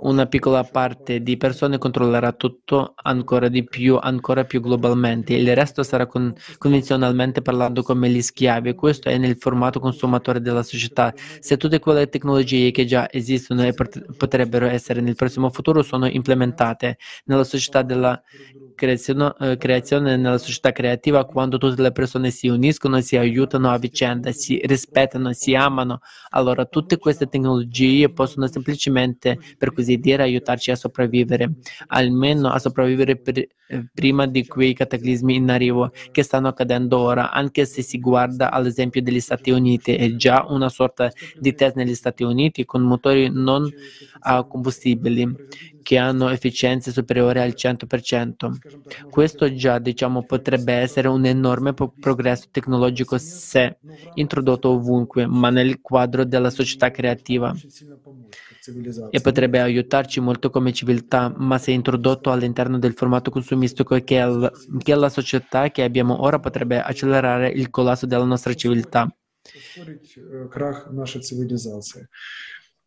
una 0.00 0.26
piccola 0.26 0.64
parte 0.64 1.22
di 1.22 1.36
persone 1.36 1.78
controllerà 1.78 2.32
tutto 2.32 2.94
ancora 3.02 3.48
di 3.48 3.64
più, 3.64 3.96
ancora 4.00 4.44
più 4.44 4.60
globalmente. 4.60 5.34
Il 5.34 5.54
resto 5.54 5.82
sarà 5.82 6.06
con, 6.06 6.34
convenzionalmente 6.58 7.42
parlando 7.42 7.82
come 7.82 8.08
gli 8.10 8.22
schiavi. 8.22 8.74
Questo 8.74 9.08
è 9.08 9.18
nel 9.18 9.36
formato 9.38 9.80
consumatore 9.80 10.40
della 10.40 10.62
società. 10.62 11.12
Se 11.40 11.56
tutte 11.56 11.78
quelle 11.78 12.08
tecnologie 12.08 12.70
che 12.70 12.84
già 12.84 13.08
esistono 13.10 13.64
e 13.64 13.74
potrebbero 14.16 14.66
essere 14.66 15.00
nel 15.00 15.14
prossimo 15.14 15.50
futuro 15.50 15.82
sono 15.82 16.06
implementate 16.06 16.98
nella 17.24 17.44
società 17.44 17.82
della 17.82 18.22
creazione, 18.78 19.34
eh, 19.40 19.56
creazione 19.56 20.16
nella 20.16 20.38
società 20.38 20.70
creativa, 20.70 21.24
quando 21.24 21.58
tutte 21.58 21.82
le 21.82 21.90
persone 21.90 22.30
si 22.30 22.46
uniscono, 22.46 23.00
si 23.00 23.16
aiutano 23.16 23.70
a 23.70 23.78
vicenda, 23.78 24.30
si 24.30 24.60
rispettano, 24.64 25.32
si 25.32 25.54
amano, 25.54 26.00
allora 26.30 26.64
tutte 26.64 26.96
queste 26.96 27.26
tecnologie 27.26 28.10
possono 28.12 28.46
semplicemente 28.46 29.38
per 29.58 29.72
così 29.72 29.98
dire, 29.98 30.22
aiutarci 30.22 30.70
a 30.70 30.76
sopravvivere, 30.76 31.54
almeno 31.88 32.48
a 32.50 32.58
sopravvivere 32.60 33.16
per, 33.16 33.38
eh, 33.38 33.88
prima 33.92 34.26
di 34.26 34.46
quei 34.46 34.72
cataclismi 34.74 35.34
in 35.34 35.50
arrivo 35.50 35.90
che 36.12 36.22
stanno 36.22 36.48
accadendo 36.48 36.98
ora, 36.98 37.32
anche 37.32 37.66
se 37.66 37.82
si 37.82 37.98
guarda 37.98 38.50
all'esempio 38.52 39.02
degli 39.02 39.20
Stati 39.20 39.50
Uniti, 39.50 39.96
è 39.96 40.14
già 40.14 40.46
una 40.48 40.68
sorta 40.68 41.10
di 41.38 41.52
test 41.54 41.74
negli 41.74 41.94
Stati 41.94 42.22
Uniti 42.22 42.64
con 42.64 42.82
motori 42.82 43.28
non 43.30 43.68
a 44.20 44.44
combustibili 44.44 45.34
che 45.82 45.98
hanno 45.98 46.28
efficienze 46.30 46.92
superiori 46.92 47.40
al 47.40 47.54
100%. 47.54 48.58
Questo 49.08 49.52
già 49.52 49.78
diciamo, 49.78 50.24
potrebbe 50.24 50.72
essere 50.74 51.08
un 51.08 51.24
enorme 51.26 51.74
pro- 51.74 51.94
progresso 51.98 52.46
tecnologico 52.50 53.16
se 53.18 53.80
introdotto 54.14 54.70
ovunque, 54.70 55.26
ma 55.26 55.50
nel 55.50 55.80
quadro 55.80 56.24
della 56.24 56.50
società 56.50 56.90
creativa. 56.90 57.56
E 59.10 59.20
potrebbe 59.20 59.60
aiutarci 59.60 60.20
molto 60.20 60.50
come 60.50 60.72
civiltà, 60.72 61.32
ma 61.36 61.58
se 61.58 61.70
introdotto 61.72 62.30
all'interno 62.32 62.78
del 62.78 62.94
formato 62.94 63.30
consumistico 63.30 63.96
che 64.02 64.18
è, 64.18 64.26
l- 64.26 64.50
che 64.78 64.92
è 64.92 64.94
la 64.96 65.08
società 65.08 65.70
che 65.70 65.82
abbiamo 65.82 66.22
ora 66.22 66.38
potrebbe 66.40 66.80
accelerare 66.80 67.48
il 67.50 67.70
collasso 67.70 68.06
della 68.06 68.24
nostra 68.24 68.54
civiltà. 68.54 69.06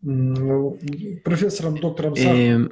Ну, 0.01 0.77
профессором, 1.23 1.77
доктором 1.77 2.13
эм, 2.13 2.17
Сахаровым. 2.17 2.71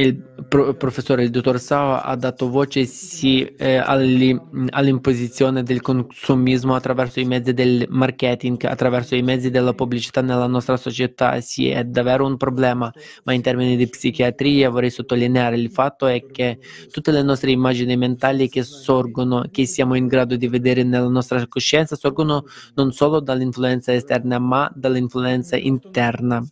Il 0.00 0.22
pro- 0.48 0.74
professore, 0.74 1.22
il 1.24 1.30
dottor 1.30 1.58
Sao, 1.58 1.94
ha 1.94 2.14
dato 2.16 2.48
voce 2.50 2.84
sì 2.84 3.44
eh, 3.44 3.76
alli- 3.76 4.38
all'imposizione 4.70 5.62
del 5.62 5.80
consumismo 5.80 6.74
attraverso 6.74 7.20
i 7.20 7.24
mezzi 7.24 7.52
del 7.52 7.86
marketing, 7.88 8.62
attraverso 8.64 9.14
i 9.14 9.22
mezzi 9.22 9.50
della 9.50 9.72
pubblicità 9.72 10.20
nella 10.20 10.46
nostra 10.46 10.76
società. 10.76 11.40
Sì, 11.40 11.68
è 11.68 11.84
davvero 11.84 12.26
un 12.26 12.36
problema, 12.36 12.92
ma 13.24 13.32
in 13.32 13.42
termini 13.42 13.76
di 13.76 13.88
psichiatria 13.88 14.70
vorrei 14.70 14.90
sottolineare 14.90 15.56
il 15.56 15.70
fatto 15.70 16.06
che 16.30 16.58
tutte 16.90 17.10
le 17.10 17.22
nostre 17.22 17.50
immagini 17.50 17.96
mentali 17.96 18.48
che 18.48 18.62
sorgono, 18.62 19.44
che 19.50 19.66
siamo 19.66 19.94
in 19.94 20.06
grado 20.06 20.36
di 20.36 20.48
vedere 20.48 20.82
nella 20.82 21.08
nostra 21.08 21.46
coscienza, 21.48 21.96
sorgono 21.96 22.44
non 22.74 22.92
solo 22.92 23.20
dall'influenza 23.20 23.92
esterna, 23.92 24.38
ma 24.38 24.70
dall'influenza 24.74 25.56
interna. 25.56 26.46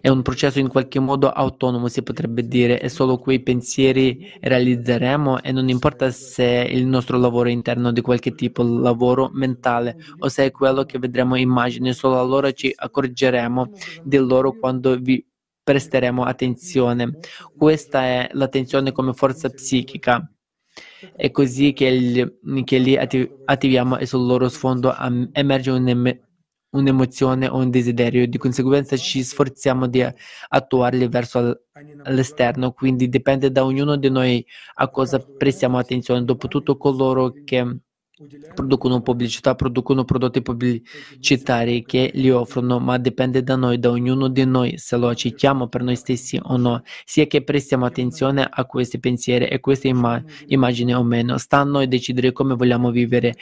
È 0.00 0.08
un 0.08 0.22
processo 0.22 0.58
in 0.58 0.68
qualche 0.68 0.98
modo 1.00 1.30
autonomo, 1.30 1.88
si 1.88 2.02
potrebbe 2.02 2.46
dire, 2.46 2.80
e 2.80 2.88
solo 2.88 3.18
quei 3.18 3.40
pensieri 3.42 4.30
realizzeremo 4.40 5.42
e 5.42 5.52
non 5.52 5.68
importa 5.68 6.10
se 6.10 6.44
il 6.70 6.86
nostro 6.86 7.18
lavoro 7.18 7.48
è 7.48 7.52
interno 7.52 7.92
di 7.92 8.00
qualche 8.00 8.34
tipo, 8.34 8.62
lavoro 8.62 9.30
mentale, 9.32 9.96
o 10.18 10.28
se 10.28 10.46
è 10.46 10.50
quello 10.50 10.84
che 10.84 10.98
vedremo 10.98 11.36
immagini, 11.36 11.92
solo 11.92 12.18
allora 12.20 12.52
ci 12.52 12.72
accorgeremo 12.74 13.70
di 14.02 14.16
loro 14.18 14.52
quando 14.56 14.96
vi 14.98 15.24
presteremo 15.62 16.24
attenzione. 16.24 17.18
Questa 17.56 18.02
è 18.04 18.28
l'attenzione 18.32 18.92
come 18.92 19.12
forza 19.12 19.48
psichica. 19.50 20.30
È 21.14 21.30
così 21.30 21.72
che, 21.72 21.86
il- 21.86 22.64
che 22.64 22.78
li 22.78 22.96
atti- 22.96 23.28
attiviamo 23.44 23.98
e 23.98 24.06
sul 24.06 24.26
loro 24.26 24.48
sfondo 24.48 24.94
emerge 25.32 25.70
un'em- 25.70 26.18
un'emozione 26.70 27.48
o 27.48 27.56
un 27.56 27.70
desiderio 27.70 28.22
e 28.22 28.28
di 28.28 28.38
conseguenza 28.38 28.96
ci 28.96 29.22
sforziamo 29.22 29.86
di 29.86 30.04
attuarli 30.48 31.08
verso 31.08 31.62
l'esterno, 32.04 32.72
quindi 32.72 33.08
dipende 33.08 33.50
da 33.50 33.64
ognuno 33.64 33.96
di 33.96 34.10
noi 34.10 34.44
a 34.74 34.88
cosa 34.90 35.18
prestiamo 35.18 35.78
attenzione. 35.78 36.24
Dopotutto 36.24 36.76
coloro 36.76 37.32
che 37.44 37.80
producono 38.52 39.00
pubblicità 39.00 39.54
producono 39.54 40.04
prodotti 40.04 40.42
pubblicitari 40.42 41.84
che 41.84 42.10
li 42.14 42.30
offrono, 42.30 42.80
ma 42.80 42.98
dipende 42.98 43.42
da 43.42 43.54
noi, 43.54 43.78
da 43.78 43.90
ognuno 43.90 44.28
di 44.28 44.44
noi, 44.44 44.76
se 44.76 44.96
lo 44.96 45.08
accettiamo 45.08 45.68
per 45.68 45.82
noi 45.82 45.96
stessi 45.96 46.38
o 46.42 46.56
no, 46.56 46.82
sia 47.04 47.26
che 47.26 47.44
prestiamo 47.44 47.86
attenzione 47.86 48.46
a 48.50 48.64
questi 48.64 48.98
pensieri 48.98 49.46
e 49.46 49.60
queste 49.60 49.88
imma- 49.88 50.22
immagini 50.46 50.94
o 50.94 51.02
meno. 51.04 51.38
Sta 51.38 51.58
a 51.58 51.64
noi 51.64 51.86
decidere 51.86 52.32
come 52.32 52.54
vogliamo 52.54 52.90
vivere 52.90 53.36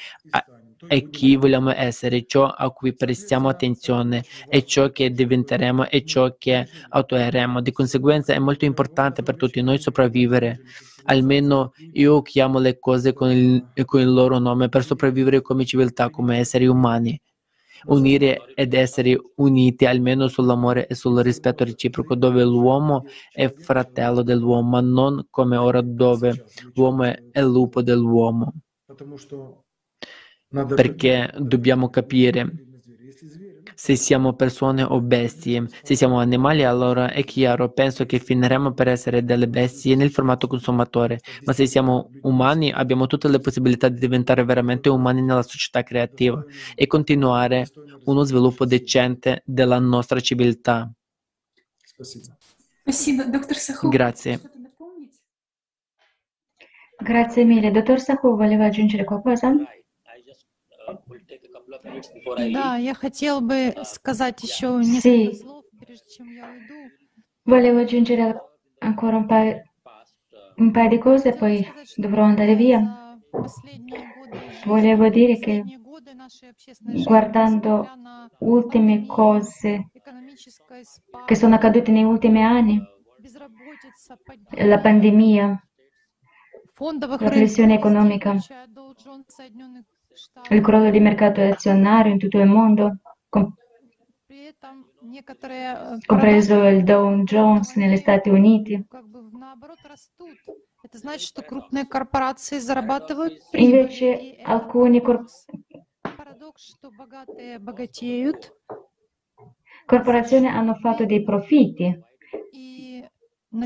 e 0.87 1.09
chi 1.11 1.37
vogliamo 1.37 1.73
essere, 1.75 2.25
ciò 2.27 2.47
a 2.47 2.71
cui 2.71 2.95
prestiamo 2.95 3.49
attenzione, 3.49 4.25
e 4.49 4.65
ciò 4.65 4.91
che 4.91 5.11
diventeremo, 5.11 5.89
e 5.89 6.05
ciò 6.05 6.35
che 6.39 6.67
attueremo. 6.89 7.61
Di 7.61 7.73
conseguenza 7.73 8.35
è 8.35 8.39
molto 8.39 8.65
importante 8.65 9.23
per 9.23 9.37
tutti 9.37 9.61
noi 9.63 9.79
sopravvivere. 9.79 10.61
Almeno 11.05 11.73
io 11.93 12.21
chiamo 12.23 12.59
le 12.59 12.79
cose 12.79 13.13
con 13.13 13.31
il, 13.31 13.65
con 13.85 14.01
il 14.01 14.13
loro 14.13 14.39
nome 14.39 14.69
per 14.69 14.85
sopravvivere 14.85 15.41
come 15.41 15.65
civiltà, 15.65 16.11
come 16.11 16.39
esseri 16.39 16.67
umani 16.67 17.21
unire 17.87 18.53
ed 18.55 18.75
essere 18.75 19.21
uniti 19.37 19.85
almeno 19.85 20.29
sull'amore 20.29 20.87
e 20.87 20.95
sul 20.95 21.21
rispetto 21.21 21.65
reciproco, 21.65 22.15
dove 22.15 22.43
l'uomo 22.43 23.05
è 23.31 23.49
fratello 23.49 24.23
dell'uomo, 24.23 24.71
ma 24.71 24.81
non 24.81 25.27
come 25.31 25.57
ora 25.57 25.81
dove 25.83 26.47
l'uomo 26.75 27.05
è 27.05 27.43
lupo 27.43 27.83
dell'uomo 27.83 28.53
perché 30.65 31.33
dobbiamo 31.39 31.91
capire 31.91 32.67
se 33.77 33.95
siamo 33.95 34.33
persone 34.33 34.83
o 34.83 35.01
bestie. 35.03 35.69
Se 35.83 35.95
siamo 35.95 36.19
animali, 36.19 36.65
allora 36.65 37.13
è 37.13 37.23
chiaro, 37.25 37.71
penso 37.71 38.07
che 38.07 38.19
finiremo 38.19 38.73
per 38.73 38.89
essere 38.89 39.23
delle 39.23 39.49
bestie 39.49 39.95
nel 39.95 40.11
formato 40.11 40.47
consumatore, 40.47 41.21
ma 41.45 41.53
se 41.53 41.67
siamo 41.67 42.11
umani 42.23 42.73
abbiamo 42.73 43.07
tutte 43.07 43.29
le 43.29 43.39
possibilità 43.39 43.89
di 43.89 44.01
diventare 44.01 44.45
veramente 44.45 44.89
umani 44.89 45.21
nella 45.23 45.43
società 45.43 45.83
creativa 45.83 46.43
e 46.75 46.87
continuare 46.87 47.69
uno 48.05 48.23
sviluppo 48.23 48.65
decente 48.65 49.43
della 49.45 49.79
nostra 49.79 50.21
civiltà. 50.21 50.91
Grazie. 53.91 54.41
Grazie 56.99 57.45
mille. 57.45 57.71
Dottor 57.71 58.01
Sahu, 58.01 58.37
voleva 58.37 58.65
aggiungere 58.65 59.05
qualcosa? 59.05 59.55
Да, 62.54 62.78
я 62.78 62.94
хотел 62.94 63.42
бы 63.42 63.74
сказать 63.84 64.42
еще 64.44 64.82
Sì. 64.84 65.28
несколько 65.28 65.36
слов, 65.36 65.66
прежде 65.80 66.10
чем 66.10 66.30
я 66.32 66.48
уйду. 66.50 66.92
Volevo 67.46 67.80
aggiungere 67.80 68.40
ancora 68.80 69.18
un 69.18 69.28
paio, 69.28 69.64
un 70.58 70.72
paio 70.72 70.90
di 70.90 70.98
cose, 71.00 71.34
poi 71.34 71.66
dovrò 71.98 72.24
andare 72.24 72.56
via. 72.56 72.80
За 73.34 73.44
последние 73.44 74.06
годы 74.14 74.38
жизни, 74.50 74.66
Volevo 74.66 75.10
dire 75.10 75.36
che 75.40 75.62
последние 75.64 75.78
годы 75.80 76.14
нашей 76.14 76.50
общественной 76.50 76.98
жизни, 76.98 77.08
guardando 77.08 77.70
несмотря 77.84 77.96
на 77.96 78.30
ultime 78.42 79.08
cose 79.08 79.86
экономический 79.94 80.84
спад, 80.84 81.28
che 81.28 81.36
sono 81.36 81.56
accadute 81.56 81.92
negli 81.92 82.04
ultimi 82.04 82.44
anni, 82.44 82.80
безработица, 83.20 84.18
la 84.52 84.78
падение 84.78 84.78
pandemia, 84.84 85.60
фондовых 86.76 87.22
la 87.22 87.30
рынков, 87.30 87.38
flessione 87.38 87.74
везде, 87.74 87.80
economica, 87.80 88.38
il 90.51 90.61
crollo 90.61 90.91
di 90.91 91.01
mercato 91.01 91.41
azionario 91.43 92.13
in 92.13 92.19
tutto 92.19 92.39
il 92.39 92.47
mondo, 92.47 92.99
compreso 96.07 96.67
il 96.67 96.83
Dow 96.83 97.23
Jones 97.23 97.77
negli 97.77 97.97
Stati 97.97 98.29
Uniti. 98.31 98.87
Invece 103.53 104.37
alcune 104.43 105.01
cor- 105.03 105.25
corporazioni 109.85 110.47
hanno 110.47 110.75
fatto 110.75 111.05
dei 111.05 111.23
profitti 111.23 111.99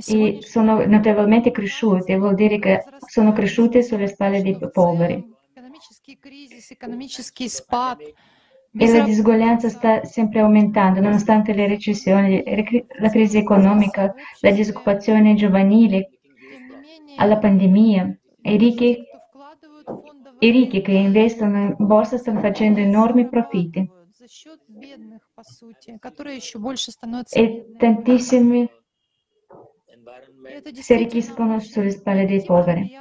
e 0.07 0.39
sono 0.41 0.87
notevolmente 0.87 1.51
cresciute, 1.51 2.17
vuol 2.17 2.35
dire 2.35 2.59
che 2.59 2.85
sono 3.07 3.33
cresciute 3.33 3.83
sulle 3.83 4.07
spalle 4.07 4.43
dei 4.43 4.59
poveri. 4.71 5.39
E 8.73 8.93
la 8.93 9.03
disuguaglianza 9.03 9.69
sta 9.69 10.05
sempre 10.05 10.41
aumentando, 10.41 11.01
nonostante 11.01 11.53
le 11.53 11.67
recessioni, 11.67 12.43
la 12.99 13.11
crisi 13.11 13.39
economica, 13.39 14.15
la 14.41 14.51
disoccupazione 14.53 15.35
giovanile, 15.35 16.11
alla 17.17 17.39
pandemia. 17.39 18.17
I 18.43 18.57
ricchi, 18.57 19.05
I 20.39 20.51
ricchi 20.51 20.81
che 20.81 20.93
investono 20.93 21.59
in 21.59 21.75
borsa 21.79 22.17
stanno 22.17 22.41
facendo 22.41 22.81
enormi 22.81 23.29
profitti. 23.29 23.91
E 27.31 27.75
tantissimi 27.77 28.71
si 30.73 30.93
arricchiscono 30.93 31.59
sulle 31.61 31.91
spalle 31.91 32.27
dei 32.27 32.43
poveri. 32.43 32.97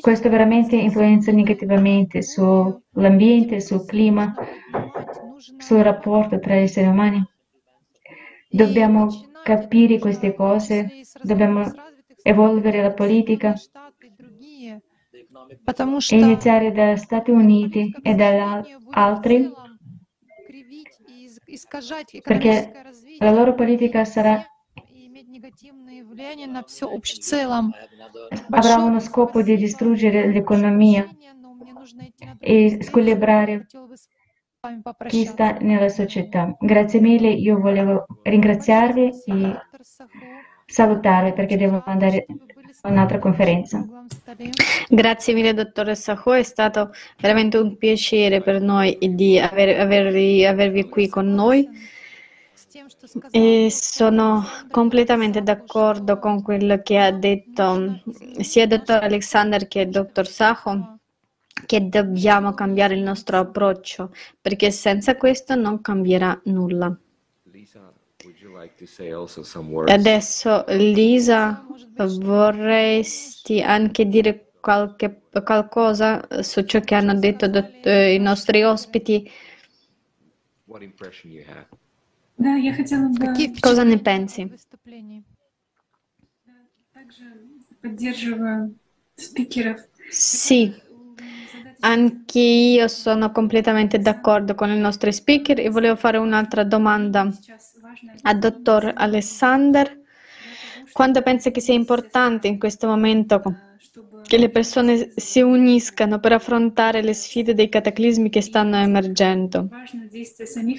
Questo 0.00 0.28
veramente 0.28 0.76
influenza 0.76 1.32
negativamente 1.32 2.22
sull'ambiente, 2.22 3.60
sul 3.60 3.84
clima, 3.84 4.34
sul 5.58 5.82
rapporto 5.82 6.38
tra 6.38 6.54
gli 6.54 6.62
esseri 6.62 6.86
umani. 6.86 7.22
Dobbiamo 8.48 9.08
capire 9.42 9.98
queste 9.98 10.34
cose, 10.34 11.02
dobbiamo 11.22 11.70
evolvere 12.22 12.80
la 12.80 12.92
politica 12.92 13.54
e 16.10 16.16
iniziare 16.16 16.72
dagli 16.72 16.96
Stati 16.96 17.30
Uniti 17.30 17.94
e 18.02 18.14
da 18.14 18.62
altri, 18.90 19.52
perché 22.22 22.72
la 23.18 23.30
loro 23.30 23.54
politica 23.54 24.04
sarà 24.04 24.42
негативные 25.43 26.03
влияния 26.03 26.47
на 26.47 26.63
все 26.63 26.87
общее 26.87 27.21
в 27.21 27.25
целом. 27.25 27.73
avrà 28.49 28.49
Большое 28.49 28.83
uno 28.83 28.99
scopo 28.99 29.41
di 29.41 29.55
спасибо 29.55 29.65
distruggere 29.65 30.23
за 30.25 30.31
l'economia 30.31 31.01
общение, 31.01 31.33
но 31.33 31.53
мне 31.53 31.73
нужно 31.73 32.01
идти 32.09 32.25
на 32.25 32.31
e 32.31 32.35
другую 32.35 32.69
встречу. 32.69 32.89
squilibrare 32.89 33.67
Хотела 33.67 33.85
бы 33.85 34.93
chi 35.07 35.25
sta 35.25 35.57
nella 35.61 35.87
società. 35.87 36.55
Grazie 36.59 36.99
mille, 36.99 37.29
io 37.29 37.59
volevo 37.59 38.05
ringraziarvi 38.23 39.09
e 39.25 39.59
salutarvi 40.65 41.31
perché 41.31 41.55
devo 41.55 41.81
andare 41.85 42.25
a 42.81 42.89
un'altra 42.89 43.19
conferenza. 43.19 43.87
Grazie 44.89 45.33
mille, 45.33 45.53
dottoressa 45.53 46.21
Ho, 46.21 46.33
è 46.33 46.43
stato 46.43 46.91
veramente 47.21 47.57
un 47.57 47.77
piacere 47.77 48.41
per 48.41 48.59
noi 48.59 48.97
di 48.99 49.39
aver, 49.39 49.79
avervi, 49.79 50.45
avervi 50.45 50.89
qui 50.89 51.07
con 51.07 51.33
noi. 51.33 51.67
E 53.30 53.68
sono 53.70 54.44
completamente 54.70 55.42
d'accordo 55.42 56.18
con 56.18 56.42
quello 56.42 56.80
che 56.82 56.98
ha 56.98 57.10
detto 57.10 58.00
sia 58.38 58.62
il 58.62 58.68
dottor 58.68 59.02
Alexander 59.02 59.68
che 59.68 59.80
il 59.80 59.90
dottor 59.90 60.26
Saho, 60.26 60.98
che 61.66 61.88
dobbiamo 61.88 62.54
cambiare 62.54 62.94
il 62.94 63.02
nostro 63.02 63.38
approccio, 63.38 64.12
perché 64.40 64.70
senza 64.70 65.16
questo 65.16 65.54
non 65.54 65.80
cambierà 65.80 66.40
nulla. 66.44 66.96
Adesso, 69.92 70.64
Lisa, 70.68 71.66
vorresti 71.96 73.60
anche 73.60 74.06
dire 74.08 74.52
qualche, 74.60 75.20
qualcosa 75.44 76.26
su 76.42 76.62
ciò 76.62 76.80
che 76.80 76.94
hanno 76.94 77.14
detto 77.14 77.48
dott- 77.48 77.86
i 77.86 78.18
nostri 78.18 78.62
ospiti? 78.62 79.30
Да, 82.37 82.55
я 82.55 82.73
хотела 82.73 83.07
бы... 83.09 83.25
Cosa 83.61 83.83
ne 83.83 83.97
pensi? 83.97 84.51
Также 86.93 87.23
поддерживаю 87.81 88.75
спикеров. 89.15 89.79
Sì, 90.09 90.73
anche 91.81 92.39
io 92.39 92.87
sono 92.87 93.31
completamente 93.31 93.99
d'accordo 93.99 94.53
con 94.55 94.69
i 94.69 94.77
nostri 94.77 95.13
speaker 95.13 95.59
e 95.59 95.69
volevo 95.69 95.95
fare 95.95 96.17
un'altra 96.17 96.63
domanda 96.63 97.31
al 98.23 98.39
dottor 98.39 98.91
Alessander. 98.95 99.97
Quando 100.91 101.21
pensa 101.21 101.51
che 101.51 101.61
sia 101.61 101.73
importante 101.73 102.47
in 102.47 102.59
questo 102.59 102.87
momento 102.87 103.41
che 104.26 104.38
le 104.38 104.48
persone 104.48 105.12
si 105.16 105.40
uniscano 105.40 106.18
per 106.18 106.32
affrontare 106.32 107.02
le 107.02 107.14
sfide 107.14 107.54
dei 107.54 107.68
cataclismi 107.68 108.30
che 108.30 108.40
stanno 108.40 108.76
emergendo? 108.76 109.68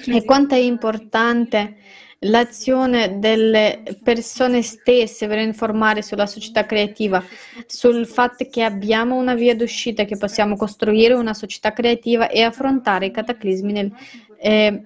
E 0.08 0.24
quanto 0.24 0.56
è 0.56 0.60
importante 0.60 1.76
l'azione 2.20 3.20
delle 3.20 3.84
persone 4.04 4.62
stesse 4.62 5.28
per 5.28 5.40
informare 5.40 6.02
sulla 6.02 6.26
società 6.26 6.66
creativa, 6.66 7.24
sul 7.66 8.06
fatto 8.08 8.48
che 8.50 8.64
abbiamo 8.64 9.16
una 9.16 9.36
via 9.36 9.56
d'uscita, 9.56 10.06
che 10.06 10.18
possiamo 10.18 10.56
costruire 10.56 11.14
una 11.14 11.34
società 11.34 11.72
creativa 11.74 12.30
e 12.30 12.42
affrontare 12.42 13.08
i 13.08 13.12
cataclismi 13.12 13.72
nel, 13.72 13.92
eh, 14.40 14.82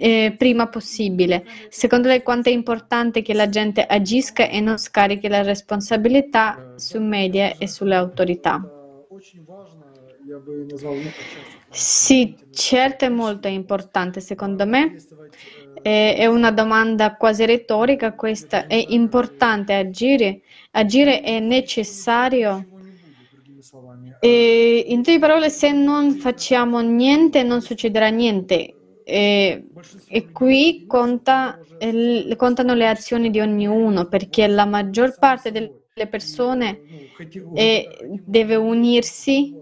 eh, 0.00 0.34
prima 0.36 0.68
possibile. 0.68 1.44
Secondo 1.68 2.08
lei 2.08 2.22
quanto 2.22 2.48
è 2.48 2.52
importante 2.52 3.22
che 3.22 3.34
la 3.34 3.48
gente 3.48 3.84
agisca 3.84 4.48
e 4.48 4.60
non 4.60 4.78
scarichi 4.78 5.28
la 5.28 5.42
responsabilità 5.42 6.74
sui 6.76 7.00
media 7.00 7.56
e 7.56 7.68
sulle 7.68 7.94
autorità? 7.94 8.60
Sì, 11.70 12.36
certo 12.50 13.04
è 13.04 13.08
molto 13.08 13.48
importante 13.48 14.20
secondo 14.20 14.66
me. 14.66 14.96
È 15.80 16.26
una 16.26 16.50
domanda 16.50 17.14
quasi 17.14 17.46
retorica 17.46 18.12
questa. 18.14 18.66
È 18.66 18.84
importante 18.88 19.74
agire, 19.74 20.40
agire 20.72 21.20
è 21.20 21.38
necessario. 21.40 22.66
E, 24.20 24.84
in 24.88 25.02
due 25.02 25.18
parole, 25.18 25.50
se 25.50 25.70
non 25.70 26.12
facciamo 26.12 26.80
niente, 26.80 27.42
non 27.42 27.62
succederà 27.62 28.08
niente. 28.08 28.74
E, 29.10 29.64
e 30.06 30.30
qui 30.32 30.84
conta, 30.86 31.58
eh, 31.78 32.34
contano 32.36 32.74
le 32.74 32.86
azioni 32.86 33.30
di 33.30 33.40
ognuno, 33.40 34.06
perché 34.06 34.46
la 34.46 34.66
maggior 34.66 35.18
parte 35.18 35.50
delle 35.50 36.06
persone 36.10 36.82
eh, 37.54 37.88
deve 38.26 38.54
unirsi 38.56 39.54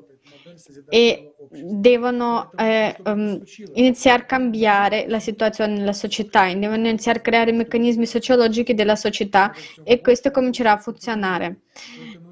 e 0.88 1.32
devono 1.48 2.50
eh, 2.56 2.96
um, 3.04 3.40
iniziare 3.74 4.22
a 4.22 4.26
cambiare 4.26 5.04
la 5.06 5.20
situazione 5.20 5.74
nella 5.74 5.92
società, 5.92 6.52
devono 6.52 6.88
iniziare 6.88 7.20
a 7.20 7.22
creare 7.22 7.52
meccanismi 7.52 8.04
sociologici 8.04 8.74
della 8.74 8.96
società 8.96 9.52
e 9.84 10.00
questo 10.00 10.32
comincerà 10.32 10.72
a 10.72 10.78
funzionare. 10.78 11.60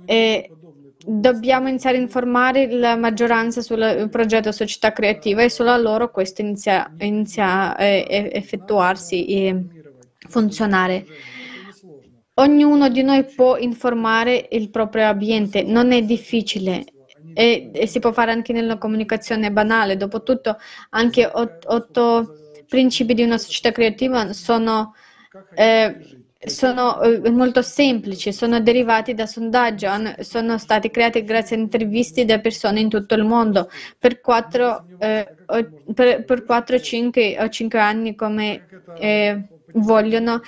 E 0.04 0.50
dobbiamo 1.06 1.68
iniziare 1.68 1.96
a 1.96 2.00
informare 2.00 2.70
la 2.70 2.96
maggioranza 2.96 3.60
sul 3.60 4.08
progetto 4.10 4.52
società 4.52 4.92
creativa 4.92 5.42
e 5.42 5.50
solo 5.50 5.70
a 5.70 5.76
loro 5.76 6.10
questo 6.10 6.40
inizia, 6.40 6.92
inizia 6.98 7.76
a 7.76 7.82
effettuarsi 7.84 9.26
e 9.26 9.66
funzionare. 10.28 11.04
Ognuno 12.36 12.88
di 12.88 13.02
noi 13.02 13.24
può 13.24 13.56
informare 13.56 14.48
il 14.50 14.70
proprio 14.70 15.06
ambiente, 15.06 15.62
non 15.62 15.92
è 15.92 16.02
difficile, 16.02 16.84
e, 17.32 17.70
e, 17.72 17.86
si 17.86 17.98
può 17.98 18.12
fare 18.12 18.32
anche 18.32 18.52
nella 18.52 18.78
comunicazione 18.78 19.52
banale. 19.52 19.96
Dopotutto, 19.96 20.56
anche 20.90 21.28
otto, 21.30 21.68
otto 21.72 22.34
principi 22.66 23.14
di 23.14 23.22
una 23.22 23.38
società 23.38 23.72
creativa 23.72 24.32
sono, 24.32 24.94
eh, 25.54 26.23
sono 26.46 27.00
eh, 27.00 27.30
molto 27.30 27.62
semplici, 27.62 28.32
sono 28.32 28.60
derivati 28.60 29.14
da 29.14 29.26
sondaggio, 29.26 29.88
sono 30.20 30.58
stati 30.58 30.90
creati 30.90 31.24
grazie 31.24 31.56
a 31.56 31.60
interviste 31.60 32.24
da 32.24 32.38
persone 32.38 32.80
in 32.80 32.88
tutto 32.88 33.14
il 33.14 33.24
mondo 33.24 33.68
per 33.98 34.20
4, 34.20 34.86
eh, 34.98 35.34
per, 35.94 36.24
per 36.24 36.44
4 36.44 36.80
5 36.80 37.36
o 37.40 37.48
5 37.48 37.78
anni 37.78 38.14
come 38.14 38.66
eh, 38.98 39.42
vogliono, 39.74 40.40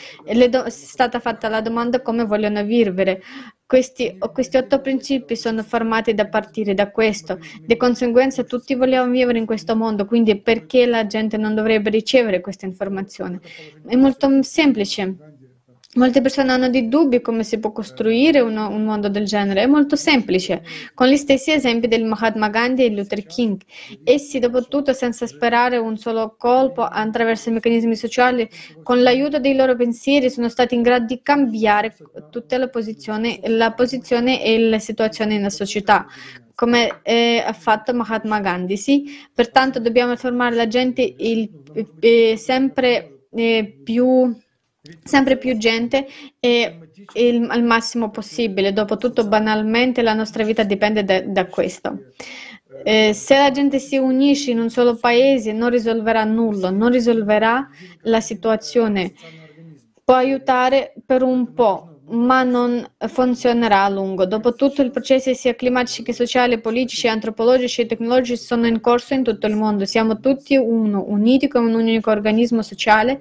do- 0.49 0.63
è 0.65 0.71
stata 0.71 1.21
fatta 1.21 1.49
la 1.49 1.61
domanda 1.61 2.01
come 2.01 2.25
vogliono 2.25 2.63
vivere. 2.65 3.23
Questi, 3.67 4.17
questi, 4.33 4.59
otto 4.59 4.81
principi 4.81 5.35
sono 5.35 5.65
formati 5.65 6.15
da 6.15 6.29
partire 6.29 6.73
da 6.73 6.91
questo. 6.93 7.41
Di 7.65 7.77
conseguenza 7.77 8.45
tutti 8.45 8.77
vogliamo 8.77 9.11
vivere 9.11 9.39
in 9.39 9.47
questo 9.47 9.75
mondo, 9.75 10.05
quindi 10.05 10.41
perché 10.41 10.87
la 10.87 11.05
gente 11.07 11.37
non 11.37 11.55
dovrebbe 11.55 11.91
ricevere 11.91 12.41
questa 12.41 12.67
informazione? 12.67 13.41
È 13.85 13.97
molto 13.97 14.41
semplice. 14.43 15.36
Molte 15.97 16.21
persone 16.21 16.53
hanno 16.53 16.69
dei 16.69 16.89
dubbi 16.89 17.23
come 17.23 17.43
si 17.43 17.59
può 17.59 17.73
costruire 17.73 18.41
uno, 18.41 18.69
un 18.69 18.85
mondo 18.85 19.09
del 19.09 19.25
genere. 19.25 19.63
È 19.63 19.67
molto 19.67 19.97
semplice, 19.97 20.63
con 20.93 21.07
gli 21.09 21.17
stessi 21.17 21.53
esempi 21.53 21.89
del 21.89 22.05
Mahatma 22.05 22.51
Gandhi 22.51 22.85
e 22.85 22.91
Luther 22.91 23.25
King. 23.25 23.59
Essi, 24.05 24.39
dopo 24.39 24.67
tutto, 24.69 24.93
senza 24.93 25.27
sperare 25.27 25.79
un 25.79 25.97
solo 25.97 26.37
colpo, 26.37 26.83
attraverso 26.83 27.49
i 27.49 27.53
meccanismi 27.53 27.97
sociali, 27.97 28.47
con 28.83 29.03
l'aiuto 29.03 29.39
dei 29.39 29.55
loro 29.55 29.75
pensieri, 29.75 30.29
sono 30.29 30.51
stati 30.51 30.75
in 30.75 30.83
grado 30.83 31.07
di 31.07 31.21
cambiare 31.23 31.97
tutta 32.31 32.59
la 32.59 32.69
posizione, 32.69 33.41
la 33.45 33.73
posizione 33.73 34.45
e 34.45 34.59
la 34.69 34.79
situazione 34.79 35.37
nella 35.37 35.51
società 35.51 36.07
come 36.55 37.01
eh, 37.03 37.43
ha 37.47 37.53
fatto 37.53 37.93
Mahatma 37.93 38.41
Gandhi. 38.41 38.79
Sì? 38.79 39.05
Pertanto 39.33 39.79
dobbiamo 39.79 40.13
informare 40.13 40.57
la 40.57 40.67
gente 40.67 41.15
il, 41.19 41.51
eh, 42.01 42.37
sempre 42.39 43.27
eh, 43.31 43.79
più 43.85 44.35
sempre 45.03 45.37
più 45.37 45.57
gente 45.57 46.07
e 46.39 46.79
il, 47.15 47.47
al 47.49 47.63
massimo 47.63 48.11
possibile. 48.11 48.73
Dopotutto, 48.73 49.27
banalmente, 49.27 50.03
la 50.03 50.15
nostra 50.15 50.45
vita 50.45 50.63
dipende 50.63 51.05
da, 51.05 51.21
da 51.21 51.47
questo. 51.47 51.99
Eh, 52.85 53.13
se 53.15 53.37
la 53.37 53.51
gente 53.51 53.79
si 53.79 53.97
unisce 53.97 54.51
in 54.51 54.61
un 54.61 54.71
solo 54.71 54.97
paese, 54.97 55.53
non 55.53 55.71
risolverà 55.71 56.25
nulla, 56.25 56.71
non 56.71 56.91
risolverà 56.91 57.69
la 58.03 58.21
situazione. 58.21 59.13
Può 60.05 60.15
aiutare 60.15 60.93
per 61.05 61.23
un 61.23 61.53
po', 61.53 61.97
ma 62.09 62.45
non 62.45 62.87
funzionerà 63.09 63.85
a 63.85 63.89
lungo. 63.89 64.27
Dopotutto, 64.27 64.83
i 64.83 64.91
processi 64.91 65.35
sia 65.35 65.55
climatici 65.55 66.03
che 66.03 66.13
sociali, 66.13 66.61
politici, 66.61 67.09
antropologici 67.09 67.81
e 67.81 67.87
tecnologici 67.87 68.37
sono 68.37 68.67
in 68.67 68.81
corso 68.81 69.15
in 69.15 69.25
tutto 69.25 69.47
il 69.47 69.57
mondo. 69.57 69.85
Siamo 69.85 70.21
tutti 70.21 70.57
uno, 70.57 71.05
uniti 71.09 71.49
come 71.49 71.67
un 71.67 71.75
unico 71.75 72.11
organismo 72.11 72.63
sociale, 72.63 73.21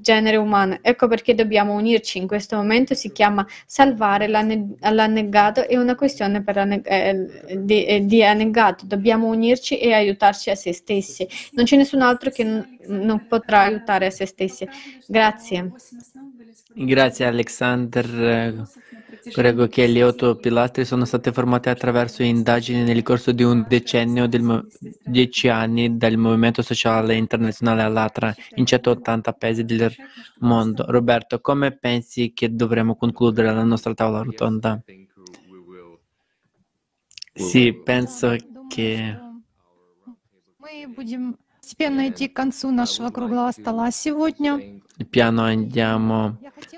genere 0.00 0.36
umano. 0.36 0.78
Ecco 0.82 1.08
perché 1.08 1.34
dobbiamo 1.34 1.74
unirci 1.74 2.18
in 2.18 2.26
questo 2.26 2.56
momento. 2.56 2.94
Si 2.94 3.12
chiama 3.12 3.46
salvare 3.66 4.26
l'annegato, 4.28 5.66
è 5.66 5.76
una 5.76 5.94
questione 5.94 6.42
anne- 6.44 6.82
eh, 6.82 7.58
di, 7.58 7.84
eh, 7.84 8.04
di, 8.04 8.24
annegato. 8.24 8.86
Dobbiamo 8.86 9.28
unirci 9.28 9.78
e 9.78 9.92
aiutarci 9.92 10.50
a 10.50 10.54
se 10.54 10.72
stessi. 10.72 11.26
Non 11.52 11.64
c'è 11.64 11.76
nessun 11.76 12.02
altro 12.02 12.30
che 12.30 12.44
n- 12.44 12.66
non 12.86 13.26
potrà 13.26 13.60
aiutare 13.60 14.06
a 14.06 14.10
se 14.10 14.26
stessi. 14.26 14.66
Grazie. 15.06 15.72
Grazie 16.76 17.26
Alexander. 17.26 18.68
Prego 19.32 19.66
che 19.68 19.86
le 19.86 20.02
otto 20.02 20.36
pilastri 20.36 20.84
sono 20.84 21.04
state 21.04 21.32
formate 21.32 21.70
attraverso 21.70 22.22
indagini 22.22 22.82
nel 22.82 23.02
corso 23.02 23.32
di 23.32 23.42
un 23.42 23.64
decennio, 23.66 24.26
del, 24.26 24.66
dieci 25.04 25.48
anni, 25.48 25.96
dal 25.96 26.16
movimento 26.16 26.62
sociale 26.62 27.14
internazionale 27.14 27.82
all'ATRA 27.82 28.34
in 28.56 28.66
180 28.66 29.32
paesi 29.32 29.64
del 29.64 29.92
mondo. 30.40 30.84
Roberto, 30.88 31.40
come 31.40 31.76
pensi 31.76 32.32
che 32.34 32.54
dovremmo 32.54 32.96
concludere 32.96 33.52
la 33.52 33.64
nostra 33.64 33.94
tavola 33.94 34.22
rotonda? 34.22 34.82
Sì, 37.32 37.80
penso 37.82 38.36
che 38.68 39.18
постепенно 41.69 42.09
идти 42.09 42.27
к 42.27 42.35
концу 42.35 42.71
нашего 42.71 43.09
круглого 43.11 43.51
стола 43.51 43.91
сегодня. 43.91 44.59
Piano 45.11 45.43
andiamo 45.43 46.37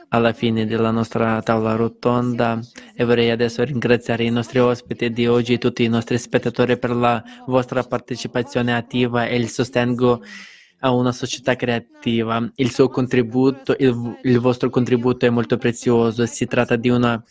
alla 0.09 0.33
fine 0.33 0.65
della 0.65 0.91
nostra 0.91 1.41
tavola 1.41 1.75
rotonda 1.75 2.59
e 2.93 3.05
vorrei 3.05 3.31
adesso 3.31 3.63
ringraziare 3.63 4.25
i 4.25 4.29
nostri 4.29 4.59
ospiti 4.59 5.09
di 5.11 5.27
oggi 5.27 5.53
e 5.53 5.57
tutti 5.57 5.83
i 5.83 5.87
nostri 5.87 6.17
spettatori 6.17 6.77
per 6.77 6.91
la 6.91 7.23
vostra 7.47 7.83
partecipazione 7.83 8.75
attiva 8.75 9.25
e 9.27 9.37
il 9.37 9.49
sostegno 9.49 10.21
a 10.81 10.91
una 10.91 11.13
società 11.13 11.55
creativa. 11.55 12.51
Il 12.55 12.71
suo 12.71 12.89
contributo, 12.89 13.75
il, 13.79 14.19
il 14.23 14.39
vostro 14.39 14.69
contributo 14.69 15.25
è 15.25 15.29
molto 15.29 15.57
prezioso. 15.57 16.25
Si 16.25 16.45
tratta 16.47 16.75
di 16.75 16.89
una 16.89 17.23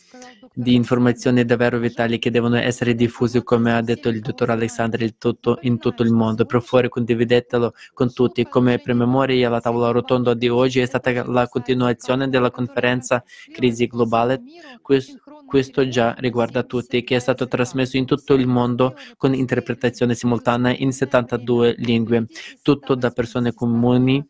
di 0.53 0.75
informazioni 0.75 1.43
davvero 1.45 1.77
vitali 1.79 2.19
che 2.19 2.31
devono 2.31 2.57
essere 2.57 2.95
diffuse, 2.95 3.43
come 3.43 3.73
ha 3.73 3.81
detto 3.81 4.09
il 4.09 4.21
dottor 4.21 4.51
Alexander, 4.51 5.01
in 5.01 5.17
tutto, 5.17 5.57
il 6.03 6.11
mondo. 6.11 6.45
Per 6.45 6.61
favore, 6.61 6.89
condividetelo 6.89 7.73
con 7.93 8.13
tutti. 8.13 8.45
Come 8.45 8.79
promemoria, 8.79 9.49
la 9.49 9.61
tavola 9.61 9.91
rotonda 9.91 10.33
di 10.33 10.47
oggi 10.47 10.79
è 10.79 10.85
stata 10.85 11.25
la 11.25 11.47
continuazione 11.47 12.29
della 12.29 12.51
conferenza 12.51 13.23
Crisi 13.51 13.87
Globale. 13.87 14.41
Questo 14.81 15.87
già 15.87 16.15
riguarda 16.17 16.63
tutti, 16.63 17.03
che 17.03 17.15
è 17.17 17.19
stato 17.19 17.47
trasmesso 17.47 17.97
in 17.97 18.05
tutto 18.05 18.33
il 18.33 18.47
mondo 18.47 18.95
con 19.17 19.33
interpretazione 19.33 20.15
simultanea 20.15 20.75
in 20.77 20.91
72 20.91 21.75
lingue, 21.77 22.27
tutto 22.61 22.95
da 22.95 23.11
persone 23.11 23.53
comuni 23.53 24.25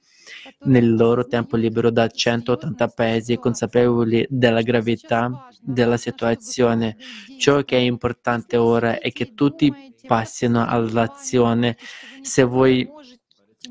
nel 0.66 0.96
loro 0.96 1.26
tempo 1.26 1.56
libero 1.56 1.90
da 1.90 2.08
180 2.08 2.88
paesi 2.90 3.38
consapevoli 3.38 4.26
della 4.30 4.62
gravità 4.62 5.48
della 5.62 5.98
situazione. 5.98 6.98
Ciò 7.38 7.64
che 7.64 7.78
è 7.78 7.82
importante 7.82 8.58
ora 8.58 9.00
è 9.00 9.12
che 9.12 9.34
tutti 9.34 9.74
passino 10.06 10.66
all'azione. 10.66 11.78
Se 12.22 12.44
voi 12.44 12.88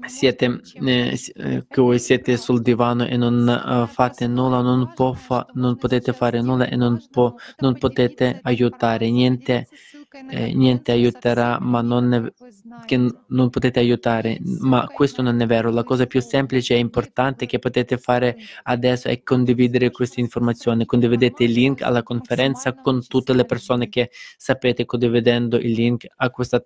siete, 0.07 0.61
eh, 0.84 1.18
eh, 1.34 1.64
che 1.68 1.80
voi 1.80 1.99
siete 1.99 2.36
sul 2.36 2.62
divano 2.62 3.07
e 3.07 3.16
non 3.16 3.47
uh, 3.47 3.86
fate 3.86 4.26
nulla, 4.26 4.61
non, 4.61 4.92
fa, 5.14 5.47
non, 5.55 5.76
potete 5.76 6.12
fare 6.12 6.40
nulla 6.40 6.66
e 6.66 6.76
non, 6.76 7.01
po, 7.11 7.36
non 7.59 7.78
potete 7.78 8.40
aiutare, 8.42 9.11
niente, 9.11 9.68
eh, 10.30 10.54
niente 10.54 10.92
aiuterà, 10.92 11.58
ma 11.60 11.80
non, 11.80 12.12
è, 12.12 12.32
che 12.84 12.96
non 13.28 13.50
potete 13.50 13.80
aiutare, 13.80 14.38
ma 14.60 14.86
questo 14.86 15.22
non 15.22 15.40
è 15.40 15.46
vero. 15.46 15.70
La 15.70 15.84
cosa 15.84 16.06
più 16.06 16.20
semplice 16.20 16.74
e 16.74 16.78
importante 16.78 17.46
che 17.46 17.58
potete 17.58 17.98
fare 17.98 18.36
adesso 18.64 19.08
è 19.08 19.22
condividere 19.22 19.90
queste 19.90 20.20
informazioni. 20.20 20.86
Condividete 20.86 21.44
il 21.44 21.52
link 21.52 21.82
alla 21.82 22.02
conferenza 22.02 22.74
con 22.74 23.06
tutte 23.06 23.34
le 23.34 23.44
persone 23.44 23.88
che 23.88 24.10
sapete, 24.36 24.84
condividendo 24.84 25.56
il 25.56 25.72
link 25.72 26.06
a 26.16 26.30
questa, 26.30 26.64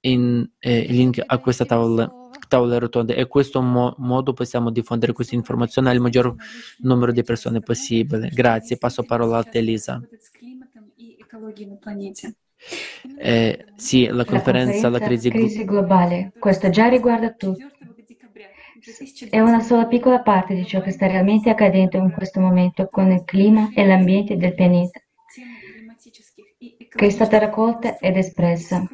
in, 0.00 0.48
eh, 0.58 0.86
link 0.88 1.22
a 1.24 1.38
questa 1.38 1.64
tavola 1.64 2.22
tavole 2.46 2.78
rotonde 2.78 3.14
e 3.16 3.22
in 3.22 3.28
questo 3.28 3.60
mo- 3.62 3.94
modo 3.98 4.32
possiamo 4.32 4.70
diffondere 4.70 5.12
questa 5.12 5.34
informazione 5.34 5.90
al 5.90 5.98
maggior 5.98 6.34
numero 6.78 7.10
di 7.10 7.22
persone 7.22 7.60
possibile. 7.60 8.28
Grazie, 8.28 8.76
passo 8.76 9.02
parola 9.02 9.38
a 9.38 9.42
te 9.42 9.58
Elisa. 9.58 10.00
Eh, 13.18 13.66
sì, 13.76 14.06
la 14.06 14.24
conferenza, 14.24 14.88
la, 14.88 14.98
crisi, 14.98 15.30
crisi 15.30 15.64
globale, 15.64 16.32
questo 16.38 16.70
già 16.70 16.88
riguarda 16.88 17.32
tutti. 17.32 17.64
È 19.30 19.40
una 19.40 19.60
sola 19.60 19.86
piccola 19.86 20.20
parte 20.20 20.54
di 20.54 20.66
ciò 20.66 20.82
che 20.82 20.90
sta 20.90 21.06
realmente 21.06 21.48
accadendo 21.48 21.96
in 21.96 22.12
questo 22.12 22.40
momento 22.40 22.88
con 22.90 23.10
il 23.10 23.22
clima 23.24 23.70
e 23.74 23.86
l'ambiente 23.86 24.36
del 24.36 24.54
pianeta, 24.54 25.00
che 26.58 27.06
è 27.06 27.10
stata 27.10 27.38
raccolta 27.38 27.98
ed 27.98 28.16
espressa. 28.16 28.86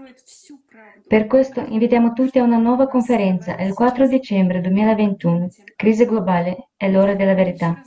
Per 1.09 1.27
questo 1.27 1.65
invitiamo 1.67 2.13
tutti 2.13 2.39
a 2.39 2.45
una 2.45 2.59
nuova 2.59 2.87
conferenza 2.87 3.57
il 3.57 3.75
4 3.75 4.07
dicembre 4.07 4.61
2021, 4.61 5.49
Crisi 5.75 6.05
globale 6.05 6.69
è 6.77 6.89
l'ora 6.89 7.15
della 7.17 7.35
verità, 7.35 7.83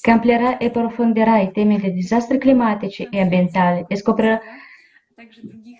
che 0.00 0.10
amplierà 0.10 0.56
e 0.56 0.66
approfondirà 0.66 1.40
i 1.40 1.52
temi 1.52 1.78
dei 1.78 1.92
disastri 1.92 2.38
climatici 2.38 3.06
e 3.10 3.20
ambientali 3.20 3.84
e 3.86 3.96
scoprirà 3.96 4.40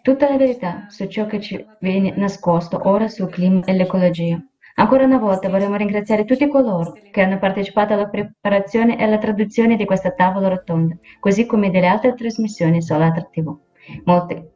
tutta 0.03 0.29
la 0.29 0.37
verità 0.37 0.87
su 0.89 1.07
ciò 1.07 1.27
che 1.27 1.41
ci 1.41 1.67
viene 1.81 2.15
nascosto 2.17 2.81
ora 2.85 3.09
sul 3.09 3.31
clima 3.31 3.65
e 3.65 3.73
l'ecologia. 3.73 4.41
Ancora 4.77 5.05
una 5.05 5.19
volta 5.19 5.49
vorremmo 5.49 5.77
ringraziare 5.77 6.25
tutti 6.25 6.49
coloro 6.49 6.97
che 7.11 7.21
hanno 7.21 7.39
partecipato 7.39 7.93
alla 7.93 8.09
preparazione 8.09 8.99
e 8.99 9.05
alla 9.05 9.19
traduzione 9.19 9.77
di 9.77 9.85
questa 9.85 10.11
tavola 10.13 10.49
rotonda, 10.49 10.97
così 11.21 11.47
come 11.47 11.71
delle 11.71 11.87
altre 11.87 12.15
trasmissioni 12.15 12.83
su 12.83 12.93
Alatra 12.93 13.29
TV. 13.31 13.57
Molte 14.05 14.51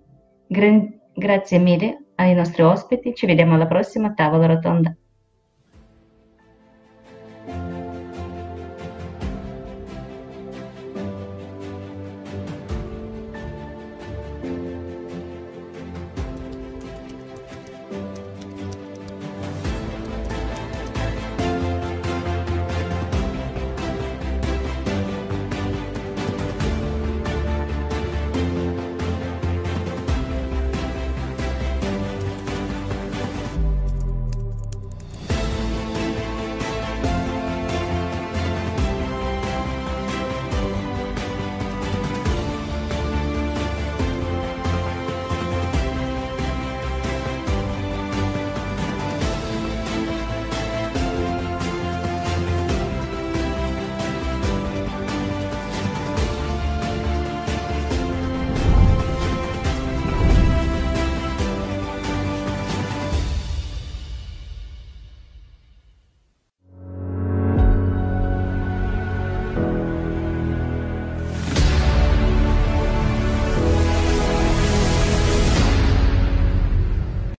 grazie 0.47 1.59
mille 1.59 2.05
ai 2.17 2.35
nostri 2.35 2.63
ospiti, 2.63 3.15
ci 3.15 3.27
vediamo 3.27 3.55
alla 3.55 3.67
prossima 3.67 4.13
tavola 4.13 4.47
rotonda. 4.47 4.95